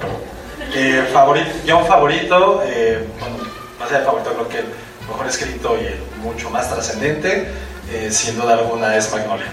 Eh, 0.73 1.07
favorito, 1.11 1.49
John 1.67 1.85
favorito, 1.85 2.61
eh, 2.65 3.07
bueno, 3.19 3.37
más 3.79 3.89
allá 3.89 3.99
de 3.99 4.05
favorito, 4.05 4.33
creo 4.33 4.49
que 4.49 4.59
el 4.59 4.65
mejor 5.07 5.27
escrito 5.27 5.77
y 5.81 5.85
el 5.85 5.99
mucho 6.21 6.49
más 6.49 6.69
trascendente, 6.69 7.47
eh, 7.91 8.09
sin 8.11 8.39
duda 8.39 8.53
alguna, 8.53 8.95
es 8.95 9.11
Magnolia. 9.11 9.47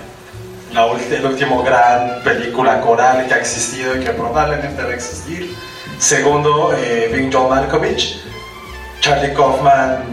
La 0.73 0.85
el 0.85 1.25
último 1.25 1.63
gran 1.63 2.23
película 2.23 2.81
coral 2.83 3.27
que 3.27 3.33
ha 3.33 3.39
existido 3.39 3.97
y 3.97 4.05
que 4.05 4.11
probablemente 4.11 4.83
va 4.83 4.91
a 4.91 4.95
existir. 4.95 5.57
Segundo, 5.99 6.75
eh, 6.77 7.11
Bing 7.13 7.33
John 7.33 7.49
Malkovich. 7.49 8.21
Charlie 9.01 9.33
Kaufman, 9.35 10.05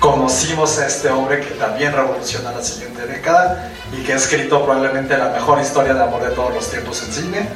conocimos 0.00 0.78
a 0.78 0.86
este 0.86 1.08
hombre 1.10 1.40
que 1.40 1.54
también 1.54 1.92
revoluciona 1.92 2.50
la 2.50 2.62
siguiente 2.62 3.06
década 3.06 3.70
y 3.92 4.02
que 4.02 4.14
ha 4.14 4.16
escrito 4.16 4.64
probablemente 4.64 5.16
la 5.16 5.28
mejor 5.28 5.60
historia 5.60 5.94
de 5.94 6.02
amor 6.02 6.22
de 6.22 6.30
todos 6.30 6.54
los 6.54 6.70
tiempos 6.70 7.02
en 7.04 7.12
cine, 7.12 7.48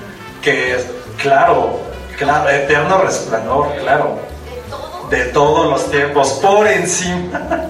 que 0.43 0.77
es, 0.77 0.87
claro, 1.21 1.81
claro, 2.19 2.49
eterno 2.51 2.99
resplandor, 2.99 3.75
claro, 3.81 4.19
de 5.11 5.25
todos 5.27 5.71
los 5.71 5.91
tiempos, 5.91 6.41
por 6.43 6.67
encima 6.67 7.69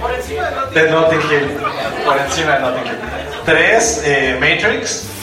Por 0.00 0.14
encima 0.14 0.44
de 0.72 0.90
Notting 0.90 1.20
Hill, 1.20 1.60
por 2.04 2.18
encima 2.18 2.52
de 2.52 2.60
Notting 2.60 2.86
Hill. 2.86 2.98
Tres, 3.44 4.02
eh, 4.04 4.38
Matrix. 4.40 5.17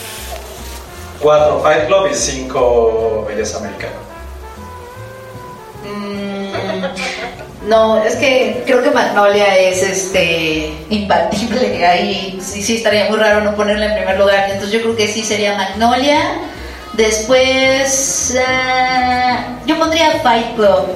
Cuatro, 1.19 1.61
Fight 1.61 1.87
Club 1.87 2.09
y 2.11 2.15
cinco, 2.15 3.25
Belleza 3.27 3.57
Americana. 3.57 3.93
Mm, 5.83 7.69
no, 7.69 8.03
es 8.03 8.15
que 8.15 8.63
creo 8.65 8.83
que 8.83 8.91
Magnolia 8.91 9.57
es 9.57 9.81
este 9.81 10.73
imbatible. 10.89 11.85
Ahí 11.85 12.39
sí, 12.41 12.61
sí 12.61 12.77
estaría 12.77 13.09
muy 13.09 13.17
raro 13.17 13.41
no 13.41 13.55
ponerla 13.55 13.87
en 13.87 13.95
primer 13.97 14.19
lugar. 14.19 14.49
Entonces 14.49 14.71
yo 14.71 14.81
creo 14.81 14.95
que 14.95 15.07
sí 15.07 15.23
sería 15.23 15.55
Magnolia. 15.55 16.19
Después 16.93 18.35
eh, 18.37 19.37
yo 19.65 19.77
pondría 19.77 20.19
Fight 20.21 20.55
Club. 20.55 20.87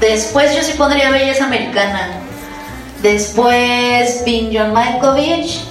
Después 0.00 0.54
yo 0.56 0.62
sí 0.62 0.72
pondría 0.76 1.10
Belleza 1.10 1.44
Americana. 1.44 2.20
Después 3.02 4.24
Bing 4.24 4.50
John 4.52 4.72
Malkovich. 4.72 5.69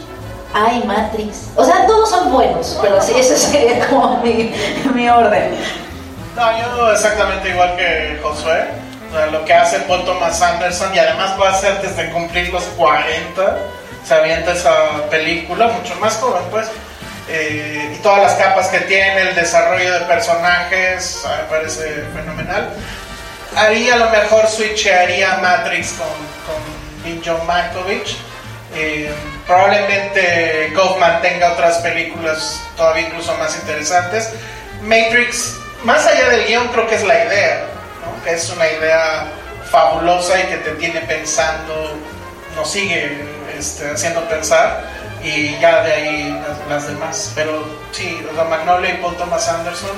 Ay, 0.53 0.83
Matrix. 0.85 1.49
O 1.55 1.63
sea, 1.63 1.85
todos 1.85 2.09
son 2.09 2.31
buenos, 2.31 2.77
pero 2.81 3.01
sí, 3.01 3.13
ese 3.15 3.37
sería 3.37 3.87
como 3.87 4.17
mi, 4.23 4.53
mi 4.93 5.09
orden. 5.09 5.55
No, 6.35 6.57
yo 6.57 6.91
exactamente 6.91 7.49
igual 7.49 7.75
que 7.75 8.19
Josué. 8.21 8.65
O 9.09 9.15
sea, 9.15 9.25
lo 9.27 9.43
que 9.43 9.53
hace 9.53 9.79
Paul 9.81 10.05
Thomas 10.05 10.41
Anderson 10.41 10.93
y 10.93 10.99
además 10.99 11.35
va 11.39 11.49
a 11.49 11.53
ser 11.55 11.81
desde 11.81 12.11
cumplir 12.11 12.49
los 12.53 12.63
40. 12.77 13.57
Se 14.05 14.13
avienta 14.13 14.53
esa 14.53 14.73
película, 15.09 15.67
mucho 15.67 15.95
más 15.95 16.15
joven, 16.15 16.43
pues. 16.51 16.67
Eh, 17.27 17.95
y 17.95 18.01
todas 18.01 18.21
las 18.23 18.33
capas 18.33 18.67
que 18.69 18.79
tiene, 18.81 19.21
el 19.21 19.35
desarrollo 19.35 19.93
de 19.93 19.99
personajes, 20.05 21.23
me 21.25 21.43
parece 21.43 22.03
fenomenal. 22.15 22.69
Haría 23.55 23.95
a 23.95 23.97
lo 23.97 24.09
mejor 24.09 24.47
switchearía 24.47 25.37
Matrix 25.41 25.93
con, 25.93 27.13
con 27.13 27.21
John 27.23 27.45
Malkovich. 27.45 28.17
Eh, 28.75 29.11
probablemente 29.47 30.71
Kaufman 30.75 31.21
tenga 31.21 31.53
otras 31.53 31.79
películas 31.79 32.61
todavía 32.77 33.07
incluso 33.07 33.35
más 33.37 33.55
interesantes. 33.55 34.31
Matrix, 34.83 35.55
más 35.83 36.05
allá 36.05 36.29
del 36.29 36.45
guion, 36.47 36.67
creo 36.69 36.87
que 36.87 36.95
es 36.95 37.03
la 37.03 37.25
idea, 37.25 37.65
¿no? 38.01 38.31
es 38.31 38.49
una 38.49 38.67
idea 38.67 39.27
fabulosa 39.69 40.39
y 40.39 40.43
que 40.47 40.57
te 40.57 40.71
tiene 40.71 41.01
pensando, 41.01 41.95
nos 42.55 42.71
sigue 42.71 43.17
este, 43.57 43.89
haciendo 43.89 44.21
pensar 44.29 44.83
y 45.23 45.57
ya 45.59 45.83
de 45.83 45.93
ahí 45.93 46.43
las, 46.47 46.69
las 46.69 46.87
demás. 46.87 47.31
Pero 47.35 47.65
sí, 47.91 48.25
o 48.31 48.35
sea, 48.35 48.45
Magnolia 48.45 48.91
y 48.91 48.97
Paul 48.97 49.15
Thomas 49.17 49.47
Anderson 49.47 49.91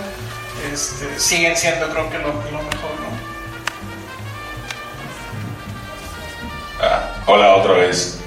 este, 0.73 1.19
siguen 1.19 1.55
siendo 1.55 1.89
creo 1.89 2.09
que 2.09 2.17
lo, 2.19 2.27
lo 2.27 2.63
mejor. 2.63 2.91
¿no? 2.99 3.11
Ah, 6.81 7.11
hola 7.27 7.55
otra 7.55 7.73
vez. 7.73 8.20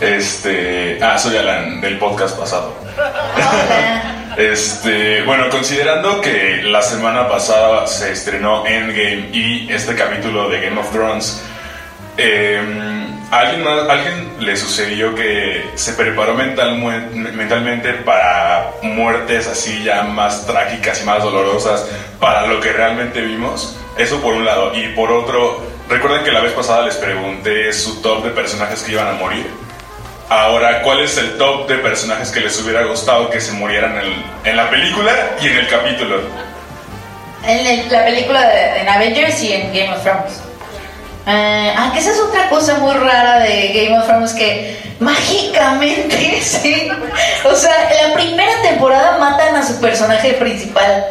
Este, 0.00 0.98
ah, 1.02 1.18
soy 1.18 1.36
Alan 1.36 1.80
del 1.80 1.98
podcast 1.98 2.38
pasado. 2.38 2.74
Este, 4.36 5.22
bueno, 5.22 5.48
considerando 5.48 6.20
que 6.20 6.60
la 6.62 6.82
semana 6.82 7.26
pasada 7.26 7.86
se 7.86 8.12
estrenó 8.12 8.66
Endgame 8.66 9.30
y 9.32 9.72
este 9.72 9.94
capítulo 9.94 10.50
de 10.50 10.60
Game 10.60 10.78
of 10.78 10.90
Thrones, 10.92 11.42
eh, 12.18 12.60
¿a 13.30 13.38
alguien, 13.38 13.66
alguien 13.66 14.34
le 14.38 14.54
sucedió 14.58 15.14
que 15.14 15.64
se 15.74 15.94
preparó 15.94 16.34
mental, 16.34 16.76
mentalmente 16.76 17.94
para 17.94 18.72
muertes 18.82 19.46
así 19.46 19.82
ya 19.82 20.02
más 20.02 20.46
trágicas 20.46 21.00
y 21.02 21.06
más 21.06 21.22
dolorosas 21.22 21.88
para 22.20 22.46
lo 22.46 22.60
que 22.60 22.72
realmente 22.72 23.22
vimos? 23.22 23.78
Eso 23.96 24.20
por 24.20 24.34
un 24.34 24.44
lado. 24.44 24.74
Y 24.74 24.88
por 24.88 25.10
otro, 25.10 25.62
recuerden 25.88 26.24
que 26.24 26.32
la 26.32 26.40
vez 26.40 26.52
pasada 26.52 26.82
les 26.86 26.96
pregunté 26.96 27.72
su 27.72 28.00
top 28.02 28.24
de 28.24 28.30
personajes 28.30 28.82
que 28.82 28.92
iban 28.92 29.08
a 29.08 29.12
morir. 29.12 29.46
Ahora, 30.28 30.82
¿cuál 30.82 31.00
es 31.00 31.16
el 31.18 31.36
top 31.38 31.68
de 31.68 31.76
personajes 31.76 32.30
que 32.30 32.40
les 32.40 32.60
hubiera 32.60 32.82
gustado 32.84 33.30
que 33.30 33.40
se 33.40 33.52
murieran 33.52 33.96
en, 33.98 34.24
en 34.44 34.56
la 34.56 34.68
película 34.70 35.12
y 35.40 35.46
en 35.46 35.58
el 35.58 35.68
capítulo? 35.68 36.20
En 37.44 37.64
el- 37.64 37.92
la 37.92 38.04
película 38.04 38.40
de, 38.48 38.80
en 38.80 38.88
Avengers 38.88 39.40
y 39.42 39.52
en 39.52 39.72
Game 39.72 39.92
of 39.94 40.02
Thrones. 40.02 40.40
Eh, 41.28 41.74
aunque 41.76 41.98
esa 42.00 42.10
es 42.12 42.20
otra 42.20 42.48
cosa 42.48 42.74
muy 42.78 42.92
rara 42.94 43.40
de 43.40 43.68
Game 43.72 43.98
of 43.98 44.06
Thrones 44.06 44.32
que 44.32 44.76
mágicamente, 45.00 46.40
sí. 46.42 46.88
O 47.44 47.54
sea, 47.54 47.88
en 47.90 48.08
la 48.10 48.14
primera 48.14 48.62
temporada 48.62 49.18
matan 49.18 49.54
a 49.56 49.64
su 49.66 49.80
personaje 49.80 50.32
principal. 50.34 51.04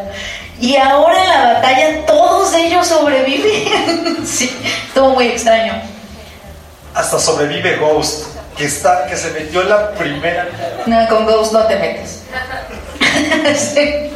Y 0.59 0.77
ahora 0.77 1.21
en 1.21 1.29
la 1.29 1.53
batalla 1.53 2.05
todos 2.05 2.53
ellos 2.53 2.87
sobreviven. 2.87 4.25
sí, 4.25 4.55
estuvo 4.87 5.09
muy 5.09 5.27
extraño. 5.27 5.73
Hasta 6.93 7.19
sobrevive 7.19 7.75
Ghost, 7.77 8.27
que, 8.57 8.65
está, 8.65 9.05
que 9.07 9.17
se 9.17 9.31
metió 9.31 9.61
en 9.61 9.69
la 9.69 9.91
primera. 9.91 10.47
No, 10.85 11.07
con 11.09 11.25
Ghost 11.25 11.51
no 11.51 11.65
te 11.65 11.75
metes. 11.77 12.21
Sí. 13.55 14.11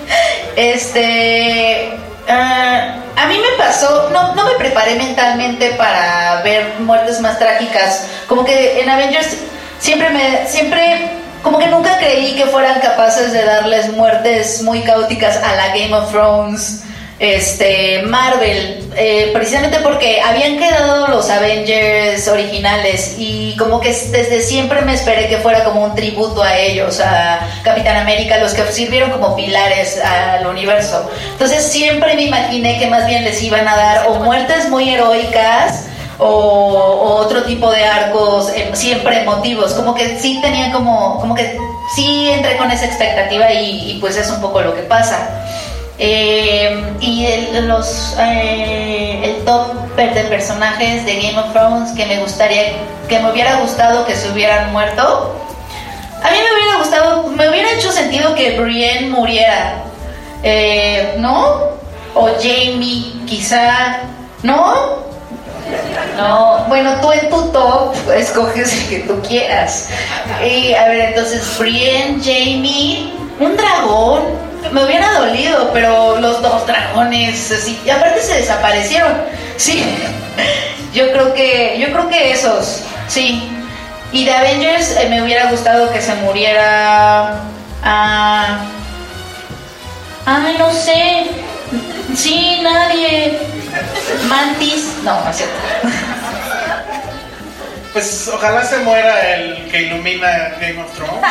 Este. 0.56 1.98
ah, 2.28 2.96
a 3.16 3.28
mí 3.28 3.38
me 3.38 3.58
pasó, 3.58 4.10
no, 4.12 4.34
no 4.36 4.46
me 4.46 4.56
preparé 4.56 4.96
mentalmente 4.96 5.72
para 5.72 6.42
ver 6.42 6.80
muertes 6.80 7.20
más 7.22 7.38
trágicas. 7.38 8.08
Como 8.28 8.44
que 8.44 8.82
en 8.82 8.90
Avengers 8.90 9.38
siempre 9.80 10.10
me. 10.10 10.48
Siempre. 10.48 11.19
Como 11.44 11.58
que 11.58 11.68
nunca 11.68 11.98
creí 11.98 12.36
que 12.36 12.46
fueran 12.46 12.80
capaces 12.82 13.32
de 13.32 13.44
darles 13.44 13.92
muertes 13.94 14.62
muy 14.62 14.82
caóticas 14.82 15.38
a 15.38 15.56
la 15.56 15.68
Game 15.70 15.94
of 15.94 16.12
Thrones. 16.12 16.84
Este, 17.20 18.02
Marvel, 18.04 18.90
eh, 18.96 19.32
precisamente 19.34 19.80
porque 19.80 20.22
habían 20.22 20.58
quedado 20.58 21.10
los 21.10 21.30
Avengers 21.30 22.26
originales 22.30 23.16
y 23.18 23.58
como 23.58 23.82
que 23.82 23.90
desde 23.90 24.40
siempre 24.40 24.84
me 24.84 24.94
esperé 24.94 25.28
que 25.28 25.38
fuera 25.40 25.66
como 25.66 25.84
un 25.84 25.96
tributo 25.96 26.42
a 26.42 26.58
ellos, 26.58 27.02
a 27.02 27.42
Capitán 27.62 27.98
América, 27.98 28.38
los 28.38 28.54
que 28.54 28.64
sirvieron 28.72 29.12
como 29.12 29.36
pilares 29.36 30.00
al 30.02 30.48
universo. 30.48 31.12
Entonces 31.34 31.66
siempre 31.66 32.16
me 32.16 32.24
imaginé 32.24 32.80
que 32.80 32.88
más 32.88 33.06
bien 33.06 33.26
les 33.26 33.44
iban 33.44 33.68
a 33.68 33.76
dar 33.76 34.08
o 34.08 34.16
muertes 34.16 34.70
muy 34.70 34.90
heroicas 34.90 35.88
o, 36.20 36.26
o 36.28 37.16
otro 37.16 37.44
tipo 37.44 37.72
de 37.72 37.86
arcos 37.86 38.50
eh, 38.50 38.70
siempre 38.74 39.22
emotivos, 39.22 39.74
como 39.74 39.96
que 39.96 40.20
sí 40.20 40.40
tenía 40.42 40.72
como, 40.72 41.20
como 41.20 41.34
que 41.34 41.58
sí 41.96 42.30
entré 42.30 42.58
con 42.58 42.70
esa 42.72 42.86
expectativa 42.86 43.52
y, 43.54 43.98
pues 44.00 44.18
es 44.18 44.30
un 44.30 44.42
poco 44.42 44.62
lo 44.62 44.76
que 44.76 44.84
pasa. 44.84 45.46
Eh, 45.98 46.94
y 47.02 47.28
los, 47.62 48.16
eh, 48.20 49.22
el 49.24 49.46
top 49.46 49.96
de 49.96 50.24
personajes 50.26 51.06
de 51.06 51.22
Game 51.22 51.38
of 51.38 51.52
Thrones 51.52 51.92
que 51.92 52.06
me 52.06 52.20
gustaría, 52.20 52.74
que 53.08 53.20
me 53.20 53.32
hubiera 53.32 53.60
gustado 53.60 54.06
que 54.06 54.16
se 54.16 54.30
hubieran 54.30 54.72
muerto. 54.72 55.36
A 56.24 56.32
mí 56.32 56.38
me 56.38 56.54
hubiera 56.54 56.78
gustado, 56.78 57.28
me 57.30 57.50
hubiera 57.50 57.72
hecho 57.72 57.92
sentido 57.92 58.36
que 58.36 58.60
Brienne 58.60 59.10
muriera, 59.10 59.84
eh, 60.44 61.16
¿no? 61.18 61.80
O 62.14 62.28
Jamie, 62.42 63.14
quizá, 63.26 64.00
¿no? 64.44 65.09
No, 66.22 66.66
bueno, 66.68 67.00
tú 67.02 67.12
en 67.12 67.30
tu 67.30 67.52
top 67.52 67.94
escoges 68.16 68.74
el 68.74 68.90
que 68.90 69.00
tú 69.00 69.22
quieras. 69.22 69.90
Y 70.46 70.74
a 70.74 70.88
ver, 70.88 71.10
entonces 71.10 71.58
Brienne, 71.58 72.20
Jamie, 72.24 73.14
un 73.40 73.56
dragón, 73.56 74.24
me 74.72 74.84
hubiera 74.84 75.20
dolido, 75.20 75.72
pero 75.74 76.20
los 76.20 76.42
dos 76.42 76.68
dragones, 76.68 77.52
así, 77.52 77.80
y 77.86 77.90
aparte 77.90 78.22
se 78.22 78.36
desaparecieron. 78.36 79.14
Sí, 79.58 79.84
yo 80.94 81.12
creo 81.12 81.34
que, 81.34 81.78
yo 81.80 81.92
creo 81.92 82.10
que 82.10 82.32
esos, 82.32 82.84
sí. 83.08 83.50
Y 84.12 84.26
de 84.26 84.34
Avengers 84.34 84.96
eh, 84.98 85.08
me 85.10 85.22
hubiera 85.22 85.52
gustado 85.52 85.92
que 85.92 86.02
se 86.02 86.16
muriera. 86.16 87.42
Ah, 87.84 88.60
ay, 90.26 90.56
no 90.58 90.72
sé. 90.72 91.28
Sí, 92.16 92.60
nadie. 92.62 93.40
Mantis, 94.28 94.86
no, 95.04 95.24
no 95.24 95.30
es 95.30 95.38
cierto. 95.38 95.56
Pues 97.94 98.30
ojalá 98.32 98.64
se 98.64 98.78
muera 98.80 99.36
el 99.36 99.68
que 99.70 99.82
ilumina 99.84 100.56
Game 100.62 100.82
of 100.82 100.94
Thrones, 100.94 101.26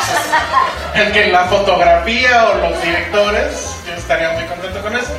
el 0.95 1.13
que 1.13 1.29
la 1.29 1.45
fotografía 1.45 2.49
o 2.49 2.55
los 2.57 2.83
directores, 2.83 3.77
yo 3.87 3.95
estaría 3.95 4.31
muy 4.31 4.43
contento 4.45 4.83
con 4.83 4.97
eso. 4.97 5.17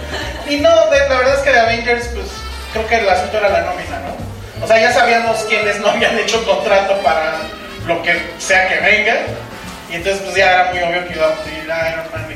Y 0.49 0.57
no, 0.57 0.69
la 0.69 0.89
verdad 0.89 1.35
es 1.35 1.39
que 1.39 1.51
de 1.51 1.59
Avengers, 1.59 2.07
pues 2.07 2.27
creo 2.73 2.87
que 2.87 2.95
el 2.97 3.09
asunto 3.09 3.37
era 3.37 3.49
la 3.49 3.61
nómina, 3.61 3.99
¿no? 3.99 4.63
O 4.63 4.67
sea, 4.67 4.79
ya 4.79 4.91
sabíamos 4.91 5.37
quiénes 5.47 5.79
no 5.79 5.89
habían 5.89 6.19
hecho 6.19 6.43
contrato 6.45 6.95
para 7.01 7.37
lo 7.87 8.03
que 8.03 8.21
sea 8.37 8.67
que 8.67 8.79
venga, 8.81 9.15
y 9.89 9.95
entonces 9.95 10.21
pues 10.21 10.35
ya 10.35 10.51
era 10.51 10.71
muy 10.71 10.79
obvio 10.83 11.07
que 11.07 11.13
iba 11.15 11.27
a 11.27 11.35
morir 11.35 11.63
Iron 11.63 12.05
Man, 12.13 12.27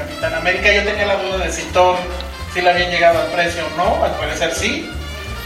Capitán 0.00 0.34
América. 0.34 0.72
Yo 0.72 0.84
tenía 0.84 1.06
la 1.06 1.16
duda 1.16 1.38
de 1.38 1.52
si 1.52 1.62
Thor 1.72 1.96
si 2.52 2.60
le 2.60 2.70
habían 2.70 2.90
llegado 2.90 3.20
al 3.20 3.28
precio 3.28 3.62
o 3.64 3.76
no, 3.76 4.04
al 4.04 4.10
parecer 4.16 4.52
sí. 4.54 4.90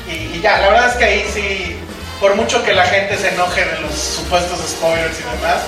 y 0.08 0.40
ya, 0.40 0.58
la 0.58 0.68
verdad 0.68 0.88
es 0.88 0.96
que 0.96 1.04
ahí 1.04 1.30
sí 1.34 1.78
por 2.24 2.36
mucho 2.36 2.64
que 2.64 2.72
la 2.72 2.86
gente 2.86 3.18
se 3.18 3.28
enoje 3.28 3.64
de 3.64 3.80
los 3.80 3.92
supuestos 3.94 4.58
spoilers 4.70 5.18
y 5.20 5.22
demás, 5.24 5.60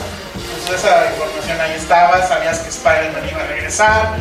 pues 0.66 0.78
esa 0.78 1.06
información 1.12 1.60
ahí 1.60 1.72
estaba, 1.76 2.26
sabías 2.26 2.60
que 2.60 2.68
Spider-Man 2.70 3.28
iba 3.30 3.42
a 3.42 3.46
regresar. 3.46 4.14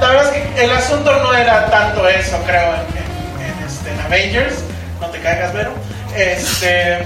La 0.00 0.08
verdad 0.08 0.34
es 0.34 0.42
que 0.42 0.64
el 0.64 0.72
asunto 0.72 1.14
no 1.22 1.34
era 1.34 1.66
tanto 1.66 2.08
eso, 2.08 2.38
creo, 2.46 2.74
en, 2.74 3.66
este, 3.66 3.90
Avengers, 4.06 4.54
no 5.00 5.08
te 5.08 5.20
caigas, 5.20 5.52
Vero. 5.52 5.74
Este, 6.16 6.98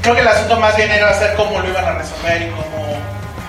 creo 0.00 0.14
que 0.14 0.20
el 0.22 0.28
asunto 0.28 0.58
más 0.58 0.76
bien 0.76 0.90
era 0.90 1.10
hacer 1.10 1.34
cómo 1.34 1.58
lo 1.60 1.68
iban 1.68 1.84
a 1.84 1.92
resolver 1.92 2.42
y 2.42 2.46
cómo, 2.46 2.96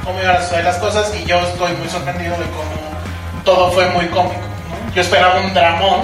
cómo 0.09 0.23
iban 0.23 0.37
a 0.37 0.41
suceder 0.41 0.65
las 0.65 0.77
cosas, 0.77 1.13
y 1.15 1.23
yo 1.25 1.39
estoy 1.39 1.71
muy 1.73 1.87
sorprendido 1.87 2.31
de 2.31 2.45
cómo 2.45 3.43
todo 3.45 3.71
fue 3.71 3.85
muy 3.89 4.07
cómico. 4.07 4.41
Yo 4.95 5.01
esperaba 5.01 5.39
un 5.39 5.53
dramón 5.53 6.01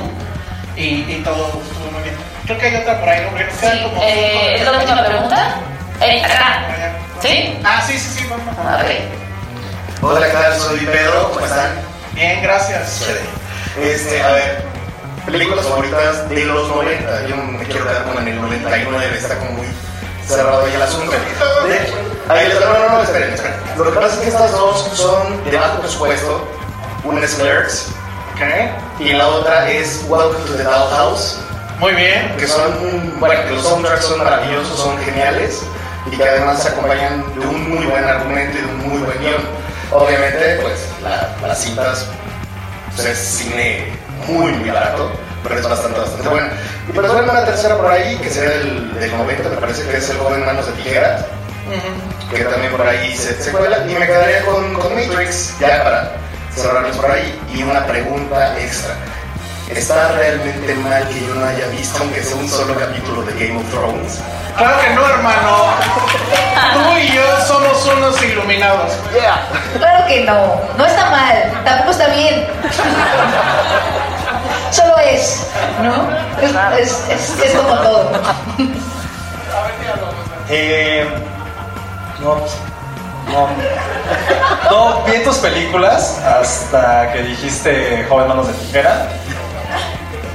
y, 0.76 1.12
y 1.12 1.22
todo 1.26 1.48
estuvo 1.48 1.92
muy 1.92 2.04
bien. 2.04 2.16
Creo 2.46 2.58
que 2.60 2.66
hay 2.68 2.76
otra 2.76 3.00
por 3.00 3.10
ahí, 3.10 3.22
¿no? 3.24 3.38
Sí, 3.40 3.84
como 3.84 4.04
eh, 4.04 4.58
¿Es 4.58 4.66
la 4.66 4.72
última 4.74 5.04
pregunta? 5.04 5.56
Eh, 6.02 6.24
acá. 6.24 6.68
¿Sí? 7.20 7.58
Ah, 7.64 7.82
sí, 7.82 7.98
sí, 7.98 8.20
sí, 8.20 8.28
vamos. 8.30 8.56
A 8.60 8.84
ver. 8.84 9.10
Hola, 10.02 10.28
¿qué 10.28 10.34
tal? 10.34 10.60
Soy 10.60 10.80
Pedro, 10.86 11.32
¿cómo 11.34 11.46
están? 11.46 11.72
Bien, 12.14 12.44
gracias. 12.44 13.08
Este, 13.82 14.22
a 14.22 14.32
ver, 14.34 14.66
películas 15.26 15.66
favoritas 15.66 16.30
de 16.30 16.46
los 16.46 16.68
90. 16.68 17.28
Yo 17.28 17.38
me 17.38 17.66
quiero 17.66 17.88
quedar 17.88 18.04
como 18.04 18.20
en 18.20 18.28
el 18.28 18.42
99, 18.42 19.18
está 19.18 19.40
como 19.40 19.52
muy 19.54 19.68
cerrado 20.28 20.64
ahí 20.64 20.74
el 20.76 20.82
asunto. 20.84 21.12
De, 21.12 22.05
ahí 22.30 22.48
les, 22.48 22.60
no, 22.60 22.74
no, 22.74 22.90
no, 22.90 23.04
esperen, 23.04 23.34
esperen. 23.34 23.58
Lo 23.78 23.84
que 23.86 23.92
pasa 23.92 24.16
es 24.16 24.22
que 24.22 24.28
estas 24.30 24.52
dos 24.52 24.90
son 24.94 25.44
de 25.46 25.58
bajo 25.58 25.80
presupuesto. 25.80 26.48
Una 27.04 27.24
es 27.24 27.36
Clerks. 27.36 27.88
Okay. 28.34 28.76
Y 29.00 29.14
la 29.14 29.28
otra 29.28 29.70
es 29.70 30.04
Welcome 30.08 30.46
to 30.46 30.56
the 30.58 30.64
Dollhouse. 30.64 31.40
Muy 31.80 31.94
bien. 31.94 32.36
Que 32.38 32.48
son, 32.48 33.20
bueno, 33.20 33.44
que 33.46 33.52
los 33.52 33.64
soundtracks 33.64 34.06
son 34.06 34.24
maravillosos, 34.24 34.80
son 34.80 34.98
geniales 35.04 35.62
y 36.12 36.18
que 36.18 36.24
además 36.24 36.62
se 36.62 36.70
acompañan 36.70 37.24
de 37.40 37.46
un 37.46 37.70
muy 37.70 37.86
buen 37.86 38.04
argumento 38.04 38.58
y 38.58 38.62
de 38.62 38.68
un 38.68 38.90
muy 38.90 39.02
buen 39.02 39.20
guion. 39.20 39.42
Obviamente, 39.92 40.60
pues 40.62 40.90
la, 41.04 41.36
las 41.48 41.62
cintas 41.62 42.08
pues, 42.96 43.08
es 43.08 43.18
cine 43.18 43.94
muy, 44.28 44.52
muy 44.54 44.70
barato, 44.70 45.12
pero 45.44 45.60
es 45.60 45.68
bastante, 45.68 46.00
bastante 46.00 46.30
bueno. 46.30 46.48
Y 46.88 46.92
pues 46.92 47.12
bueno, 47.12 47.32
una 47.32 47.46
tercera 47.46 47.78
por 47.78 47.88
ahí, 47.88 48.18
que 48.18 48.30
sería 48.30 48.58
del, 48.58 48.94
del 49.00 49.18
90, 49.18 49.50
me 49.50 49.58
parece 49.58 49.88
que 49.88 49.98
es 49.98 50.10
El 50.10 50.18
joven 50.18 50.46
manos 50.46 50.68
de 50.68 50.74
tijeras, 50.74 51.26
que 52.32 52.44
también 52.44 52.72
por 52.72 52.88
ahí 52.88 53.16
se, 53.16 53.42
se 53.42 53.52
cuela. 53.52 53.86
Y 53.88 53.96
me 53.96 54.06
quedaría 54.06 54.46
con, 54.46 54.74
con 54.76 54.96
Matrix, 54.96 55.58
ya 55.60 55.84
para 55.84 56.12
cerrarles 56.54 56.96
por 56.96 57.12
ahí. 57.12 57.40
Y 57.54 57.64
una 57.64 57.86
pregunta 57.86 58.60
extra. 58.60 58.96
¿Está 59.70 60.12
realmente 60.12 60.76
mal 60.76 61.08
que 61.10 61.26
yo 61.26 61.34
no 61.34 61.46
haya 61.46 61.68
visto, 61.70 61.98
aunque 62.00 62.22
sea 62.24 62.38
un 62.38 62.48
solo 62.48 62.76
capítulo 62.76 63.24
de 63.24 63.34
Game 63.34 63.60
of 63.60 63.70
Thrones? 63.72 64.22
Claro 64.56 64.80
que 64.80 64.90
no, 64.92 65.08
hermano. 65.08 65.74
Tú 66.74 66.98
y 67.00 67.12
yo 67.14 67.24
somos 67.48 67.86
unos 67.98 68.24
iluminados. 68.24 68.94
Claro 69.78 70.08
que 70.08 70.22
no. 70.24 70.62
No 70.78 70.86
está 70.86 71.10
mal. 71.10 71.52
Tampoco 71.66 71.92
está 71.92 72.08
bien. 72.10 72.48
Solo 74.72 74.98
es, 75.00 75.48
¿no? 75.82 76.08
Es, 76.78 77.10
es, 77.10 77.40
es, 77.44 77.54
como 77.56 77.76
todo. 77.80 78.12
Eh, 80.48 81.08
no, 82.26 82.36
no. 83.32 83.48
No, 84.72 85.04
vi 85.04 85.24
tus 85.24 85.38
películas 85.38 86.20
hasta 86.20 87.12
que 87.14 87.22
dijiste 87.22 88.06
Joven 88.10 88.28
Manos 88.28 88.48
de 88.48 88.54
Tijera. 88.54 89.10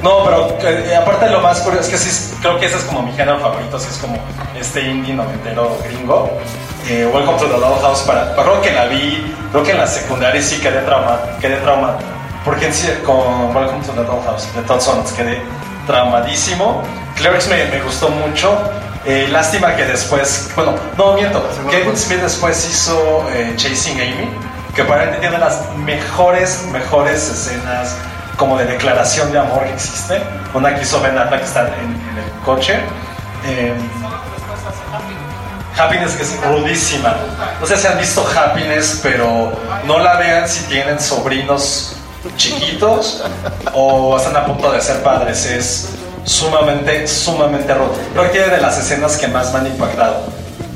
No, 0.03 0.25
pero 0.25 0.59
eh, 0.63 0.97
aparte 0.97 1.29
lo 1.29 1.41
más 1.41 1.61
curioso 1.61 1.85
es 1.85 1.91
que 1.91 1.99
sí, 1.99 2.37
creo 2.41 2.59
que 2.59 2.67
ese 2.67 2.77
es 2.77 2.85
como 2.85 3.03
mi 3.03 3.13
género 3.13 3.39
favorito, 3.39 3.77
así 3.77 3.89
es 3.91 3.99
como 3.99 4.17
este 4.59 4.81
indie 4.83 5.15
noventero 5.15 5.77
gringo. 5.85 6.31
Eh, 6.89 7.09
Welcome 7.13 7.39
to 7.39 7.47
the 7.47 7.59
Dollhouse, 7.59 8.01
para, 8.03 8.35
creo 8.35 8.63
que 8.63 8.73
la 8.73 8.87
vi, 8.87 9.35
creo 9.51 9.63
que 9.63 9.73
en 9.73 9.79
la 9.79 9.87
secundaria 9.87 10.41
sí 10.41 10.59
quedé 10.59 10.81
traumado, 10.83 11.21
quedé 11.41 11.57
traumado. 11.57 11.99
Porque 12.45 12.67
en 12.67 13.05
con 13.05 13.55
Welcome 13.55 13.85
to 13.85 13.93
the 13.93 14.05
Dollhouse 14.05 14.55
de 14.55 14.63
Todd 14.63 14.81
Sons 14.81 15.13
quedé 15.13 15.43
traumadísimo. 15.87 16.83
Clerks 17.17 17.49
me, 17.49 17.67
me 17.67 17.83
gustó 17.83 18.09
mucho. 18.09 18.57
Eh, 19.07 19.29
lástima 19.31 19.75
que 19.77 19.87
después, 19.87 20.51
bueno, 20.55 20.75
no 20.99 21.15
miento, 21.15 21.43
Kevin 21.71 21.97
Smith 21.97 22.21
después 22.21 22.69
hizo 22.69 23.27
eh, 23.33 23.55
Chasing 23.57 23.99
Amy, 23.99 24.29
que 24.75 24.85
para 24.85 25.19
tiene 25.19 25.39
las 25.39 25.75
mejores, 25.77 26.65
mejores 26.71 27.31
escenas 27.31 27.97
como 28.37 28.59
de 28.59 28.67
declaración 28.67 29.33
de 29.33 29.39
amor 29.39 29.65
que 29.65 29.73
existe. 29.73 30.23
Una 30.53 30.75
que 30.75 30.83
hizo 30.83 31.01
Ben 31.01 31.17
Affleck 31.17 31.41
que 31.41 31.47
está 31.47 31.61
en, 31.61 31.69
el 31.69 32.45
coche. 32.45 32.79
Eh, 33.47 33.75
Happiness 35.79 36.13
que 36.13 36.23
es 36.23 36.45
rudísima. 36.45 37.17
No 37.59 37.67
sé 37.67 37.77
si 37.77 37.87
han 37.87 37.99
visto 37.99 38.27
Happiness, 38.27 39.01
pero 39.03 39.53
no 39.85 39.99
la 39.99 40.17
vean 40.17 40.47
si 40.47 40.65
tienen 40.65 41.01
sobrinos 41.01 41.97
chiquitos 42.37 43.25
o 43.73 44.17
están 44.19 44.37
a 44.37 44.45
punto 44.45 44.73
de 44.73 44.81
ser 44.81 45.03
padres. 45.03 45.47
Es 45.47 45.89
sumamente, 46.25 47.07
sumamente 47.07 47.73
rudo. 47.75 47.93
Creo 48.13 48.33
que 48.33 48.41
de 48.41 48.61
las 48.61 48.79
escenas 48.79 49.17
que 49.17 49.29
más 49.29 49.53
me 49.53 49.61
han 49.61 49.67
impactado. 49.67 50.25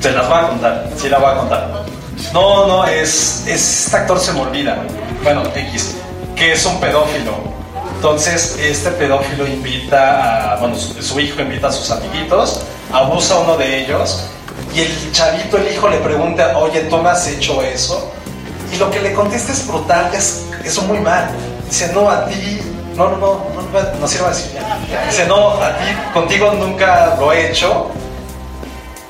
Se 0.01 0.13
las 0.13 0.29
voy 0.29 0.39
a 0.39 0.49
contar, 0.49 0.89
sí 0.97 1.09
la 1.09 1.19
voy 1.19 1.31
a 1.31 1.37
contar. 1.37 1.85
No, 2.33 2.67
no, 2.67 2.85
es, 2.85 3.45
es 3.47 3.87
este 3.87 3.97
actor 3.97 4.19
se 4.19 4.33
me 4.33 4.41
olvida. 4.41 4.77
Bueno, 5.23 5.43
X, 5.55 5.97
que 6.37 6.53
es 6.53 6.67
un 6.67 6.79
pedófilo 6.81 7.55
entonces, 8.05 8.59
este 8.61 8.91
pedófilo 8.91 9.47
invita 9.47 10.53
a, 10.53 10.57
bueno, 10.57 10.77
su, 10.77 11.19
hijo 11.19 11.41
invita 11.41 11.69
a 11.69 11.73
sus 11.73 11.91
amiguitos, 11.91 12.61
abusa 12.93 13.33
a 13.33 13.39
uno 13.39 13.57
de 13.57 13.81
ellos, 13.81 14.27
y 14.75 14.81
el 14.81 15.13
chavito, 15.13 15.57
el 15.57 15.73
hijo, 15.73 15.89
le 15.89 15.97
pregunta, 15.97 16.59
oye, 16.59 16.81
¿tú 16.81 16.99
me 16.99 17.09
has 17.09 17.27
hecho 17.27 17.63
eso? 17.63 18.13
Y 18.71 18.77
lo 18.77 18.91
que 18.91 19.01
le 19.01 19.15
contesta 19.15 19.53
es 19.53 19.67
brutal, 19.67 20.15
es 20.15 20.45
eso 20.63 20.83
muy 20.83 20.99
mal. 20.99 21.31
Dice, 21.67 21.93
no, 21.95 22.11
a 22.11 22.27
ti, 22.27 22.61
no, 22.95 23.09
no, 23.09 23.17
no, 23.17 23.54
no, 24.01 24.09
sirve 24.09 24.29
decir. 24.29 24.59
Dice, 25.07 25.27
no, 25.27 25.63
a 25.63 25.77
ti, 25.77 25.85
contigo 26.13 26.53
nunca 26.53 27.17
lo 27.19 27.33
he 27.33 27.51
hecho, 27.51 27.91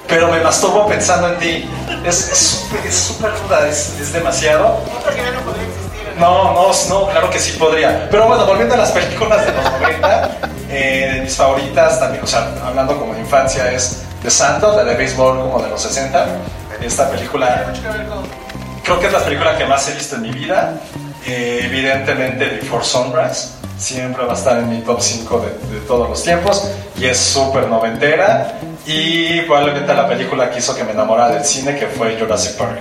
pero 0.08 0.28
me 0.28 0.40
masturbo 0.40 0.86
pensando 0.86 1.28
en 1.28 1.38
ti. 1.38 1.70
Es 2.04 2.16
súper 2.90 3.30
duda, 3.42 3.68
es, 3.68 3.98
es 4.00 4.12
demasiado. 4.12 4.80
No, 6.18 6.52
no, 6.52 6.70
no, 6.88 7.08
claro 7.08 7.30
que 7.30 7.38
sí 7.38 7.56
podría. 7.58 8.08
Pero 8.10 8.28
bueno, 8.28 8.46
volviendo 8.46 8.74
a 8.74 8.78
las 8.78 8.92
películas 8.92 9.44
de 9.44 9.52
los 9.52 9.64
90, 9.64 10.30
eh, 10.70 11.20
mis 11.22 11.34
favoritas 11.34 11.98
también, 11.98 12.22
o 12.22 12.26
sea, 12.26 12.52
hablando 12.64 12.98
como 12.98 13.14
de 13.14 13.20
infancia, 13.20 13.70
es 13.72 14.04
The 14.22 14.30
Santos, 14.30 14.76
la 14.76 14.84
de 14.84 14.94
béisbol 14.94 15.38
como 15.40 15.62
de 15.62 15.70
los 15.70 15.82
60. 15.82 16.26
Esta 16.80 17.10
película, 17.10 17.72
creo 18.82 19.00
que 19.00 19.06
es 19.06 19.12
la 19.12 19.24
película 19.24 19.56
que 19.56 19.64
más 19.64 19.88
he 19.88 19.94
visto 19.94 20.16
en 20.16 20.22
mi 20.22 20.30
vida. 20.30 20.74
Eh, 21.26 21.62
evidentemente 21.64 22.44
Before 22.60 22.84
Sunrise, 22.84 23.52
siempre 23.78 24.24
va 24.24 24.32
a 24.32 24.36
estar 24.36 24.58
en 24.58 24.68
mi 24.68 24.80
top 24.80 25.00
5 25.00 25.40
de, 25.70 25.80
todos 25.80 26.08
los 26.08 26.22
tiempos 26.22 26.70
y 26.96 27.06
es 27.06 27.18
súper 27.18 27.68
noventera 27.68 28.58
y 28.86 29.40
probablemente 29.42 29.92
la 29.94 30.08
película 30.08 30.50
que 30.50 30.58
hizo 30.58 30.74
que 30.74 30.84
me 30.84 30.92
enamorara 30.92 31.34
del 31.34 31.44
cine 31.44 31.76
que 31.76 31.86
fue 31.86 32.16
Jurassic 32.18 32.56
Park. 32.56 32.78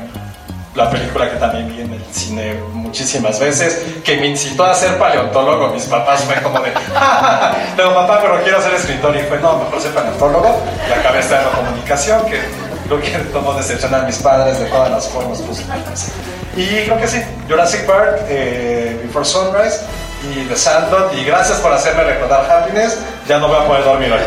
La 0.76 0.90
película 0.90 1.30
que 1.30 1.38
también 1.38 1.70
vi 1.70 1.82
en 1.82 1.94
el 1.94 2.04
cine 2.12 2.56
muchísimas 2.72 3.40
veces, 3.40 3.80
que 4.04 4.18
me 4.18 4.26
incitó 4.26 4.66
a 4.66 4.74
ser 4.74 4.98
paleontólogo. 4.98 5.72
Mis 5.72 5.84
papás 5.84 6.24
fue 6.24 6.42
como 6.42 6.60
de, 6.62 6.72
no 7.78 7.94
papá, 7.94 8.20
pero 8.20 8.42
quiero 8.42 8.60
ser 8.60 8.74
escritor. 8.74 9.16
Y 9.16 9.20
fue, 9.20 9.40
no, 9.40 9.60
mejor 9.60 9.80
ser 9.80 9.94
paleontólogo. 9.94 10.64
Y 10.90 11.00
acabé 11.00 11.20
estudiando 11.20 11.52
comunicación, 11.52 12.26
que 12.26 12.40
creo 12.88 13.00
que 13.00 13.12
tomó 13.32 13.54
decepcionar 13.54 14.02
a 14.02 14.08
mis 14.08 14.18
padres 14.18 14.60
de 14.60 14.66
todas 14.66 14.90
las 14.90 15.08
formas 15.10 15.40
posibles. 15.44 16.12
Y 16.58 16.86
creo 16.86 16.98
que 16.98 17.08
sí, 17.08 17.22
Jurassic 17.48 17.86
Park, 17.86 18.22
eh, 18.28 19.00
Before 19.04 19.26
Sunrise 19.26 19.82
y 20.24 20.46
The 20.46 20.56
Sandlot. 20.56 21.14
Y 21.14 21.26
gracias 21.26 21.60
por 21.60 21.74
hacerme 21.74 22.04
recordar 22.04 22.50
Happiness. 22.50 23.00
Ya 23.28 23.38
no 23.40 23.48
voy 23.48 23.58
a 23.58 23.68
poder 23.68 23.84
dormir 23.84 24.12
hoy. 24.12 24.20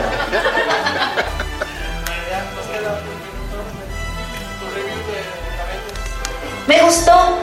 Me 6.66 6.80
gustó. 6.82 7.38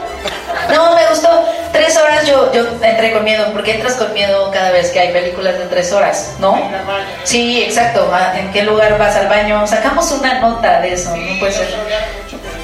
No, 0.70 0.94
me 0.94 1.06
gustó. 1.08 1.28
Tres 1.72 1.96
horas 1.96 2.26
yo, 2.26 2.52
yo 2.52 2.66
entré 2.82 3.12
con 3.12 3.24
miedo, 3.24 3.46
porque 3.52 3.74
entras 3.74 3.94
con 3.94 4.12
miedo 4.12 4.50
cada 4.52 4.70
vez 4.70 4.90
que 4.90 5.00
hay 5.00 5.12
películas 5.12 5.58
de 5.58 5.64
tres 5.66 5.92
horas, 5.92 6.34
¿no? 6.38 6.70
Sí, 7.24 7.62
exacto. 7.62 8.08
Ah, 8.12 8.34
¿En 8.38 8.52
qué 8.52 8.62
lugar 8.62 8.96
vas 8.98 9.16
al 9.16 9.28
baño? 9.28 9.66
Sacamos 9.66 10.10
una 10.12 10.40
nota 10.40 10.80
de 10.80 10.92
eso, 10.92 11.16
no 11.16 11.38
puede 11.40 11.52
ser. 11.52 11.68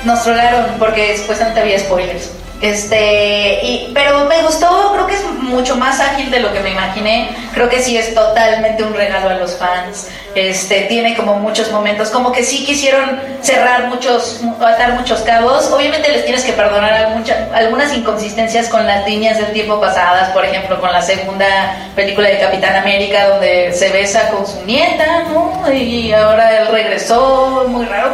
Nos 0.04 0.22
trollaron 0.22 0.76
porque 0.78 1.18
supuestamente 1.18 1.60
había 1.60 1.78
spoilers. 1.78 2.30
Este, 2.60 3.60
y, 3.62 3.90
pero 3.94 4.26
me 4.26 4.42
gustó, 4.42 4.92
creo 4.92 5.06
que 5.06 5.14
es 5.14 5.24
mucho 5.24 5.76
más 5.76 5.98
ágil 5.98 6.30
de 6.30 6.40
lo 6.40 6.52
que 6.52 6.60
me 6.60 6.70
imaginé. 6.70 7.30
Creo 7.54 7.68
que 7.68 7.82
sí 7.82 7.96
es 7.96 8.14
totalmente 8.14 8.82
un 8.82 8.94
regalo 8.94 9.30
a 9.30 9.34
los 9.34 9.56
fans. 9.56 10.08
Este, 10.34 10.82
tiene 10.82 11.16
como 11.16 11.36
muchos 11.36 11.72
momentos, 11.72 12.10
como 12.10 12.32
que 12.32 12.44
sí 12.44 12.64
quisieron 12.64 13.20
cerrar 13.40 13.88
muchos, 13.88 14.40
atar 14.60 14.92
muchos 14.92 15.20
cabos. 15.20 15.70
Obviamente 15.72 16.10
les 16.12 16.24
tienes 16.24 16.44
que 16.44 16.52
perdonar 16.52 17.16
algunas 17.54 17.94
inconsistencias 17.94 18.68
con 18.68 18.86
las 18.86 19.06
líneas 19.08 19.38
del 19.38 19.52
tiempo 19.52 19.80
pasadas, 19.80 20.30
por 20.30 20.44
ejemplo, 20.44 20.80
con 20.80 20.92
la 20.92 21.02
segunda 21.02 21.76
película 21.96 22.28
de 22.28 22.38
Capitán 22.38 22.76
América, 22.76 23.28
donde 23.28 23.72
se 23.72 23.88
besa 23.88 24.28
con 24.28 24.46
su 24.46 24.62
nieta, 24.66 25.24
¿no? 25.32 25.72
Y 25.72 26.12
ahora 26.12 26.58
él 26.58 26.68
regresó, 26.68 27.64
muy 27.68 27.86
raro. 27.86 28.12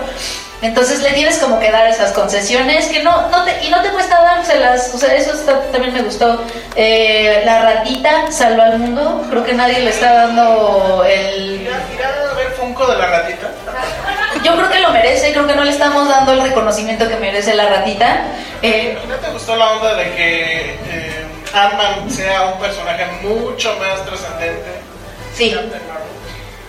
Entonces 0.62 1.02
le 1.02 1.12
tienes 1.12 1.38
como 1.38 1.60
que 1.60 1.70
dar 1.70 1.86
esas 1.86 2.12
concesiones 2.12 2.86
que 2.86 3.02
no, 3.02 3.28
no 3.28 3.44
te, 3.44 3.62
y 3.64 3.68
no 3.68 3.82
te 3.82 3.90
cuesta 3.90 4.22
dárselas, 4.22 4.90
o 4.94 4.98
sea, 4.98 5.14
eso 5.14 5.32
está- 5.34 5.60
también 5.70 5.92
me 5.92 6.02
gustó. 6.02 6.42
Eh, 6.74 7.42
la 7.44 7.60
ratita 7.62 8.30
salva 8.32 8.64
al 8.64 8.78
mundo, 8.78 9.24
creo 9.30 9.44
que 9.44 9.52
nadie 9.52 9.80
le 9.80 9.90
está 9.90 10.12
dando 10.14 11.04
el... 11.08 11.60
¿Irá 11.94 12.08
a 12.30 12.34
ver 12.34 12.48
Funko 12.52 12.86
de 12.86 12.96
la 12.96 13.06
ratita? 13.06 13.48
Yo 14.42 14.56
creo 14.56 14.70
que 14.70 14.80
lo 14.80 14.90
merece, 14.92 15.32
creo 15.32 15.46
que 15.46 15.54
no 15.54 15.64
le 15.64 15.70
estamos 15.72 16.08
dando 16.08 16.32
el 16.32 16.40
reconocimiento 16.42 17.06
que 17.08 17.16
merece 17.16 17.54
la 17.54 17.66
ratita. 17.68 18.22
Eh, 18.62 18.96
¿No 19.06 19.14
te 19.16 19.30
gustó 19.30 19.56
la 19.56 19.72
onda 19.72 19.94
de 19.94 20.14
que 20.14 20.70
eh, 20.88 21.26
Ant-Man 21.52 22.10
sea 22.10 22.46
un 22.46 22.58
personaje 22.58 23.04
mucho 23.22 23.76
más 23.78 24.04
trascendente? 24.06 24.70
Sí. 25.34 25.54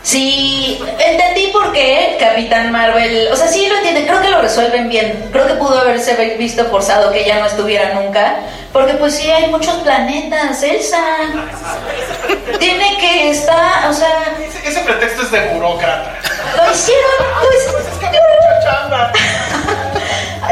Sí, 0.07 0.81
entendí 0.99 1.47
por 1.47 1.73
qué 1.73 2.15
Capitán 2.17 2.71
Marvel, 2.71 3.27
o 3.29 3.35
sea, 3.35 3.45
sí 3.45 3.67
lo 3.67 3.75
entienden, 3.75 4.05
creo 4.05 4.21
que 4.21 4.29
lo 4.29 4.41
resuelven 4.41 4.87
bien, 4.87 5.27
creo 5.33 5.45
que 5.47 5.55
pudo 5.55 5.77
haberse 5.81 6.15
visto 6.37 6.63
forzado 6.67 7.11
que 7.11 7.25
ya 7.25 7.39
no 7.41 7.45
estuviera 7.45 7.93
nunca, 7.93 8.37
porque 8.71 8.93
pues 8.93 9.15
sí 9.15 9.29
hay 9.29 9.51
muchos 9.51 9.75
planetas, 9.79 10.63
Elsa, 10.63 11.03
tiene 12.57 12.97
que 12.99 13.31
estar, 13.31 13.89
o 13.89 13.93
sea, 13.93 14.33
Ese, 14.47 14.65
ese 14.69 14.79
pretexto 14.79 15.23
es 15.23 15.31
de 15.31 15.41
burócrata. 15.49 16.15
lo 16.55 16.71
hicieron, 16.71 17.25
pues, 17.41 17.67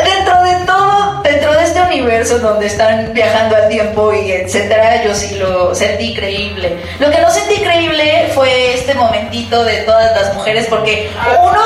dentro 0.04 0.44
de 0.44 0.56
todo, 0.66 1.22
dentro 1.24 1.54
de 1.54 1.64
este 1.64 1.82
universo 1.82 2.40
donde 2.40 2.68
están 2.68 3.14
viajando 3.14 3.56
al 3.56 3.70
tiempo 3.70 4.14
y 4.14 4.32
etcétera, 4.32 5.04
yo 5.04 5.14
sí 5.14 5.36
lo 5.36 5.74
sentí 5.74 6.14
creíble. 6.16 6.78
Lo 7.00 7.10
que 7.10 7.22
no 7.22 7.30
sentí 7.30 7.62
creíble 7.62 8.32
fue 8.34 8.74
este 8.74 8.94
momentito 8.94 9.64
de 9.64 9.78
todas 9.82 10.16
las 10.16 10.34
mujeres, 10.34 10.68
porque 10.70 11.12
uno, 11.42 11.62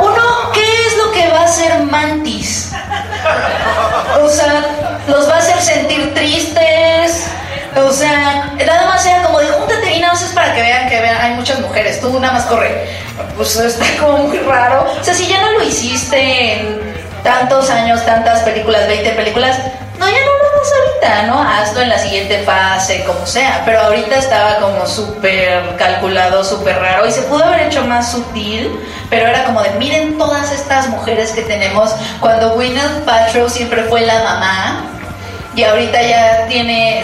uno, 0.00 0.52
¿qué 0.52 0.86
es 0.86 0.96
lo 0.98 1.12
que 1.12 1.28
va 1.28 1.40
a 1.40 1.44
hacer 1.44 1.82
Mantis? 1.84 2.72
O 4.22 4.28
sea, 4.28 4.64
los 5.08 5.28
va 5.28 5.36
a 5.36 5.38
hacer 5.38 5.60
sentir 5.60 6.14
tristes. 6.14 7.26
O 7.76 7.92
sea, 7.92 8.52
nada 8.66 8.86
más 8.86 9.06
era 9.06 9.22
como 9.22 9.38
de 9.38 9.46
júntate 9.46 9.94
y 9.94 10.00
nada 10.00 10.12
más 10.12 10.22
es 10.22 10.32
para 10.32 10.54
que 10.54 10.60
vean 10.60 10.88
que 10.88 10.96
hay 10.96 11.34
muchas 11.34 11.60
mujeres, 11.60 12.00
tú 12.00 12.18
nada 12.18 12.34
más 12.34 12.44
corre. 12.46 12.88
Pues 13.36 13.56
está 13.56 13.84
como 14.00 14.18
muy 14.24 14.38
raro. 14.38 14.86
O 15.00 15.04
sea, 15.04 15.14
si 15.14 15.26
ya 15.26 15.40
no 15.40 15.52
lo 15.52 15.62
hiciste 15.62 16.54
en 16.54 16.99
tantos 17.22 17.70
años, 17.70 18.04
tantas 18.04 18.40
películas, 18.40 18.86
20 18.88 19.10
películas, 19.12 19.58
no, 19.98 20.08
ya 20.08 20.18
no 20.18 20.26
lo 20.26 20.56
hagas 20.56 20.72
ahorita, 20.72 21.22
¿no? 21.26 21.42
Hazlo 21.42 21.82
en 21.82 21.88
la 21.90 21.98
siguiente 21.98 22.42
fase, 22.42 23.04
como 23.04 23.26
sea. 23.26 23.62
Pero 23.66 23.80
ahorita 23.80 24.16
estaba 24.16 24.56
como 24.56 24.86
súper 24.86 25.76
calculado, 25.76 26.42
súper 26.42 26.78
raro 26.78 27.06
y 27.06 27.12
se 27.12 27.22
pudo 27.22 27.44
haber 27.44 27.66
hecho 27.66 27.84
más 27.84 28.10
sutil, 28.10 28.80
pero 29.10 29.26
era 29.26 29.44
como 29.44 29.62
de 29.62 29.70
miren 29.72 30.16
todas 30.16 30.52
estas 30.52 30.88
mujeres 30.88 31.32
que 31.32 31.42
tenemos 31.42 31.94
cuando 32.20 32.54
Gwyneth 32.54 33.04
Paltrow 33.04 33.50
siempre 33.50 33.84
fue 33.84 34.00
la 34.00 34.22
mamá 34.22 34.84
y 35.54 35.64
ahorita 35.64 36.00
ya 36.00 36.46
tiene 36.48 37.02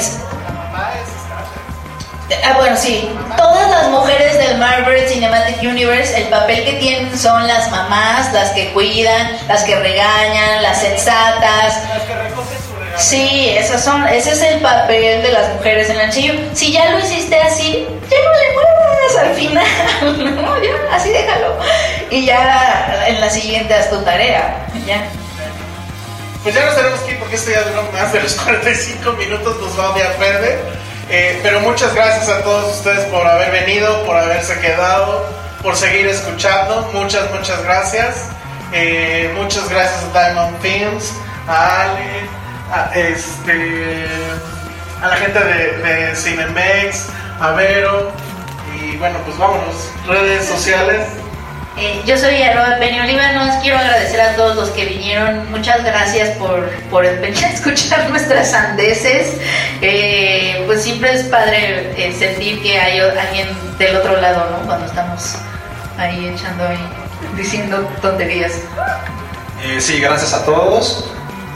Ah, 2.45 2.55
bueno, 2.57 2.77
sí. 2.77 3.09
Todas 3.37 3.71
las 3.71 3.89
mujeres 3.89 4.37
del 4.39 4.59
Marvel 4.59 5.09
Cinematic 5.09 5.63
Universe, 5.63 6.17
el 6.17 6.29
papel 6.29 6.65
que 6.65 6.73
tienen 6.75 7.17
son 7.17 7.47
las 7.47 7.71
mamás, 7.71 8.33
las 8.33 8.51
que 8.51 8.73
cuidan, 8.73 9.39
las 9.47 9.63
que 9.63 9.77
regañan, 9.77 10.63
las 10.63 10.81
sensatas. 10.81 11.83
Sí, 12.97 13.51
esas 13.57 13.85
son, 13.85 14.09
ese 14.09 14.33
es 14.33 14.43
el 14.43 14.61
papel 14.61 15.23
de 15.23 15.31
las 15.31 15.55
mujeres 15.55 15.89
en 15.91 16.01
el 16.01 16.09
MCU. 16.09 16.57
Si 16.57 16.73
ya 16.73 16.91
lo 16.91 16.99
hiciste 16.99 17.39
así, 17.41 17.87
ya 18.11 18.17
no 18.25 18.33
le 18.33 18.53
muevas 18.55 19.17
al 19.21 19.35
final, 19.35 20.37
¿no? 20.43 20.63
Ya, 20.63 20.97
así 20.97 21.11
déjalo. 21.11 21.59
Y 22.11 22.25
ya 22.25 23.05
en 23.07 23.21
la 23.21 23.31
siguiente 23.31 23.75
haz 23.75 23.91
tu 23.91 24.03
tarea. 24.03 24.67
Ya. 24.87 25.05
Pues 26.43 26.55
ya 26.55 26.65
nos 26.65 26.77
tenemos 26.77 27.01
que 27.01 27.13
ir 27.13 27.19
porque 27.19 27.37
esto 27.37 27.51
ya 27.51 27.63
duró 27.63 27.83
más 27.93 28.13
de 28.13 28.23
los 28.23 28.35
45 28.35 29.13
minutos, 29.13 29.61
nos 29.61 29.79
va 29.79 29.87
a 29.87 29.91
odiar 29.91 30.19
verde. 30.19 30.86
Eh, 31.09 31.39
pero 31.43 31.61
muchas 31.61 31.95
gracias 31.95 32.29
a 32.29 32.43
todos 32.43 32.77
ustedes 32.77 33.05
por 33.07 33.27
haber 33.27 33.53
venido, 33.53 34.05
por 34.05 34.17
haberse 34.17 34.59
quedado, 34.61 35.25
por 35.63 35.77
seguir 35.77 36.07
escuchando. 36.09 36.91
Muchas, 36.93 37.31
muchas 37.31 37.63
gracias. 37.63 38.29
Eh, 38.73 39.33
muchas 39.37 39.69
gracias 39.69 40.03
a 40.05 40.31
Diamond 40.31 40.61
Films, 40.61 41.15
a 41.47 41.83
Ale, 41.83 42.29
a, 42.73 42.91
este, 42.95 44.07
a 45.01 45.09
la 45.09 45.17
gente 45.17 45.39
de, 45.39 45.79
de 45.79 46.17
Cinemex, 46.17 47.07
a 47.41 47.53
Vero. 47.53 48.11
Y 48.81 48.97
bueno, 48.97 49.19
pues 49.25 49.39
vámonos. 49.39 49.93
Redes 50.09 50.47
sociales. 50.47 51.07
Eh, 51.79 52.03
yo 52.07 52.17
soy 52.17 52.43
arroba 52.43 52.79
Penny 52.79 53.01
Oliva, 53.01 53.33
nos 53.33 53.57
quiero 53.57 53.77
agradecer 53.79 54.19
a 54.19 54.35
todos 54.35 54.57
los 54.57 54.71
que 54.71 54.87
vinieron, 54.87 55.51
muchas 55.51 55.85
gracias 55.85 56.31
por, 56.39 56.71
por 56.91 57.05
escuchar 57.05 58.09
nuestras 58.11 58.51
sandeces, 58.51 59.39
Eh, 59.83 60.63
pues 60.67 60.83
siempre 60.83 61.13
es 61.13 61.25
padre 61.25 61.93
eh, 61.99 62.15
sentir 62.19 62.63
que 62.63 62.79
hay 62.79 62.99
alguien 62.99 63.49
del 63.79 63.97
otro 63.97 64.19
lado, 64.19 64.49
¿no? 64.51 64.67
Cuando 64.67 64.87
estamos 64.87 65.35
ahí 65.99 66.29
echando 66.35 66.67
ahí, 66.67 66.79
diciendo 67.37 67.87
tonterías. 68.01 68.53
Sí, 69.79 70.01
gracias 70.01 70.33
a 70.33 70.45
todos. 70.47 71.11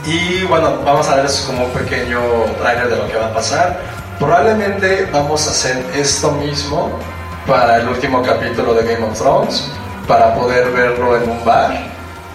Y 0.05 0.43
bueno, 0.43 0.81
vamos 0.83 1.07
a 1.07 1.15
darles 1.15 1.41
como 1.47 1.65
un 1.65 1.71
pequeño 1.71 2.21
trailer 2.59 2.89
de 2.89 2.95
lo 2.95 3.07
que 3.07 3.17
va 3.17 3.27
a 3.27 3.33
pasar. 3.33 3.79
Probablemente 4.19 5.07
vamos 5.11 5.47
a 5.47 5.51
hacer 5.51 5.83
esto 5.95 6.31
mismo 6.33 6.99
para 7.47 7.77
el 7.77 7.87
último 7.87 8.21
capítulo 8.21 8.73
de 8.73 8.93
Game 8.93 9.05
of 9.05 9.17
Thrones, 9.17 9.71
para 10.07 10.35
poder 10.35 10.71
verlo 10.71 11.15
en 11.15 11.29
un 11.29 11.45
bar 11.45 11.71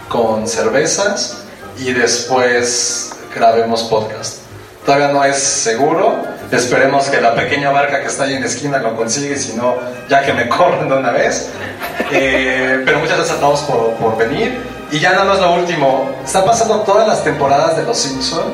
con 0.09 0.47
cervezas 0.47 1.45
y 1.79 1.93
después 1.93 3.13
grabemos 3.35 3.83
podcast. 3.85 4.39
Todavía 4.85 5.09
no 5.09 5.25
es 5.25 5.37
seguro. 5.37 6.25
Esperemos 6.51 7.09
que 7.09 7.21
la 7.21 7.35
pequeña 7.35 7.71
barca 7.71 8.01
que 8.01 8.07
está 8.07 8.25
ahí 8.25 8.35
en 8.35 8.41
la 8.41 8.47
esquina 8.47 8.79
lo 8.79 8.95
consigue, 8.95 9.37
si 9.37 9.55
no, 9.55 9.75
ya 10.09 10.25
que 10.25 10.33
me 10.33 10.49
corren 10.49 10.89
de 10.89 10.97
una 10.97 11.11
vez. 11.11 11.51
Eh, 12.13 12.83
pero 12.85 13.01
muchas 13.01 13.17
gracias 13.17 13.37
a 13.37 13.41
todos 13.41 13.61
por, 13.63 13.95
por 13.95 14.17
venir. 14.17 14.63
Y 14.93 15.01
ya 15.01 15.13
nada 15.13 15.25
más 15.25 15.41
lo 15.41 15.55
último, 15.55 16.09
están 16.25 16.45
pasando 16.45 16.81
todas 16.83 17.09
las 17.09 17.25
temporadas 17.25 17.77
de 17.77 17.83
Los 17.83 17.99
Simpson 17.99 18.45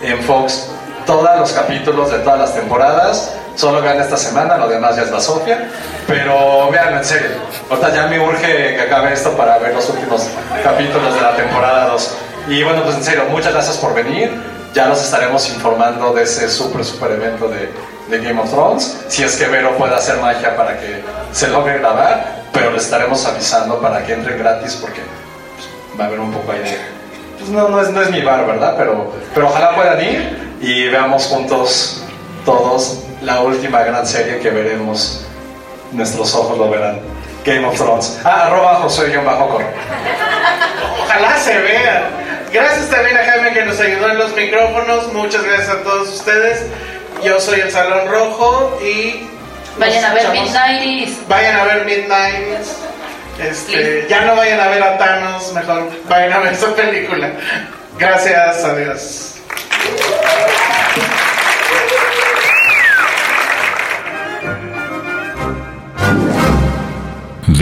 en 0.00 0.22
Fox, 0.22 0.68
todos 1.04 1.28
los 1.36 1.52
capítulos 1.52 2.12
de 2.12 2.18
todas 2.18 2.38
las 2.38 2.54
temporadas. 2.54 3.34
Solo 3.54 3.82
vean 3.82 4.00
esta 4.00 4.16
semana, 4.16 4.56
lo 4.56 4.68
demás 4.68 4.96
ya 4.96 5.02
es 5.02 5.10
la 5.10 5.20
Sofía. 5.20 5.68
Pero 6.06 6.70
vean, 6.70 6.94
en 6.94 7.04
serio, 7.04 7.30
ahorita 7.70 7.94
ya 7.94 8.06
me 8.06 8.18
urge 8.18 8.74
que 8.74 8.80
acabe 8.80 9.12
esto 9.12 9.32
para 9.36 9.58
ver 9.58 9.74
los 9.74 9.88
últimos 9.88 10.28
capítulos 10.62 11.14
de 11.14 11.20
la 11.20 11.36
temporada 11.36 11.88
2. 11.88 12.10
Y 12.48 12.62
bueno, 12.62 12.82
pues 12.82 12.96
en 12.96 13.04
serio, 13.04 13.24
muchas 13.30 13.52
gracias 13.52 13.76
por 13.76 13.94
venir. 13.94 14.30
ya 14.74 14.86
nos 14.86 15.02
estaremos 15.02 15.48
informando 15.50 16.14
de 16.14 16.22
ese 16.22 16.48
super, 16.48 16.82
super 16.82 17.10
evento 17.10 17.46
de, 17.48 17.70
de 18.08 18.24
Game 18.24 18.40
of 18.40 18.50
Thrones. 18.50 19.04
Si 19.08 19.22
es 19.22 19.36
que 19.36 19.46
Vero 19.46 19.76
puede 19.76 19.94
hacer 19.94 20.16
magia 20.16 20.56
para 20.56 20.78
que 20.78 21.02
se 21.32 21.48
logre 21.48 21.78
grabar, 21.78 22.42
pero 22.52 22.70
le 22.70 22.78
estaremos 22.78 23.24
avisando 23.26 23.80
para 23.80 24.04
que 24.04 24.14
entren 24.14 24.38
gratis 24.38 24.78
porque 24.80 25.00
pues, 25.56 25.98
va 25.98 26.04
a 26.04 26.06
haber 26.06 26.20
un 26.20 26.32
poco 26.32 26.52
ahí 26.52 26.60
de... 26.60 26.78
Pues 27.38 27.50
no, 27.50 27.68
no 27.68 27.80
es, 27.80 27.90
no 27.90 28.00
mi 28.10 28.22
bar, 28.22 28.46
¿verdad? 28.46 28.74
Pero, 28.78 29.12
pero 29.34 29.48
ojalá 29.48 29.74
puedan 29.74 30.00
ir 30.00 30.56
y 30.60 30.88
veamos 30.88 31.26
juntos 31.26 32.02
todos 32.44 33.00
la 33.22 33.40
última 33.40 33.82
gran 33.82 34.06
serie 34.06 34.38
que 34.38 34.50
veremos. 34.50 35.24
Nuestros 35.92 36.34
ojos 36.34 36.58
lo 36.58 36.70
verán. 36.70 37.00
Game 37.44 37.66
of 37.66 37.76
Thrones. 37.76 38.20
Ah, 38.24 38.46
arroba 38.46 38.76
José-Bajo 38.76 39.48
Cor. 39.48 39.64
Ojalá 41.04 41.36
se 41.38 41.58
vean. 41.58 42.04
Gracias 42.52 42.88
también 42.88 43.16
a 43.16 43.24
Jaime 43.24 43.52
que 43.52 43.64
nos 43.64 43.80
ayudó 43.80 44.10
en 44.10 44.18
los 44.18 44.34
micrófonos. 44.34 45.12
Muchas 45.12 45.42
gracias 45.42 45.68
a 45.70 45.82
todos 45.82 46.08
ustedes. 46.08 46.66
Yo 47.22 47.40
soy 47.40 47.60
el 47.60 47.70
Salón 47.70 48.08
Rojo 48.08 48.78
y. 48.82 49.28
Vayan 49.78 50.04
a 50.04 50.14
ver 50.14 50.28
Midnighties. 50.30 51.28
Vayan 51.28 51.56
a 51.56 51.64
ver 51.64 51.84
Midnight. 51.84 52.66
Este, 53.38 54.06
ya 54.08 54.22
no 54.22 54.36
vayan 54.36 54.60
a 54.60 54.68
ver 54.68 54.82
a 54.82 54.98
Thanos, 54.98 55.52
mejor 55.54 55.90
vayan 56.08 56.32
a 56.32 56.38
ver 56.40 56.52
esa 56.52 56.74
película. 56.74 57.30
Gracias, 57.98 58.64
adiós. 58.64 59.34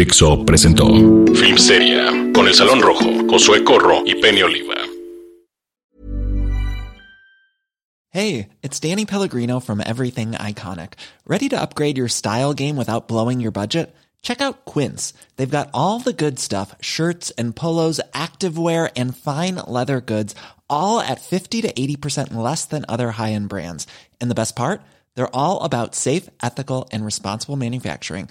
Dixo 0.00 0.46
presentó 0.46 0.86
Film 0.86 1.58
Seria 1.58 2.06
con 2.32 2.48
El 2.48 2.54
Salón 2.54 2.80
Rojo, 2.80 3.04
Josué 3.28 3.62
Corro 3.62 4.02
y 4.06 4.14
Penny 4.14 4.40
Oliva. 4.40 4.76
Hey, 8.08 8.48
it's 8.62 8.80
Danny 8.80 9.04
Pellegrino 9.04 9.60
from 9.60 9.82
Everything 9.84 10.32
Iconic. 10.32 10.94
Ready 11.26 11.50
to 11.50 11.60
upgrade 11.60 11.98
your 11.98 12.08
style 12.08 12.54
game 12.54 12.76
without 12.76 13.08
blowing 13.08 13.40
your 13.40 13.52
budget? 13.52 13.94
Check 14.22 14.40
out 14.40 14.64
Quince. 14.64 15.12
They've 15.36 15.58
got 15.58 15.68
all 15.74 15.98
the 15.98 16.14
good 16.14 16.38
stuff 16.38 16.74
shirts 16.80 17.30
and 17.32 17.54
polos, 17.54 18.00
activewear, 18.14 18.90
and 18.96 19.14
fine 19.14 19.56
leather 19.66 20.00
goods, 20.00 20.34
all 20.70 21.00
at 21.00 21.20
50 21.20 21.60
to 21.60 21.70
80% 21.74 22.32
less 22.32 22.64
than 22.64 22.86
other 22.88 23.10
high 23.10 23.32
end 23.32 23.50
brands. 23.50 23.86
And 24.18 24.30
the 24.30 24.34
best 24.34 24.56
part? 24.56 24.80
They're 25.14 25.36
all 25.36 25.62
about 25.62 25.94
safe, 25.94 26.30
ethical, 26.42 26.88
and 26.90 27.04
responsible 27.04 27.56
manufacturing. 27.56 28.30